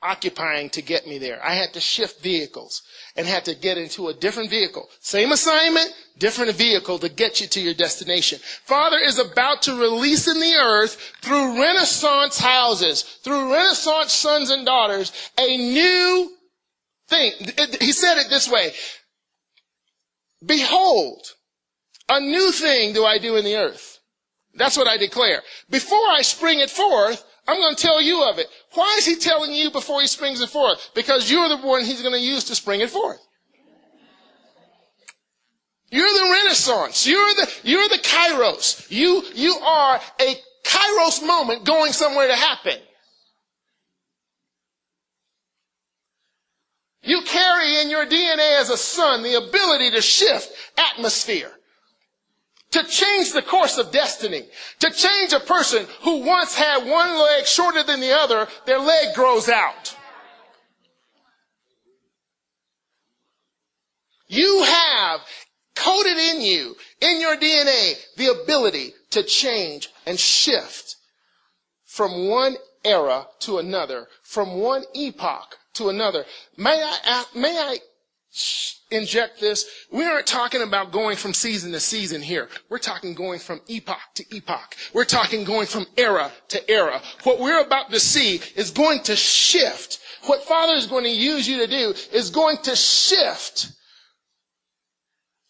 occupying 0.00 0.70
to 0.70 0.80
get 0.80 1.06
me 1.06 1.18
there. 1.18 1.44
I 1.44 1.52
had 1.52 1.74
to 1.74 1.80
shift 1.80 2.22
vehicles 2.22 2.80
and 3.16 3.26
had 3.26 3.44
to 3.44 3.54
get 3.54 3.76
into 3.76 4.08
a 4.08 4.14
different 4.14 4.48
vehicle. 4.48 4.88
Same 5.00 5.30
assignment, 5.30 5.92
different 6.16 6.54
vehicle 6.54 6.98
to 7.00 7.10
get 7.10 7.42
you 7.42 7.48
to 7.48 7.60
your 7.60 7.74
destination. 7.74 8.40
Father 8.64 8.96
is 8.98 9.18
about 9.18 9.60
to 9.62 9.78
release 9.78 10.26
in 10.26 10.40
the 10.40 10.54
earth 10.54 11.12
through 11.20 11.60
Renaissance 11.60 12.38
houses, 12.38 13.02
through 13.02 13.52
Renaissance 13.52 14.14
sons 14.14 14.48
and 14.48 14.64
daughters, 14.64 15.12
a 15.38 15.58
new 15.58 16.32
thing. 17.08 17.32
He 17.78 17.92
said 17.92 18.16
it 18.16 18.30
this 18.30 18.48
way. 18.48 18.72
Behold, 20.42 21.34
a 22.16 22.20
new 22.20 22.52
thing 22.52 22.92
do 22.92 23.04
I 23.04 23.18
do 23.18 23.36
in 23.36 23.44
the 23.44 23.56
earth. 23.56 23.98
That's 24.54 24.76
what 24.76 24.88
I 24.88 24.96
declare. 24.96 25.42
Before 25.70 26.08
I 26.10 26.22
spring 26.22 26.60
it 26.60 26.70
forth, 26.70 27.24
I'm 27.46 27.56
going 27.56 27.74
to 27.74 27.82
tell 27.82 28.00
you 28.00 28.22
of 28.28 28.38
it. 28.38 28.46
Why 28.74 28.94
is 28.98 29.06
he 29.06 29.16
telling 29.16 29.52
you 29.52 29.70
before 29.70 30.00
he 30.00 30.06
springs 30.06 30.40
it 30.40 30.50
forth? 30.50 30.90
Because 30.94 31.30
you're 31.30 31.48
the 31.48 31.56
one 31.58 31.84
he's 31.84 32.02
going 32.02 32.14
to 32.14 32.20
use 32.20 32.44
to 32.44 32.54
spring 32.54 32.80
it 32.80 32.90
forth. 32.90 33.20
You're 35.90 36.12
the 36.12 36.30
Renaissance. 36.30 37.06
You're 37.06 37.34
the, 37.34 37.52
you're 37.64 37.88
the 37.88 37.98
Kairos. 37.98 38.90
You, 38.90 39.22
you 39.34 39.54
are 39.54 40.00
a 40.20 40.36
Kairos 40.64 41.26
moment 41.26 41.64
going 41.64 41.92
somewhere 41.92 42.28
to 42.28 42.36
happen. 42.36 42.78
You 47.02 47.22
carry 47.22 47.80
in 47.80 47.90
your 47.90 48.06
DNA 48.06 48.60
as 48.60 48.70
a 48.70 48.76
son 48.76 49.22
the 49.22 49.34
ability 49.34 49.90
to 49.90 50.00
shift 50.00 50.52
atmosphere 50.78 51.52
to 52.72 52.82
change 52.84 53.32
the 53.32 53.42
course 53.42 53.78
of 53.78 53.92
destiny, 53.92 54.44
to 54.80 54.90
change 54.90 55.32
a 55.32 55.40
person 55.40 55.86
who 56.02 56.24
once 56.24 56.54
had 56.54 56.86
one 56.86 57.18
leg 57.18 57.46
shorter 57.46 57.82
than 57.82 58.00
the 58.00 58.12
other, 58.12 58.48
their 58.66 58.80
leg 58.80 59.14
grows 59.14 59.48
out. 59.48 59.96
You 64.26 64.62
have 64.64 65.20
coded 65.76 66.16
in 66.16 66.40
you, 66.40 66.74
in 67.00 67.20
your 67.20 67.36
DNA, 67.36 67.94
the 68.16 68.28
ability 68.42 68.94
to 69.10 69.22
change 69.22 69.90
and 70.06 70.18
shift 70.18 70.96
from 71.84 72.28
one 72.28 72.56
era 72.84 73.26
to 73.40 73.58
another, 73.58 74.08
from 74.22 74.54
one 74.54 74.84
epoch 74.94 75.58
to 75.74 75.90
another. 75.90 76.24
May 76.56 76.82
I, 76.82 76.98
ask 77.04 77.36
may 77.36 77.58
I 77.58 77.78
inject 78.90 79.40
this. 79.40 79.86
We 79.90 80.04
aren't 80.04 80.26
talking 80.26 80.62
about 80.62 80.92
going 80.92 81.16
from 81.16 81.34
season 81.34 81.72
to 81.72 81.80
season 81.80 82.22
here. 82.22 82.48
We're 82.68 82.78
talking 82.78 83.14
going 83.14 83.40
from 83.40 83.60
epoch 83.68 84.00
to 84.14 84.36
epoch. 84.36 84.76
We're 84.92 85.04
talking 85.04 85.44
going 85.44 85.66
from 85.66 85.86
era 85.96 86.30
to 86.48 86.70
era. 86.70 87.00
What 87.24 87.38
we're 87.38 87.62
about 87.62 87.90
to 87.90 88.00
see 88.00 88.40
is 88.56 88.70
going 88.70 89.02
to 89.04 89.16
shift. 89.16 89.98
What 90.24 90.44
Father 90.44 90.74
is 90.74 90.86
going 90.86 91.04
to 91.04 91.10
use 91.10 91.48
you 91.48 91.58
to 91.58 91.66
do 91.66 91.94
is 92.12 92.30
going 92.30 92.58
to 92.64 92.76
shift 92.76 93.72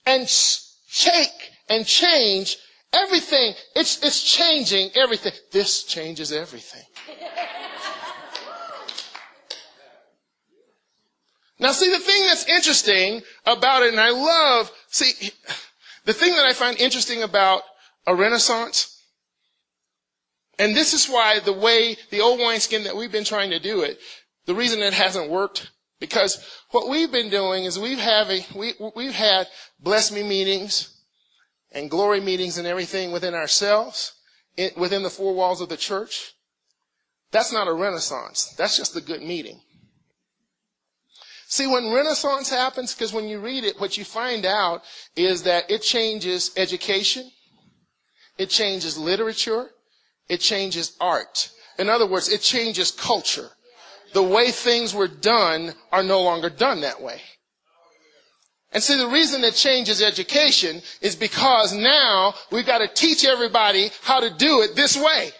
and 0.07 0.29
shake 0.29 1.51
and 1.69 1.87
change 1.87 2.57
everything. 2.93 3.55
It's, 3.77 4.03
it's 4.03 4.23
changing 4.23 4.91
everything. 4.95 5.33
This 5.51 5.85
changes 5.85 6.33
everything. 6.33 6.83
Now 11.63 11.71
see, 11.71 11.91
the 11.91 12.01
thing 12.01 12.27
that's 12.27 12.49
interesting 12.49 13.23
about 13.47 13.85
it, 13.85 13.93
and 13.93 14.01
I 14.01 14.11
love, 14.11 14.73
see, 14.89 15.31
the 16.05 16.13
thing 16.13 16.35
that 16.35 16.45
I 16.45 16.55
find 16.55 16.77
interesting 16.81 17.23
about 17.23 17.63
a 18.05 18.17
renaissance, 18.17 19.01
and 20.59 20.77
this 20.77 20.93
is 20.93 21.07
why 21.07 21.39
the 21.39 21.53
way, 21.53 21.97
the 22.11 22.21
old 22.21 22.41
wineskin 22.41 22.83
that 22.83 22.97
we've 22.97 23.13
been 23.13 23.23
trying 23.23 23.51
to 23.51 23.61
do 23.61 23.83
it, 23.83 24.01
the 24.47 24.57
reason 24.57 24.81
it 24.81 24.93
hasn't 24.93 25.31
worked, 25.31 25.71
because 26.01 26.45
what 26.73 26.89
we've 26.89 27.13
been 27.13 27.31
doing 27.31 27.65
is 27.65 27.79
we've 27.79 27.97
having, 27.97 28.43
we, 28.57 28.75
we've 28.97 29.15
had 29.15 29.47
bless 29.79 30.11
me 30.11 30.25
meetings 30.25 31.01
and 31.71 31.89
glory 31.89 32.21
meetings 32.21 32.59
and 32.59 32.67
everything 32.67 33.13
within 33.13 33.35
ourselves, 33.35 34.15
within 34.77 35.05
the 35.05 35.11
four 35.11 35.33
walls 35.33 35.61
of 35.61 35.69
the 35.69 35.77
church. 35.77 36.35
That's 37.31 37.53
not 37.53 37.69
a 37.69 37.73
renaissance. 37.73 38.53
That's 38.59 38.77
just 38.77 38.97
a 38.97 39.01
good 39.01 39.23
meeting. 39.23 39.61
See, 41.53 41.67
when 41.67 41.93
Renaissance 41.93 42.49
happens, 42.49 42.95
because 42.95 43.13
when 43.13 43.29
you 43.29 43.39
read 43.39 43.65
it, 43.65 43.79
what 43.79 43.99
you 43.99 44.07
find 44.07 44.47
out 44.47 44.85
is 45.15 45.43
that 45.43 45.71
it 45.71 45.83
changes 45.83 46.51
education, 46.57 47.31
it 48.39 48.49
changes 48.49 48.97
literature, 48.97 49.69
it 50.31 50.41
changes 50.41 50.97
art. 50.99 51.51
In 51.79 51.91
other 51.91 52.07
words, 52.07 52.31
it 52.31 52.41
changes 52.41 52.91
culture. 52.91 53.51
The 54.15 54.23
way 54.23 54.51
things 54.51 54.95
were 54.95 55.09
done 55.09 55.75
are 55.93 56.03
no 56.03 56.23
longer 56.23 56.49
done 56.49 56.81
that 56.81 57.03
way. 57.03 57.21
And 58.73 58.83
see, 58.83 58.97
the 58.97 59.07
reason 59.09 59.45
it 59.45 59.55
changes 59.55 60.01
education 60.01 60.81
is 61.03 61.15
because 61.15 61.75
now 61.75 62.33
we've 62.51 62.65
got 62.65 62.79
to 62.79 62.89
teach 62.89 63.27
everybody 63.27 63.91
how 64.01 64.21
to 64.21 64.31
do 64.31 64.63
it 64.63 64.75
this 64.75 64.97
way. 64.97 65.33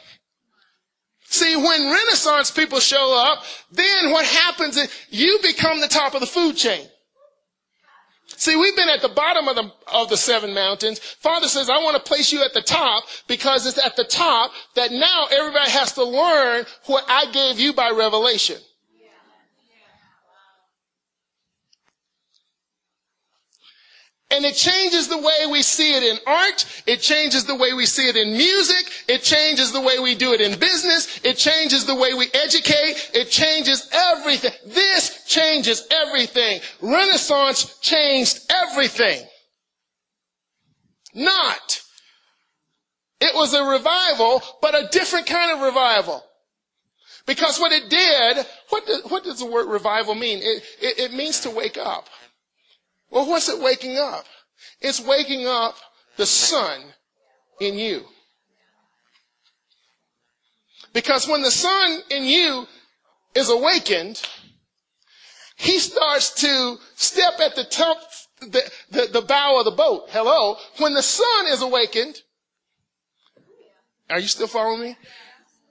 See, 1.33 1.57
when 1.57 1.91
Renaissance 1.91 2.51
people 2.51 2.79
show 2.79 3.17
up, 3.17 3.43
then 3.71 4.11
what 4.11 4.27
happens 4.27 4.77
is 4.77 4.93
you 5.09 5.39
become 5.43 5.81
the 5.81 5.89
top 5.89 6.13
of 6.13 6.21
the 6.21 6.27
food 6.27 6.59
chain. 6.59 6.87
See, 8.27 8.55
we've 8.55 8.77
been 8.77 8.91
at 8.91 9.01
the 9.01 9.09
bottom 9.09 9.49
of 9.49 9.57
the, 9.57 9.73
of 9.91 10.11
the 10.11 10.19
seven 10.19 10.53
mountains. 10.53 10.99
Father 10.99 11.49
says, 11.49 11.71
I 11.71 11.79
want 11.79 11.97
to 11.97 12.03
place 12.03 12.33
you 12.33 12.45
at 12.45 12.53
the 12.53 12.61
top 12.61 13.05
because 13.29 13.65
it's 13.65 13.79
at 13.79 13.97
the 13.97 14.05
top 14.05 14.53
that 14.75 14.93
now 14.93 15.25
everybody 15.33 15.71
has 15.71 15.93
to 15.93 16.05
learn 16.05 16.67
what 16.85 17.07
I 17.09 17.33
gave 17.33 17.59
you 17.59 17.73
by 17.73 17.93
revelation. 17.93 18.59
And 24.33 24.47
it 24.47 24.55
changes 24.55 25.09
the 25.09 25.19
way 25.19 25.47
we 25.51 25.61
see 25.61 25.95
it 25.95 26.03
in 26.03 26.19
art. 26.27 26.65
It 26.87 27.03
changes 27.03 27.45
the 27.45 27.55
way 27.55 27.75
we 27.75 27.85
see 27.85 28.09
it 28.09 28.17
in 28.17 28.33
music. 28.33 28.91
It 29.07 29.23
changes 29.23 29.73
the 29.73 29.81
way 29.81 29.99
we 29.99 30.15
do 30.15 30.33
it 30.33 30.41
in 30.41 30.59
business. 30.59 31.21
It 31.23 31.37
changes 31.37 31.85
the 31.85 31.95
way 31.95 32.15
we 32.15 32.29
educate. 32.33 33.11
It 33.13 33.31
changes 33.31 33.89
everything. 33.93 34.53
This 34.67 35.25
changes 35.27 35.87
everything. 35.91 36.61
Renaissance 36.81 37.79
changed 37.81 38.41
everything. 38.51 39.21
Not. 41.15 41.83
It 43.21 43.35
was 43.35 43.53
a 43.53 43.63
revival, 43.63 44.43
but 44.63 44.75
a 44.75 44.89
different 44.91 45.27
kind 45.27 45.53
of 45.53 45.61
revival. 45.61 46.25
Because 47.27 47.61
what 47.61 47.71
it 47.71 47.91
did, 47.91 48.47
what, 48.71 48.87
does, 48.87 49.03
what 49.05 49.25
does 49.25 49.41
the 49.41 49.47
word 49.47 49.69
revival 49.69 50.15
mean? 50.15 50.39
It, 50.39 50.63
it, 50.81 50.99
it 50.99 51.13
means 51.13 51.41
to 51.41 51.51
wake 51.51 51.77
up. 51.77 52.09
Well, 53.13 53.29
what's 53.29 53.51
it 53.51 53.63
waking 53.63 53.99
up? 53.99 54.25
It's 54.81 55.05
waking 55.05 55.47
up 55.47 55.77
the 56.17 56.25
son 56.25 56.81
in 57.61 57.75
you. 57.75 58.05
Because 60.95 61.29
when 61.29 61.43
the 61.43 61.51
son 61.51 62.01
in 62.11 62.25
you 62.25 62.67
is 63.35 63.51
awakened, 63.51 64.21
he 65.57 65.79
starts 65.79 66.35
to 66.41 66.79
step 66.97 67.35
at 67.39 67.55
the 67.55 67.65
top, 67.65 67.99
the, 68.41 68.63
the, 68.91 69.09
the 69.13 69.23
bow 69.23 69.59
of 69.59 69.67
the 69.67 69.71
boat. 69.73 70.07
Hello. 70.09 70.57
When 70.79 70.95
the 70.95 71.03
son 71.03 71.47
is 71.49 71.61
awakened, 71.61 72.17
are 74.09 74.21
you 74.21 74.29
still 74.29 74.49
following 74.49 74.81
me? 74.81 74.97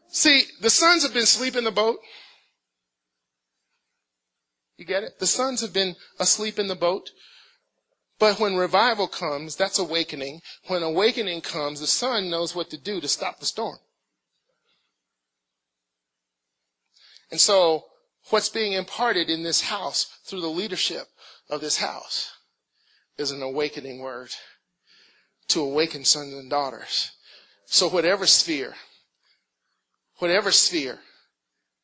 See, 0.09 0.43
the 0.61 0.69
sons 0.69 1.03
have 1.03 1.13
been 1.13 1.25
sleeping 1.25 1.59
in 1.59 1.65
the 1.65 1.71
boat. 1.71 1.97
You 4.81 4.87
get 4.87 5.03
it? 5.03 5.19
The 5.19 5.27
sons 5.27 5.61
have 5.61 5.73
been 5.73 5.95
asleep 6.19 6.57
in 6.57 6.67
the 6.67 6.73
boat. 6.73 7.11
But 8.17 8.39
when 8.39 8.55
revival 8.55 9.07
comes, 9.07 9.55
that's 9.55 9.77
awakening. 9.77 10.41
When 10.69 10.81
awakening 10.81 11.41
comes, 11.41 11.79
the 11.79 11.85
son 11.85 12.31
knows 12.31 12.55
what 12.55 12.71
to 12.71 12.79
do 12.79 12.99
to 12.99 13.07
stop 13.07 13.39
the 13.39 13.45
storm. 13.45 13.77
And 17.29 17.39
so, 17.39 17.85
what's 18.31 18.49
being 18.49 18.73
imparted 18.73 19.29
in 19.29 19.43
this 19.43 19.61
house 19.61 20.17
through 20.25 20.41
the 20.41 20.47
leadership 20.47 21.09
of 21.47 21.61
this 21.61 21.77
house 21.77 22.31
is 23.19 23.29
an 23.29 23.43
awakening 23.43 23.99
word 23.99 24.31
to 25.49 25.61
awaken 25.61 26.05
sons 26.05 26.33
and 26.33 26.49
daughters. 26.49 27.11
So 27.67 27.87
whatever 27.87 28.25
sphere, 28.25 28.73
whatever 30.17 30.51
sphere, 30.51 31.01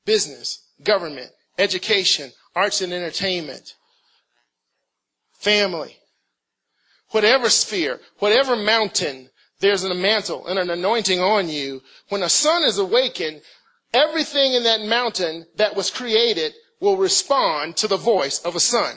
business, 0.04 0.68
government, 0.82 1.30
education, 1.58 2.32
arts 2.58 2.82
and 2.82 2.92
entertainment, 2.92 3.76
family, 5.32 5.96
whatever 7.12 7.52
sphere, 7.52 8.00
whatever 8.18 8.56
mountain, 8.56 9.30
there's 9.60 9.84
a 9.84 9.94
mantle 9.94 10.48
and 10.48 10.58
an 10.58 10.72
anointing 10.72 11.20
on 11.20 11.48
you. 11.50 11.84
When 12.10 12.24
a 12.24 12.30
son 12.30 12.64
is 12.64 12.80
awakened, 12.80 13.42
everything 13.94 14.56
in 14.56 14.64
that 14.64 14.82
mountain 14.82 15.46
that 15.58 15.76
was 15.76 15.92
created 15.92 16.54
will 16.80 16.98
respond 16.98 17.78
to 17.78 17.88
the 17.88 17.96
voice 17.96 18.40
of 18.40 18.56
a 18.56 18.60
son. 18.60 18.96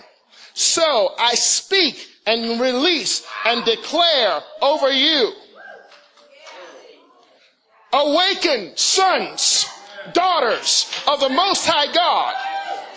So 0.54 1.10
I 1.18 1.34
speak 1.34 2.08
and 2.26 2.58
release 2.58 3.26
and 3.44 3.62
declare 3.66 4.40
over 4.62 4.90
you. 4.90 5.32
Awaken 7.92 8.72
sons, 8.76 9.66
daughters 10.14 10.90
of 11.06 11.20
the 11.20 11.28
Most 11.28 11.66
High 11.66 11.92
God 11.92 12.34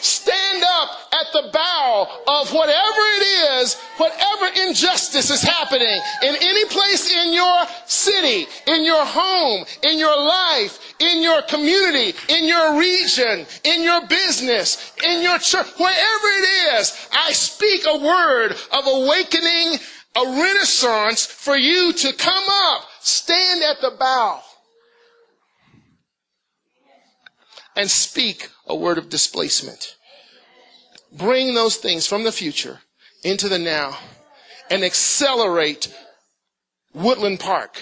stand 0.04 0.64
up 0.64 0.90
at 1.14 1.28
the 1.32 1.50
bow 1.54 2.08
of 2.28 2.54
whatever 2.54 3.02
it 3.16 3.62
is, 3.62 3.76
whatever 3.98 4.68
injustice 4.68 5.30
is 5.30 5.42
happening 5.42 6.00
in 6.24 6.36
any 6.36 6.66
place 6.66 7.12
in 7.12 7.34
your 7.34 7.64
city, 7.86 8.46
in 8.68 8.84
your 8.84 9.06
home, 9.06 9.66
in 9.84 9.98
your 9.98 10.16
life, 10.16 10.94
in 11.00 11.22
your 11.22 11.42
community, 11.44 12.14
in 12.30 12.46
your 12.46 12.78
region, 12.78 13.46
in 13.64 13.84
your 13.84 14.06
business, 14.08 14.94
in 15.06 15.22
your 15.24 15.40
church, 15.40 15.68
wherever 15.78 16.28
it 16.28 16.80
is, 16.80 17.08
I 17.14 17.32
speak 17.32 17.84
a 17.88 17.98
word 17.98 18.52
of 18.52 18.86
awakening, 18.86 19.80
a 20.16 20.26
renaissance 20.26 21.26
for 21.26 21.56
you 21.56 21.94
to 21.94 22.14
come 22.14 22.44
up, 22.50 22.84
stand 23.00 23.64
at 23.64 23.82
the 23.82 23.96
bow 23.98 24.42
and 27.76 27.90
speak 27.90 28.50
a 28.68 28.76
word 28.76 28.98
of 28.98 29.10
displacement. 29.10 29.96
Bring 31.12 31.54
those 31.54 31.76
things 31.76 32.08
from 32.08 32.24
the 32.24 32.32
future 32.32 32.80
into 33.24 33.50
the 33.50 33.60
now 33.60 33.98
and 34.70 34.84
accelerate 34.84 35.94
Woodland 36.94 37.40
Park 37.40 37.82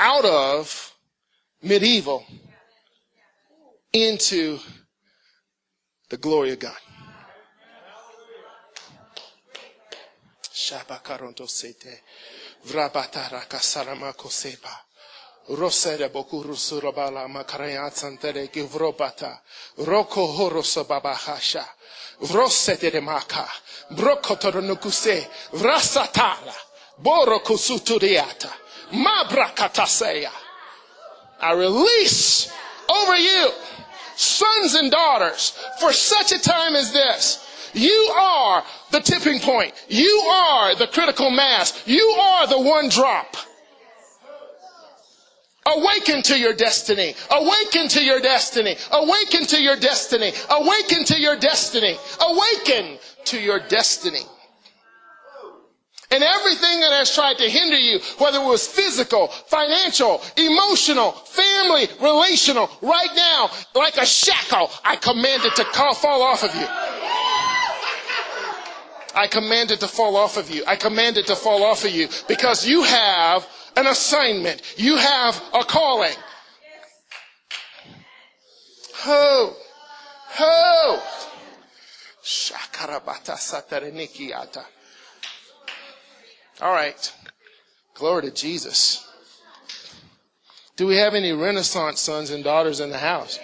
out 0.00 0.24
of 0.24 0.94
medieval 1.62 2.26
into 3.92 4.58
the 6.10 6.16
glory 6.16 6.52
of 6.52 6.58
God. 6.58 6.76
Shabakaronto 10.52 11.48
sete. 11.48 12.00
Rosere 15.50 16.08
bokuru 16.08 16.56
surabala 16.56 17.28
makaraya 17.28 17.90
santere 17.90 18.48
givrobata. 18.50 19.40
Roko 19.78 20.26
horosa 20.26 20.84
babahasha. 20.84 21.64
Vrosete 22.22 22.90
de 22.90 23.00
maka. 23.00 23.46
Brokotoro 23.90 24.60
nukuse. 24.62 25.28
Vrasatala. 25.52 26.54
Boro 26.98 27.40
kusuturiata. 27.40 28.50
Mabrakataseya. 28.92 30.30
I 31.40 31.52
release 31.52 32.50
over 32.88 33.16
you, 33.16 33.50
sons 34.16 34.74
and 34.74 34.90
daughters, 34.90 35.52
for 35.78 35.92
such 35.92 36.32
a 36.32 36.38
time 36.38 36.74
as 36.74 36.92
this. 36.92 37.40
You 37.74 38.12
are 38.16 38.64
the 38.92 39.00
tipping 39.00 39.40
point. 39.40 39.74
You 39.88 40.24
are 40.30 40.74
the 40.76 40.86
critical 40.86 41.30
mass. 41.30 41.82
You 41.86 42.06
are 42.18 42.46
the 42.46 42.60
one 42.60 42.88
drop. 42.88 43.36
Awaken 45.66 46.22
to 46.22 46.38
your 46.38 46.52
destiny. 46.52 47.14
Awaken 47.30 47.88
to 47.88 48.04
your 48.04 48.20
destiny. 48.20 48.76
Awaken 48.92 49.46
to 49.46 49.60
your 49.60 49.76
destiny. 49.76 50.32
Awaken 50.50 51.04
to 51.04 51.18
your 51.18 51.36
destiny. 51.36 51.96
Awaken 52.20 52.98
to 53.24 53.40
your 53.40 53.60
destiny. 53.60 54.20
And 56.10 56.22
everything 56.22 56.80
that 56.80 56.92
has 56.92 57.12
tried 57.12 57.38
to 57.38 57.48
hinder 57.48 57.78
you, 57.78 57.98
whether 58.18 58.38
it 58.38 58.46
was 58.46 58.66
physical, 58.66 59.28
financial, 59.28 60.22
emotional, 60.36 61.12
family, 61.12 61.88
relational, 62.00 62.70
right 62.82 63.10
now, 63.16 63.50
like 63.74 63.96
a 63.96 64.06
shackle, 64.06 64.70
I 64.84 64.96
command 64.96 65.42
it 65.44 65.56
to 65.56 65.64
fall 65.64 66.22
off 66.22 66.44
of 66.44 66.54
you. 66.54 66.66
I 69.16 69.26
command 69.28 69.70
it 69.70 69.80
to 69.80 69.88
fall 69.88 70.16
off 70.16 70.36
of 70.36 70.50
you. 70.50 70.62
I 70.66 70.76
command 70.76 71.16
it 71.16 71.26
to 71.26 71.36
fall 71.36 71.64
off 71.64 71.84
of 71.84 71.90
you 71.90 72.08
because 72.28 72.66
you 72.66 72.82
have 72.82 73.46
an 73.76 73.86
assignment. 73.86 74.62
You 74.76 74.96
have 74.96 75.42
a 75.52 75.64
calling. 75.64 76.14
Ho, 78.94 79.54
ho. 80.28 81.02
Shakarabata 82.22 83.36
satarenikiata. 83.36 84.64
All 86.62 86.72
right. 86.72 87.12
Glory 87.94 88.22
to 88.22 88.30
Jesus. 88.30 89.06
Do 90.76 90.86
we 90.86 90.96
have 90.96 91.14
any 91.14 91.32
Renaissance 91.32 92.00
sons 92.00 92.30
and 92.30 92.42
daughters 92.42 92.80
in 92.80 92.90
the 92.90 92.98
house? 92.98 93.38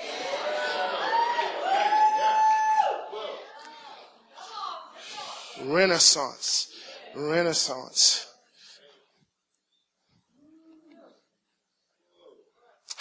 Renaissance. 5.63 6.73
Renaissance. 7.15 8.30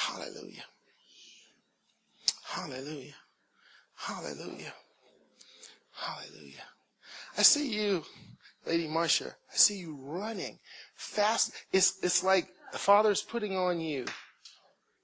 Hallelujah. 0.09 0.65
Hallelujah. 2.43 3.15
Hallelujah. 3.95 4.73
Hallelujah. 5.91 6.63
I 7.37 7.41
see 7.43 7.69
you 7.69 8.03
Lady 8.65 8.87
Marcia, 8.87 9.35
I 9.51 9.55
see 9.55 9.77
you 9.77 9.97
running 10.01 10.59
fast. 10.95 11.53
It's, 11.71 11.97
it's 12.03 12.23
like 12.23 12.49
the 12.71 12.77
Father's 12.77 13.21
putting 13.21 13.57
on 13.57 13.79
you 13.79 14.05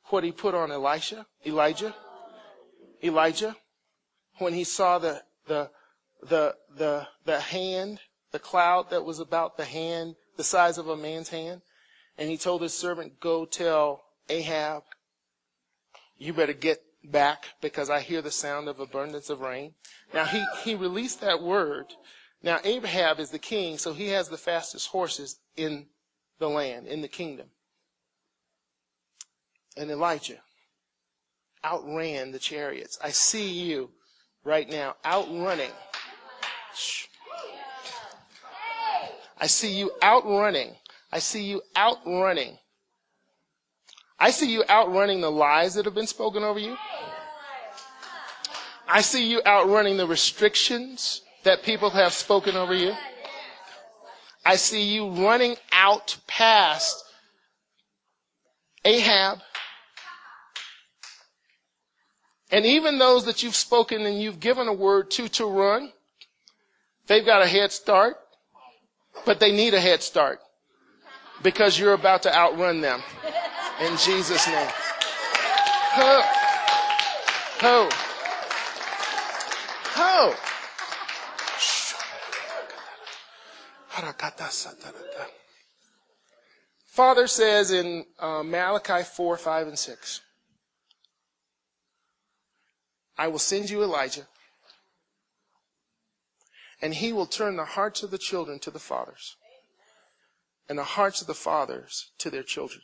what 0.06 0.24
he 0.24 0.32
put 0.32 0.54
on 0.54 0.72
Elisha, 0.72 1.26
Elijah, 1.46 1.96
Elijah, 3.04 3.56
when 4.38 4.54
he 4.54 4.64
saw 4.64 5.00
the, 5.00 5.24
the, 5.48 5.72
the, 6.22 6.56
the, 6.78 7.08
the 7.26 7.40
hand, 7.40 8.00
the 8.32 8.40
cloud 8.40 8.92
that 8.92 9.04
was 9.04 9.20
about 9.20 9.58
the 9.58 9.66
hand, 9.66 10.16
the 10.38 10.44
size 10.44 10.78
of 10.78 10.90
a 10.90 10.98
man's 10.98 11.30
hand. 11.30 11.62
And 12.18 12.30
he 12.30 12.38
told 12.38 12.62
his 12.62 12.74
servant, 12.74 13.20
go 13.20 13.46
tell 13.46 14.04
Ahab, 14.30 14.84
you 16.18 16.34
better 16.34 16.54
get 16.54 16.82
back 17.04 17.46
because 17.62 17.90
I 17.90 18.02
hear 18.02 18.22
the 18.22 18.32
sound 18.32 18.68
of 18.68 18.80
abundance 18.80 19.30
of 19.30 19.42
rain. 19.42 19.74
Now 20.14 20.26
he, 20.26 20.44
he 20.64 20.76
released 20.76 21.22
that 21.22 21.42
word 21.42 21.94
now, 22.46 22.60
Ahab 22.64 23.20
is 23.20 23.32
the 23.32 23.40
king, 23.40 23.80
so 23.80 23.92
he 23.92 24.10
has 24.10 24.30
the 24.30 24.38
fastest 24.38 24.90
horses 24.90 25.40
in 25.58 25.88
the 26.38 26.48
land, 26.48 26.86
in 26.86 27.02
the 27.02 27.08
kingdom. 27.08 27.48
And 29.76 29.90
Elijah 29.90 30.42
outran 31.66 32.32
the 32.32 32.38
chariots. 32.38 33.00
I 33.04 33.10
see 33.10 33.50
you 33.50 33.90
right 34.44 34.70
now 34.70 34.96
outrunning. 35.04 35.72
I 39.40 39.48
see 39.48 39.76
you 39.76 39.92
outrunning. 40.04 40.76
I 41.12 41.18
see 41.18 41.46
you 41.46 41.64
outrunning. 41.76 42.60
I 44.26 44.32
see 44.32 44.52
you 44.52 44.64
outrunning 44.68 45.22
the 45.22 45.30
lies 45.30 45.76
that 45.76 45.86
have 45.86 45.94
been 45.94 46.08
spoken 46.08 46.42
over 46.42 46.58
you. 46.58 46.76
I 48.88 49.02
see 49.02 49.30
you 49.30 49.40
outrunning 49.46 49.98
the 49.98 50.08
restrictions 50.08 51.22
that 51.44 51.62
people 51.62 51.92
have 51.92 52.12
spoken 52.12 52.56
over 52.56 52.74
you. 52.74 52.96
I 54.44 54.56
see 54.56 54.82
you 54.82 55.10
running 55.10 55.58
out 55.72 56.18
past 56.26 57.06
Ahab. 58.84 59.42
And 62.50 62.66
even 62.66 62.98
those 62.98 63.26
that 63.26 63.44
you've 63.44 63.56
spoken 63.56 64.08
and 64.08 64.20
you've 64.20 64.40
given 64.40 64.68
a 64.68 64.74
word 64.74 65.12
to 65.12 65.28
to 65.38 65.46
run, 65.46 65.94
they've 67.06 67.24
got 67.24 67.44
a 67.44 67.48
head 67.48 67.72
start, 67.72 68.16
but 69.24 69.40
they 69.40 69.52
need 69.52 69.76
a 69.76 69.80
head 69.80 70.02
start 70.02 70.40
because 71.44 71.78
you're 71.78 71.94
about 71.94 72.24
to 72.24 72.36
outrun 72.36 72.82
them. 72.82 73.04
In 73.82 73.98
Jesus' 73.98 74.48
name. 74.48 74.70
Ho. 75.98 76.22
Ho. 77.60 77.90
Ho. 79.96 80.36
Father 86.86 87.28
says 87.28 87.72
in 87.72 88.06
uh, 88.18 88.44
Malachi 88.44 89.04
4, 89.04 89.38
5, 89.38 89.68
and 89.68 89.78
6, 89.78 90.22
I 93.18 93.28
will 93.28 93.40
send 93.40 93.70
you 93.70 93.84
Elijah, 93.84 94.28
and 96.82 96.94
he 96.94 97.12
will 97.12 97.26
turn 97.26 97.58
the 97.58 97.66
hearts 97.66 98.04
of 98.04 98.12
the 98.12 98.18
children 98.18 98.60
to 98.60 98.72
the 98.72 98.80
fathers, 98.80 99.36
and 100.70 100.80
the 100.80 100.84
hearts 100.84 101.20
of 101.20 101.28
the 101.28 101.34
fathers 101.34 102.12
to 102.20 102.30
their 102.30 102.44
children. 102.44 102.82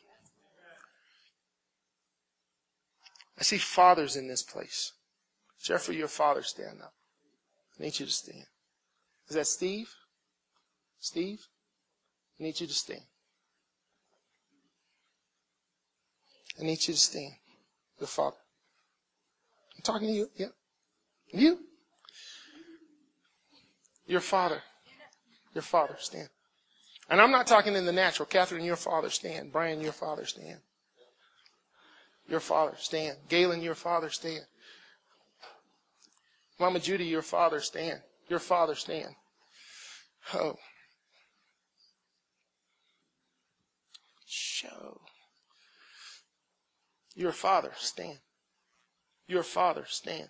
I 3.42 3.44
see 3.44 3.58
fathers 3.58 4.18
in 4.18 4.28
this 4.28 4.44
place. 4.44 4.94
Jeffrey, 5.64 5.98
your 5.98 6.08
father, 6.08 6.44
stand 6.44 6.80
up. 6.80 6.94
I 7.80 7.84
need 7.84 8.00
you 8.00 8.06
to 8.06 8.12
stand. 8.12 8.46
Is 9.30 9.36
that 9.36 9.48
Steve? 9.48 9.90
Steve, 11.00 11.40
I 12.40 12.44
need 12.44 12.60
you 12.60 12.68
to 12.68 12.74
stand. 12.74 13.02
I 16.60 16.64
need 16.66 16.88
you 16.88 16.94
to 16.94 17.00
stand. 17.00 17.32
Your 18.00 18.06
father. 18.06 18.38
I'm 19.76 19.82
talking 19.82 20.10
to 20.10 20.14
you. 20.14 20.30
Yeah. 20.36 20.48
You. 21.34 21.60
Your 24.06 24.22
father. 24.22 24.62
Your 25.56 25.64
father, 25.64 25.96
stand. 25.98 26.30
And 27.10 27.20
I'm 27.20 27.32
not 27.32 27.48
talking 27.48 27.74
in 27.76 27.88
the 27.88 27.92
natural. 27.92 28.28
Catherine, 28.28 28.64
your 28.64 28.76
father, 28.76 29.10
stand. 29.10 29.52
Brian, 29.52 29.82
your 29.82 29.94
father, 29.94 30.26
stand. 30.28 30.60
Your 32.32 32.40
father, 32.40 32.76
stand. 32.78 33.18
Galen, 33.28 33.62
your 33.62 33.76
father, 33.76 34.10
stand. 34.10 34.46
Mama 36.58 36.80
Judy, 36.80 37.04
your 37.04 37.22
father, 37.22 37.60
stand. 37.60 38.00
Your 38.30 38.40
father, 38.40 38.74
stand. 38.74 39.16
Oh. 40.34 40.56
show. 44.26 45.02
Your 47.16 47.34
father, 47.34 47.74
stand. 47.76 48.20
Your 49.28 49.44
father, 49.44 49.84
stand. 49.86 50.30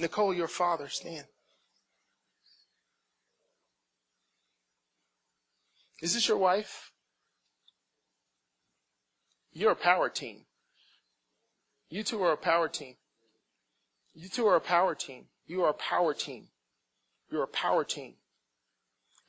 Nicole, 0.00 0.32
your 0.32 0.48
father, 0.48 0.88
stand. 0.88 1.26
Is 6.00 6.14
this 6.14 6.28
your 6.28 6.38
wife? 6.38 6.92
You're 9.56 9.72
a 9.72 9.74
power 9.74 10.10
team. 10.10 10.40
You 11.88 12.02
two 12.02 12.22
are 12.22 12.32
a 12.32 12.36
power 12.36 12.68
team. 12.68 12.96
You 14.14 14.28
two 14.28 14.46
are 14.46 14.56
a 14.56 14.60
power 14.60 14.94
team. 14.94 15.28
You 15.46 15.62
are 15.62 15.70
a 15.70 15.72
power 15.72 16.12
team. 16.12 16.48
You're 17.30 17.44
a 17.44 17.48
power 17.48 17.82
team. 17.82 18.16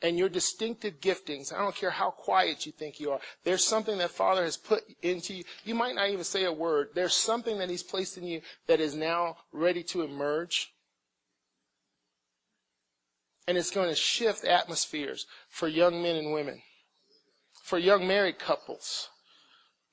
And 0.02 0.18
your 0.18 0.28
distinctive 0.28 1.00
giftings, 1.00 1.54
I 1.54 1.60
don't 1.60 1.74
care 1.74 1.92
how 1.92 2.10
quiet 2.10 2.66
you 2.66 2.74
think 2.74 3.00
you 3.00 3.12
are, 3.12 3.22
there's 3.46 3.64
something 3.64 3.98
that 4.00 4.12
Father 4.12 4.44
has 4.44 4.58
put 4.58 4.84
into 5.02 5.34
you. 5.34 5.46
You 5.64 5.76
might 5.76 5.96
not 5.96 6.10
even 6.10 6.26
say 6.26 6.44
a 6.44 6.52
word. 6.52 6.90
There's 6.94 7.16
something 7.16 7.58
that 7.60 7.70
He's 7.70 7.82
placed 7.82 8.18
in 8.18 8.26
you 8.26 8.42
that 8.68 8.82
is 8.82 8.96
now 8.96 9.38
ready 9.54 9.82
to 9.84 10.02
emerge. 10.02 10.74
And 13.48 13.58
it's 13.58 13.72
going 13.72 13.88
to 13.88 13.96
shift 13.96 14.44
atmospheres 14.44 15.26
for 15.48 15.70
young 15.70 16.04
men 16.04 16.18
and 16.18 16.34
women, 16.34 16.64
for 17.64 17.78
young 17.78 18.06
married 18.06 18.40
couples. 18.40 19.08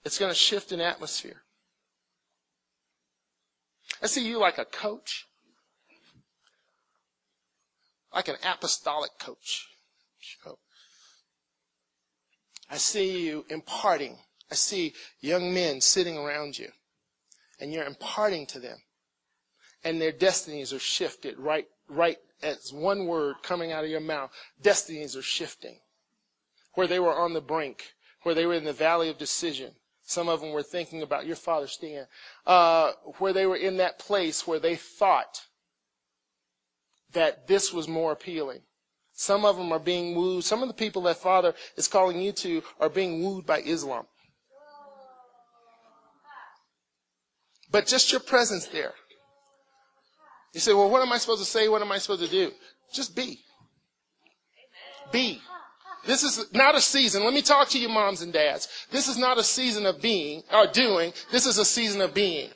It's 0.05 0.19
going 0.19 0.31
to 0.31 0.37
shift 0.37 0.73
an 0.73 0.81
atmosphere. 0.81 1.43
I 4.03 4.07
see 4.07 4.27
you 4.27 4.39
like 4.39 4.59
a 4.59 4.65
coach, 4.65 5.27
like 8.13 8.29
an 8.29 8.37
apostolic 8.45 9.19
coach. 9.19 9.69
I 12.71 12.77
see 12.77 13.27
you 13.27 13.45
imparting. 13.49 14.19
I 14.51 14.57
see 14.57 14.95
young 15.21 15.55
men 15.55 15.81
sitting 15.81 16.19
around 16.19 16.59
you, 16.59 16.69
and 17.61 17.73
you're 17.73 17.85
imparting 17.85 18.47
to 18.49 18.59
them, 18.59 18.79
and 19.85 20.01
their 20.01 20.13
destinies 20.13 20.73
are 20.73 20.79
shifted 20.79 21.39
right, 21.39 21.67
right 21.89 22.19
as 22.43 22.73
one 22.73 23.07
word 23.07 23.37
coming 23.43 23.73
out 23.73 23.85
of 23.85 23.91
your 23.91 24.01
mouth. 24.01 24.31
Destinies 24.61 25.17
are 25.17 25.23
shifting. 25.23 25.79
Where 26.75 26.87
they 26.87 26.99
were 26.99 27.15
on 27.15 27.33
the 27.33 27.41
brink, 27.41 27.95
where 28.23 28.35
they 28.35 28.45
were 28.45 28.55
in 28.55 28.65
the 28.65 28.73
valley 28.73 29.09
of 29.09 29.19
decision, 29.19 29.73
some 30.05 30.29
of 30.29 30.41
them 30.41 30.53
were 30.53 30.63
thinking 30.63 31.03
about 31.03 31.27
your 31.27 31.37
father, 31.37 31.67
Stan, 31.67 32.07
uh, 32.47 32.93
where 33.19 33.33
they 33.33 33.47
were 33.47 33.57
in 33.57 33.79
that 33.79 33.99
place 33.99 34.47
where 34.47 34.59
they 34.61 34.77
thought 34.77 35.47
that 37.13 37.47
this 37.47 37.73
was 37.73 37.89
more 37.89 38.13
appealing. 38.13 38.61
Some 39.13 39.45
of 39.45 39.57
them 39.57 39.73
are 39.73 39.79
being 39.79 40.15
wooed. 40.15 40.45
Some 40.45 40.63
of 40.63 40.69
the 40.69 40.75
people 40.75 41.03
that 41.03 41.17
Father 41.17 41.55
is 41.77 41.89
calling 41.89 42.21
you 42.21 42.33
to 42.33 42.63
are 42.81 42.89
being 42.89 43.23
wooed 43.23 43.47
by 43.47 43.61
Islam. 43.61 44.07
But 47.71 47.87
just 47.87 48.13
your 48.13 48.21
presence 48.21 48.67
there. 48.67 48.93
You 50.53 50.61
say, 50.61 50.75
well, 50.75 50.91
what 50.91 51.03
am 51.03 51.13
I 51.13 51.19
supposed 51.19 51.43
to 51.43 51.51
say? 51.51 51.69
What 51.69 51.83
am 51.83 51.91
I 51.91 51.99
supposed 51.99 52.23
to 52.23 52.31
do? 52.31 52.53
Just 52.93 53.17
be. 53.17 53.41
Be. 55.11 55.41
This 56.07 56.23
is 56.23 56.47
not 56.53 56.75
a 56.75 56.81
season. 56.81 57.25
Let 57.25 57.35
me 57.35 57.43
talk 57.43 57.69
to 57.71 57.79
you 57.79 57.89
moms 57.89 58.23
and 58.23 58.33
dads. 58.33 58.69
This 58.91 59.09
is 59.09 59.19
not 59.19 59.39
a 59.39 59.45
season 59.45 59.87
of 59.87 60.03
being 60.03 60.43
or 60.53 60.67
doing. 60.67 61.13
This 61.31 61.47
is 61.47 61.59
a 61.59 61.65
season 61.65 62.01
of 62.01 62.13
being. 62.13 62.51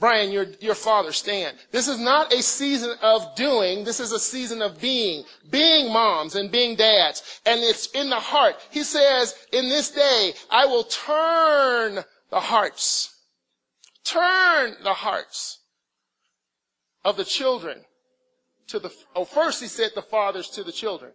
Brian, 0.00 0.30
your, 0.30 0.46
your 0.60 0.74
father, 0.74 1.12
Stan. 1.12 1.54
This 1.72 1.88
is 1.88 1.98
not 1.98 2.32
a 2.32 2.42
season 2.42 2.94
of 3.02 3.34
doing. 3.34 3.84
This 3.84 3.98
is 3.98 4.12
a 4.12 4.18
season 4.18 4.62
of 4.62 4.80
being. 4.80 5.24
Being 5.50 5.92
moms 5.92 6.36
and 6.36 6.50
being 6.50 6.76
dads. 6.76 7.40
And 7.44 7.60
it's 7.60 7.86
in 7.92 8.10
the 8.10 8.20
heart. 8.20 8.56
He 8.70 8.84
says, 8.84 9.34
in 9.52 9.68
this 9.68 9.90
day, 9.90 10.34
I 10.50 10.66
will 10.66 10.84
turn 10.84 12.04
the 12.30 12.40
hearts. 12.40 13.16
Turn 14.04 14.76
the 14.84 14.94
hearts 14.94 15.58
of 17.04 17.16
the 17.16 17.24
children 17.24 17.80
to 18.68 18.78
the, 18.78 18.92
oh, 19.16 19.24
first 19.24 19.60
he 19.60 19.66
said 19.66 19.90
the 19.94 20.02
fathers 20.02 20.48
to 20.50 20.62
the 20.62 20.72
children. 20.72 21.12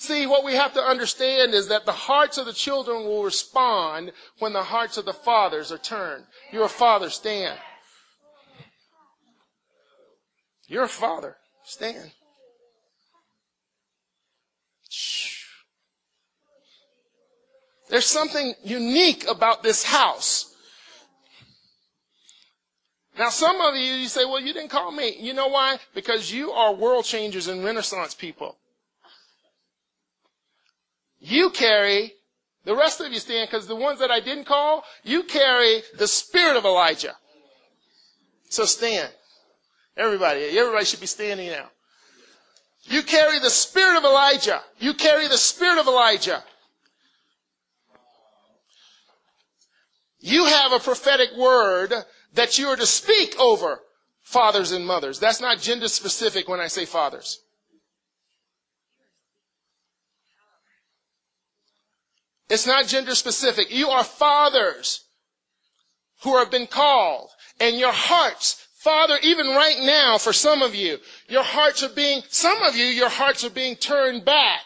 See, 0.00 0.26
what 0.26 0.44
we 0.44 0.54
have 0.54 0.74
to 0.74 0.80
understand 0.80 1.54
is 1.54 1.66
that 1.68 1.84
the 1.84 1.90
hearts 1.90 2.38
of 2.38 2.46
the 2.46 2.52
children 2.52 3.04
will 3.04 3.24
respond 3.24 4.12
when 4.38 4.52
the 4.52 4.62
hearts 4.62 4.96
of 4.96 5.04
the 5.04 5.12
fathers 5.12 5.72
are 5.72 5.78
turned. 5.78 6.24
You're 6.52 6.66
a 6.66 6.68
father, 6.68 7.10
stand. 7.10 7.58
You're 10.68 10.84
a 10.84 10.88
father, 10.88 11.36
stand. 11.64 12.12
There's 17.90 18.06
something 18.06 18.54
unique 18.62 19.26
about 19.28 19.64
this 19.64 19.82
house. 19.82 20.54
Now, 23.18 23.30
some 23.30 23.60
of 23.60 23.74
you, 23.74 23.94
you 23.94 24.06
say, 24.06 24.24
well, 24.24 24.40
you 24.40 24.52
didn't 24.52 24.70
call 24.70 24.92
me. 24.92 25.16
You 25.18 25.34
know 25.34 25.48
why? 25.48 25.78
Because 25.92 26.32
you 26.32 26.52
are 26.52 26.72
world 26.72 27.04
changers 27.04 27.48
and 27.48 27.64
renaissance 27.64 28.14
people. 28.14 28.58
You 31.20 31.50
carry, 31.50 32.14
the 32.64 32.76
rest 32.76 33.00
of 33.00 33.12
you 33.12 33.18
stand, 33.18 33.48
because 33.50 33.66
the 33.66 33.76
ones 33.76 33.98
that 34.00 34.10
I 34.10 34.20
didn't 34.20 34.44
call, 34.44 34.84
you 35.02 35.24
carry 35.24 35.82
the 35.96 36.06
spirit 36.06 36.56
of 36.56 36.64
Elijah. 36.64 37.16
So 38.48 38.64
stand. 38.64 39.12
Everybody, 39.96 40.44
everybody 40.58 40.84
should 40.84 41.00
be 41.00 41.06
standing 41.06 41.50
now. 41.50 41.70
You 42.84 43.02
carry 43.02 43.38
the 43.38 43.50
spirit 43.50 43.98
of 43.98 44.04
Elijah. 44.04 44.62
You 44.78 44.94
carry 44.94 45.28
the 45.28 45.36
spirit 45.36 45.78
of 45.78 45.86
Elijah. 45.86 46.42
You 50.20 50.46
have 50.46 50.72
a 50.72 50.78
prophetic 50.78 51.30
word 51.36 51.92
that 52.34 52.58
you 52.58 52.68
are 52.68 52.76
to 52.76 52.86
speak 52.86 53.38
over 53.38 53.80
fathers 54.22 54.72
and 54.72 54.86
mothers. 54.86 55.18
That's 55.18 55.40
not 55.40 55.58
gender 55.58 55.88
specific 55.88 56.48
when 56.48 56.60
I 56.60 56.66
say 56.68 56.84
fathers. 56.84 57.40
It's 62.48 62.66
not 62.66 62.86
gender 62.86 63.14
specific. 63.14 63.70
You 63.70 63.88
are 63.90 64.04
fathers 64.04 65.04
who 66.22 66.38
have 66.38 66.50
been 66.50 66.66
called 66.66 67.30
and 67.60 67.76
your 67.76 67.92
hearts, 67.92 68.66
Father, 68.78 69.18
even 69.22 69.48
right 69.48 69.78
now 69.80 70.18
for 70.18 70.32
some 70.32 70.62
of 70.62 70.74
you, 70.74 70.98
your 71.28 71.42
hearts 71.42 71.82
are 71.82 71.88
being, 71.88 72.22
some 72.28 72.62
of 72.62 72.76
you, 72.76 72.86
your 72.86 73.08
hearts 73.08 73.44
are 73.44 73.50
being 73.50 73.76
turned 73.76 74.24
back 74.24 74.62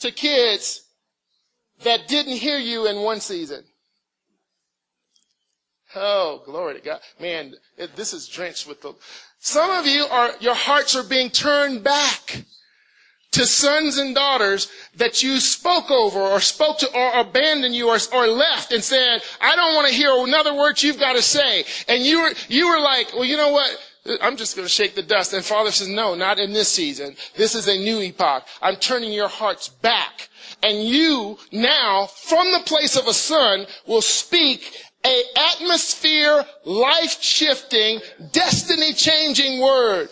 to 0.00 0.10
kids 0.10 0.82
that 1.82 2.08
didn't 2.08 2.36
hear 2.36 2.58
you 2.58 2.86
in 2.86 3.02
one 3.02 3.20
season. 3.20 3.64
Oh, 5.96 6.42
glory 6.44 6.74
to 6.74 6.80
God. 6.80 7.00
Man, 7.18 7.54
this 7.96 8.12
is 8.12 8.28
drenched 8.28 8.68
with 8.68 8.80
the, 8.80 8.94
some 9.40 9.70
of 9.70 9.86
you 9.86 10.04
are, 10.04 10.32
your 10.40 10.54
hearts 10.54 10.94
are 10.94 11.02
being 11.02 11.30
turned 11.30 11.82
back 11.82 12.44
to 13.32 13.46
sons 13.46 13.96
and 13.98 14.14
daughters 14.14 14.70
that 14.96 15.22
you 15.22 15.38
spoke 15.38 15.90
over 15.90 16.18
or 16.18 16.40
spoke 16.40 16.78
to 16.78 16.92
or 16.92 17.20
abandoned 17.20 17.74
you 17.74 17.88
or, 17.88 17.98
or 18.12 18.26
left 18.26 18.72
and 18.72 18.82
said, 18.82 19.22
I 19.40 19.54
don't 19.54 19.74
want 19.74 19.88
to 19.88 19.94
hear 19.94 20.12
another 20.12 20.54
word 20.54 20.82
you've 20.82 20.98
got 20.98 21.14
to 21.14 21.22
say. 21.22 21.64
And 21.88 22.02
you 22.02 22.22
were, 22.22 22.32
you 22.48 22.68
were 22.68 22.80
like, 22.80 23.12
well, 23.12 23.24
you 23.24 23.36
know 23.36 23.52
what? 23.52 23.76
I'm 24.20 24.36
just 24.36 24.56
going 24.56 24.66
to 24.66 24.72
shake 24.72 24.94
the 24.94 25.02
dust. 25.02 25.32
And 25.32 25.44
Father 25.44 25.70
says, 25.70 25.88
no, 25.88 26.14
not 26.14 26.38
in 26.38 26.52
this 26.52 26.68
season. 26.68 27.14
This 27.36 27.54
is 27.54 27.68
a 27.68 27.76
new 27.76 28.00
epoch. 28.00 28.46
I'm 28.62 28.76
turning 28.76 29.12
your 29.12 29.28
hearts 29.28 29.68
back. 29.68 30.28
And 30.62 30.82
you 30.82 31.38
now, 31.52 32.06
from 32.06 32.50
the 32.50 32.62
place 32.66 32.96
of 32.96 33.06
a 33.06 33.14
son, 33.14 33.66
will 33.86 34.02
speak 34.02 34.74
a 35.04 35.22
atmosphere 35.36 36.44
life 36.64 37.22
shifting, 37.22 38.00
destiny 38.32 38.92
changing 38.92 39.60
word 39.60 40.08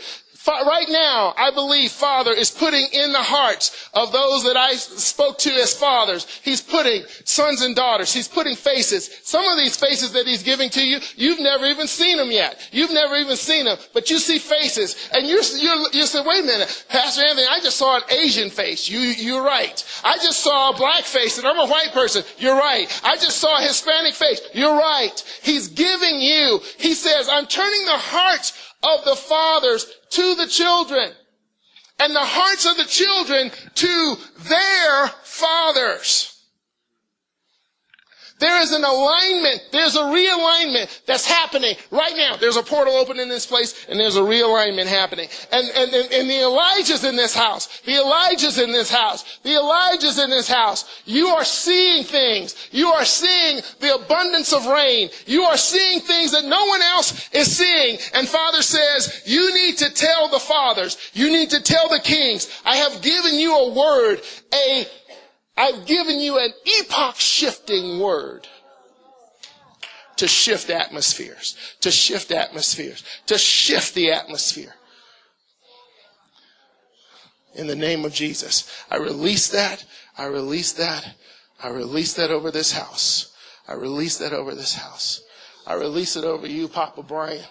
But 0.49 0.65
right 0.65 0.89
now, 0.89 1.35
I 1.37 1.51
believe 1.51 1.91
Father 1.91 2.33
is 2.33 2.51
putting 2.51 2.87
in 2.95 3.13
the 3.13 3.23
hearts 3.23 3.91
of 3.93 4.13
those 4.13 4.45
that 4.45 4.57
I 4.57 4.77
spoke 4.77 5.37
to 5.41 5.51
as 5.51 5.75
fathers. 5.75 6.27
He's 6.43 6.63
putting 6.63 7.05
sons 7.25 7.61
and 7.61 7.77
daughters. 7.77 8.15
He's 8.15 8.29
putting 8.29 8.57
faces. 8.57 9.11
Some 9.25 9.45
of 9.45 9.59
these 9.59 9.77
faces 9.77 10.13
that 10.13 10.27
He's 10.27 10.43
giving 10.43 10.71
to 10.71 10.83
you, 10.83 11.01
you've 11.17 11.39
never 11.39 11.67
even 11.67 11.87
seen 11.87 12.17
them 12.17 12.31
yet. 12.31 12.67
You've 12.73 12.95
never 12.95 13.17
even 13.17 13.37
seen 13.37 13.67
them, 13.67 13.77
but 13.93 14.09
you 14.09 14.19
see 14.19 14.39
faces, 14.39 15.11
and 15.13 15.27
you 15.27 15.43
you're, 15.59 15.93
you 15.93 16.07
say, 16.07 16.23
"Wait 16.25 16.45
a 16.45 16.47
minute, 16.47 16.87
Pastor 16.89 17.27
Anthony, 17.27 17.47
I 17.47 17.61
just 17.61 17.77
saw 17.77 17.97
an 17.97 18.05
Asian 18.09 18.49
face. 18.49 18.89
You 18.89 19.01
you're 19.01 19.45
right. 19.45 19.85
I 20.03 20.17
just 20.17 20.41
saw 20.41 20.71
a 20.71 20.77
black 20.79 21.05
face, 21.05 21.37
and 21.37 21.47
I'm 21.47 21.59
a 21.59 21.67
white 21.67 21.93
person. 21.93 22.25
You're 22.39 22.57
right. 22.57 22.89
I 23.05 23.17
just 23.17 23.37
saw 23.37 23.59
a 23.59 23.61
Hispanic 23.61 24.15
face. 24.15 24.41
You're 24.55 24.79
right. 24.79 25.23
He's 25.43 25.69
giving 25.69 26.21
you. 26.21 26.63
He 26.79 26.95
says, 26.95 27.29
"I'm 27.29 27.47
turning 27.47 27.85
the 27.85 27.99
hearts." 27.99 28.55
Of 28.83 29.05
the 29.05 29.17
fathers 29.17 29.93
to 30.11 30.35
the 30.35 30.47
children 30.47 31.13
and 31.99 32.15
the 32.15 32.21
hearts 32.21 32.65
of 32.67 32.77
the 32.77 32.85
children 32.85 33.51
to 33.75 34.17
their 34.49 35.09
fathers. 35.23 36.38
There 38.39 38.61
is 38.61 38.73
an 38.73 38.85
alignment. 38.85 39.69
There's 39.73 39.97
a 39.97 40.03
realignment 40.03 41.05
that's 41.07 41.27
happening 41.27 41.75
right 41.91 42.17
now. 42.17 42.37
There's 42.37 42.57
a 42.57 42.63
portal 42.63 42.95
open 42.95 43.19
in 43.19 43.29
this 43.29 43.47
place 43.47 43.87
and 43.89 43.99
there's 43.99 44.17
a 44.17 44.21
realignment 44.21 44.87
happening. 44.87 45.29
And, 45.51 45.69
and, 45.75 45.93
and, 45.93 46.13
and 46.13 46.31
the 46.31 46.43
Elijah's 46.43 47.05
in 47.05 47.17
this 47.17 47.35
house. 47.35 47.81
The 47.81 47.97
Elijah's 47.97 48.59
in 48.59 48.73
this 48.73 48.91
house. 48.91 49.39
The 49.43 49.55
Elijah's 49.55 50.19
in 50.19 50.31
this 50.31 50.49
house. 50.49 51.03
You 51.05 51.29
are 51.29 51.45
seeing 51.45 52.05
things. 52.05 52.69
You 52.71 52.89
are 52.89 53.05
seeing 53.05 53.63
the 53.81 53.97
abundance 53.97 54.53
of 54.53 54.67
rain. 54.67 55.11
You 55.27 55.43
are 55.43 55.57
seeing 55.57 56.01
things 56.01 56.33
that 56.33 56.45
no 56.45 56.65
one 56.67 56.83
else 56.83 57.29
is 57.33 57.57
seeing. 57.57 57.99
And 58.15 58.29
Father 58.29 58.63
says, 58.63 59.23
you 59.27 59.55
need 59.55 59.79
to 59.79 59.91
tell 59.91 60.29
the 60.29 60.39
fathers. 60.39 60.97
You 61.13 61.29
need 61.31 61.51
to 61.51 61.63
tell 61.63 61.89
the 61.89 62.01
kings. 62.01 62.49
I 62.65 62.77
have 62.77 63.03
given 63.03 63.35
you 63.35 63.57
a 63.57 63.73
word, 63.73 64.21
a 64.55 64.87
I've 65.59 65.87
given 65.87 66.21
you 66.21 66.39
an 66.39 66.53
epoch 66.65 67.17
shifting 67.17 67.99
word 67.99 68.47
to 70.15 70.29
shift 70.29 70.71
atmospheres, 70.71 71.57
to 71.81 71.91
shift 71.91 72.31
atmospheres, 72.31 73.03
to 73.27 73.37
shift 73.37 73.95
the 73.95 74.13
atmosphere. 74.13 74.73
In 77.57 77.67
the 77.67 77.75
name 77.75 78.05
of 78.05 78.13
Jesus, 78.13 78.71
I 78.89 78.99
release 78.99 79.49
that. 79.49 79.85
I 80.17 80.27
release 80.27 80.71
that. 80.75 81.17
I 81.61 81.71
release 81.71 82.15
that 82.15 82.31
over 82.31 82.53
this 82.53 82.71
house. 82.71 83.35
I 83.67 83.73
release 83.73 84.17
that 84.19 84.33
over 84.33 84.55
this 84.55 84.75
house. 84.75 85.25
I 85.67 85.75
release 85.75 86.15
it 86.15 86.25
over 86.25 86.47
you, 86.47 86.69
Papa 86.69 87.03
Brian, 87.03 87.45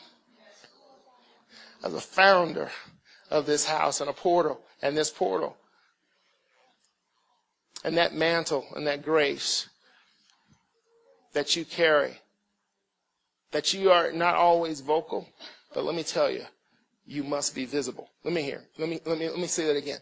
as 1.83 1.93
a 1.93 1.99
founder 1.99 2.71
of 3.29 3.45
this 3.45 3.65
house 3.65 3.99
and 3.99 4.09
a 4.09 4.13
portal 4.13 4.61
and 4.81 4.95
this 4.95 5.09
portal 5.09 5.57
and 7.83 7.97
that 7.97 8.13
mantle 8.13 8.65
and 8.75 8.87
that 8.87 9.03
grace 9.03 9.69
that 11.33 11.55
you 11.55 11.65
carry, 11.65 12.19
that 13.51 13.73
you 13.73 13.91
are 13.91 14.11
not 14.11 14.35
always 14.35 14.81
vocal, 14.81 15.27
but 15.73 15.83
let 15.83 15.95
me 15.95 16.03
tell 16.03 16.31
you, 16.31 16.43
you 17.05 17.23
must 17.23 17.55
be 17.55 17.65
visible. 17.65 18.09
Let 18.23 18.33
me 18.33 18.41
hear. 18.41 18.63
Let 18.77 18.89
me, 18.89 18.99
let 19.05 19.17
me, 19.17 19.29
let 19.29 19.39
me 19.39 19.47
say 19.47 19.65
that 19.67 19.77
again. 19.77 19.99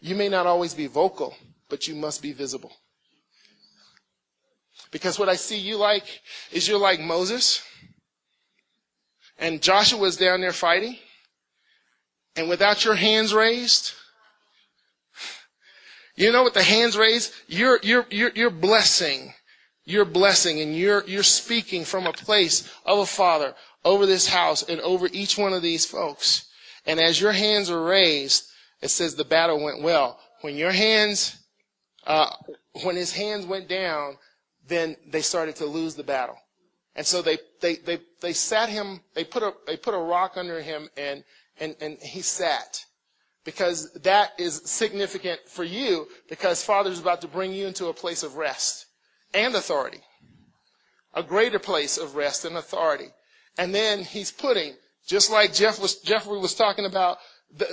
You 0.00 0.14
may 0.14 0.28
not 0.28 0.46
always 0.46 0.74
be 0.74 0.86
vocal, 0.86 1.34
but 1.68 1.88
you 1.88 1.94
must 1.94 2.22
be 2.22 2.32
visible. 2.32 2.72
Because 4.90 5.18
what 5.18 5.28
I 5.28 5.34
see 5.34 5.58
you 5.58 5.76
like 5.76 6.20
is 6.52 6.68
you're 6.68 6.78
like 6.78 7.00
Moses 7.00 7.62
and 9.38 9.62
Joshua 9.62 9.98
was 9.98 10.16
down 10.16 10.40
there 10.40 10.52
fighting 10.52 10.96
and 12.36 12.48
without 12.48 12.84
your 12.84 12.94
hands 12.94 13.34
raised, 13.34 13.92
you 16.18 16.32
know, 16.32 16.42
what 16.42 16.54
the 16.54 16.62
hands 16.62 16.96
raise? 16.96 17.32
you're, 17.46 17.78
you're, 17.82 18.06
you're, 18.10 18.32
you're 18.34 18.50
blessing. 18.50 19.32
You're 19.84 20.04
blessing 20.04 20.60
and 20.60 20.76
you're, 20.76 21.04
you're 21.06 21.22
speaking 21.22 21.84
from 21.84 22.06
a 22.06 22.12
place 22.12 22.68
of 22.84 22.98
a 22.98 23.06
father 23.06 23.54
over 23.84 24.04
this 24.04 24.28
house 24.28 24.62
and 24.62 24.80
over 24.80 25.08
each 25.12 25.38
one 25.38 25.52
of 25.52 25.62
these 25.62 25.86
folks. 25.86 26.48
And 26.84 27.00
as 27.00 27.20
your 27.20 27.32
hands 27.32 27.70
are 27.70 27.82
raised, 27.82 28.48
it 28.82 28.88
says 28.88 29.14
the 29.14 29.24
battle 29.24 29.62
went 29.62 29.80
well. 29.80 30.18
When 30.40 30.56
your 30.56 30.72
hands, 30.72 31.38
uh, 32.06 32.30
when 32.82 32.96
his 32.96 33.12
hands 33.12 33.46
went 33.46 33.68
down, 33.68 34.18
then 34.66 34.96
they 35.06 35.22
started 35.22 35.56
to 35.56 35.66
lose 35.66 35.94
the 35.94 36.02
battle. 36.02 36.36
And 36.96 37.06
so 37.06 37.22
they, 37.22 37.38
they, 37.60 37.76
they, 37.76 38.00
they 38.20 38.32
sat 38.32 38.68
him, 38.68 39.00
they 39.14 39.24
put 39.24 39.42
a, 39.44 39.54
they 39.66 39.76
put 39.76 39.94
a 39.94 39.98
rock 39.98 40.32
under 40.36 40.60
him 40.60 40.88
and, 40.96 41.22
and, 41.60 41.76
and 41.80 41.96
he 42.02 42.22
sat 42.22 42.84
because 43.48 43.90
that 44.02 44.32
is 44.36 44.60
significant 44.66 45.40
for 45.46 45.64
you 45.64 46.06
because 46.28 46.62
Father 46.62 46.90
is 46.90 47.00
about 47.00 47.22
to 47.22 47.26
bring 47.26 47.50
you 47.50 47.66
into 47.66 47.86
a 47.86 47.94
place 47.94 48.22
of 48.22 48.36
rest 48.36 48.84
and 49.32 49.54
authority. 49.54 50.02
A 51.14 51.22
greater 51.22 51.58
place 51.58 51.96
of 51.96 52.14
rest 52.14 52.44
and 52.44 52.58
authority. 52.58 53.08
And 53.56 53.74
then 53.74 54.04
he's 54.04 54.30
putting, 54.30 54.74
just 55.06 55.30
like 55.32 55.54
Jeff 55.54 55.80
was, 55.80 55.94
Jeffrey 55.94 56.36
was 56.36 56.54
talking 56.54 56.84
about, 56.84 57.16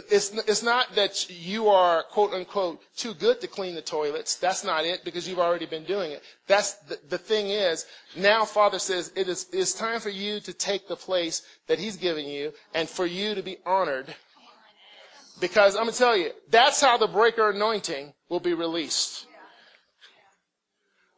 it's, 0.09 0.29
it's 0.47 0.63
not 0.63 0.95
that 0.95 1.29
you 1.29 1.67
are 1.67 2.03
quote 2.03 2.31
unquote 2.31 2.79
too 2.95 3.13
good 3.13 3.41
to 3.41 3.47
clean 3.47 3.75
the 3.75 3.81
toilets. 3.81 4.35
That's 4.35 4.63
not 4.63 4.85
it 4.85 5.03
because 5.03 5.27
you've 5.27 5.39
already 5.39 5.65
been 5.65 5.83
doing 5.83 6.11
it. 6.11 6.23
That's 6.47 6.75
the, 6.87 6.97
the 7.09 7.17
thing 7.17 7.49
is 7.49 7.85
now 8.15 8.45
Father 8.45 8.79
says 8.79 9.11
it 9.17 9.27
is, 9.27 9.47
it's 9.51 9.73
time 9.73 9.99
for 9.99 10.07
you 10.09 10.39
to 10.39 10.53
take 10.53 10.87
the 10.87 10.95
place 10.95 11.41
that 11.67 11.79
He's 11.79 11.97
given 11.97 12.25
you 12.25 12.53
and 12.73 12.87
for 12.87 13.05
you 13.05 13.35
to 13.35 13.41
be 13.41 13.57
honored 13.65 14.15
because 15.39 15.75
I'm 15.75 15.83
going 15.83 15.93
to 15.93 15.97
tell 15.97 16.15
you, 16.15 16.31
that's 16.49 16.81
how 16.81 16.97
the 16.97 17.07
breaker 17.07 17.49
anointing 17.49 18.13
will 18.29 18.39
be 18.39 18.53
released. 18.53 19.27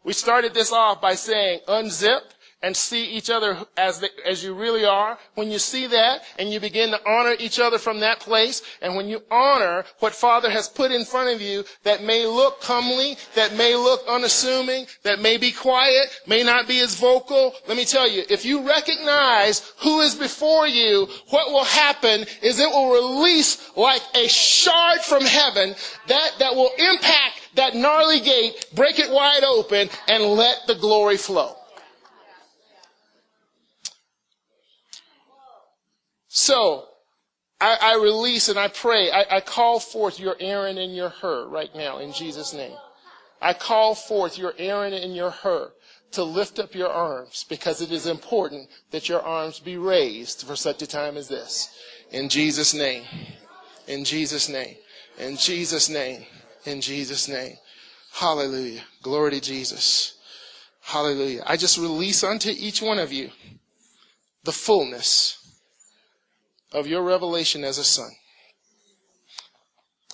We 0.03 0.13
started 0.13 0.53
this 0.53 0.71
off 0.71 1.01
by 1.01 1.15
saying 1.15 1.59
unzip 1.67 2.21
and 2.61 2.75
see 2.75 3.05
each 3.05 3.29
other 3.29 3.57
as, 3.77 3.99
the, 3.99 4.09
as 4.25 4.43
you 4.43 4.53
really 4.53 4.85
are. 4.85 5.17
When 5.35 5.51
you 5.51 5.59
see 5.59 5.87
that 5.87 6.21
and 6.39 6.51
you 6.51 6.59
begin 6.59 6.89
to 6.91 6.99
honor 7.07 7.35
each 7.39 7.59
other 7.59 7.77
from 7.77 7.99
that 7.99 8.19
place, 8.19 8.61
and 8.81 8.95
when 8.95 9.07
you 9.07 9.21
honor 9.29 9.85
what 9.99 10.13
Father 10.13 10.49
has 10.49 10.67
put 10.67 10.91
in 10.91 11.05
front 11.05 11.33
of 11.35 11.41
you 11.41 11.63
that 11.83 12.03
may 12.03 12.25
look 12.25 12.61
comely, 12.61 13.17
that 13.35 13.55
may 13.55 13.75
look 13.75 14.01
unassuming, 14.07 14.87
that 15.03 15.19
may 15.19 15.37
be 15.37 15.51
quiet, 15.51 16.07
may 16.25 16.43
not 16.43 16.67
be 16.67 16.79
as 16.79 16.95
vocal, 16.95 17.53
let 17.67 17.77
me 17.77 17.85
tell 17.85 18.09
you, 18.09 18.23
if 18.29 18.43
you 18.43 18.67
recognize 18.67 19.71
who 19.79 20.01
is 20.01 20.15
before 20.15 20.67
you, 20.67 21.07
what 21.29 21.51
will 21.51 21.65
happen 21.65 22.25
is 22.41 22.59
it 22.59 22.69
will 22.69 22.91
release 22.91 23.69
like 23.77 24.01
a 24.15 24.27
shard 24.27 25.01
from 25.01 25.23
heaven 25.23 25.75
that, 26.07 26.31
that 26.39 26.55
will 26.55 26.71
impact 26.77 27.41
that 27.55 27.75
gnarly 27.75 28.19
gate, 28.19 28.65
break 28.73 28.99
it 28.99 29.11
wide 29.11 29.43
open, 29.43 29.89
and 30.07 30.23
let 30.23 30.65
the 30.67 30.75
glory 30.75 31.17
flow. 31.17 31.56
So, 36.39 36.85
I, 37.59 37.77
I, 37.81 37.95
release 37.95 38.47
and 38.47 38.59
I 38.59 38.67
pray. 38.67 39.09
I, 39.09 39.37
I, 39.37 39.39
call 39.41 39.79
forth 39.79 40.19
your 40.19 40.35
Aaron 40.39 40.77
and 40.77 40.95
your 40.95 41.09
Hur 41.09 41.47
right 41.47 41.73
now 41.73 41.97
in 41.97 42.13
Jesus' 42.13 42.53
name. 42.53 42.77
I 43.41 43.53
call 43.53 43.95
forth 43.95 44.37
your 44.37 44.53
Aaron 44.59 44.93
and 44.93 45.15
your 45.15 45.31
Hur 45.31 45.71
to 46.11 46.23
lift 46.23 46.59
up 46.59 46.75
your 46.75 46.89
arms 46.89 47.43
because 47.49 47.81
it 47.81 47.91
is 47.91 48.05
important 48.05 48.69
that 48.91 49.09
your 49.09 49.19
arms 49.19 49.59
be 49.59 49.77
raised 49.77 50.43
for 50.45 50.55
such 50.55 50.83
a 50.83 50.87
time 50.87 51.17
as 51.17 51.27
this. 51.27 51.75
In 52.11 52.29
Jesus' 52.29 52.75
name. 52.75 53.05
In 53.87 54.05
Jesus' 54.05 54.47
name. 54.47 54.75
In 55.17 55.37
Jesus' 55.37 55.89
name. 55.89 56.23
In 56.65 56.81
Jesus' 56.81 57.27
name. 57.27 57.55
Hallelujah. 58.13 58.83
Glory 59.01 59.31
to 59.31 59.41
Jesus. 59.41 60.19
Hallelujah. 60.81 61.41
I 61.47 61.57
just 61.57 61.79
release 61.79 62.23
unto 62.23 62.51
each 62.51 62.79
one 62.79 62.99
of 62.99 63.11
you 63.11 63.31
the 64.43 64.51
fullness 64.51 65.46
of 66.71 66.87
your 66.87 67.01
revelation 67.01 67.63
as 67.63 67.77
a 67.77 67.83
son 67.83 68.11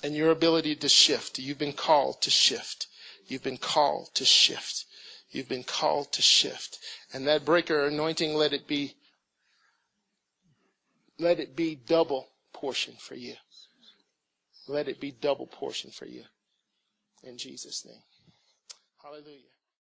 and 0.02 0.14
your 0.14 0.30
ability 0.30 0.76
to 0.76 0.88
shift. 0.88 1.38
You've 1.38 1.58
been 1.58 1.72
called 1.72 2.20
to 2.22 2.30
shift. 2.30 2.86
You've 3.26 3.42
been 3.42 3.56
called 3.56 4.10
to 4.14 4.24
shift. 4.24 4.84
You've 5.30 5.48
been 5.48 5.64
called 5.64 6.12
to 6.12 6.22
shift. 6.22 6.78
And 7.12 7.26
that 7.26 7.44
breaker 7.44 7.86
anointing, 7.86 8.34
let 8.34 8.52
it 8.52 8.68
be, 8.68 8.94
let 11.18 11.40
it 11.40 11.56
be 11.56 11.74
double 11.74 12.28
portion 12.52 12.94
for 12.98 13.14
you. 13.14 13.34
Let 14.68 14.88
it 14.88 15.00
be 15.00 15.10
double 15.10 15.46
portion 15.46 15.90
for 15.90 16.06
you. 16.06 16.24
In 17.22 17.38
Jesus' 17.38 17.84
name. 17.84 18.02
Hallelujah. 19.02 19.53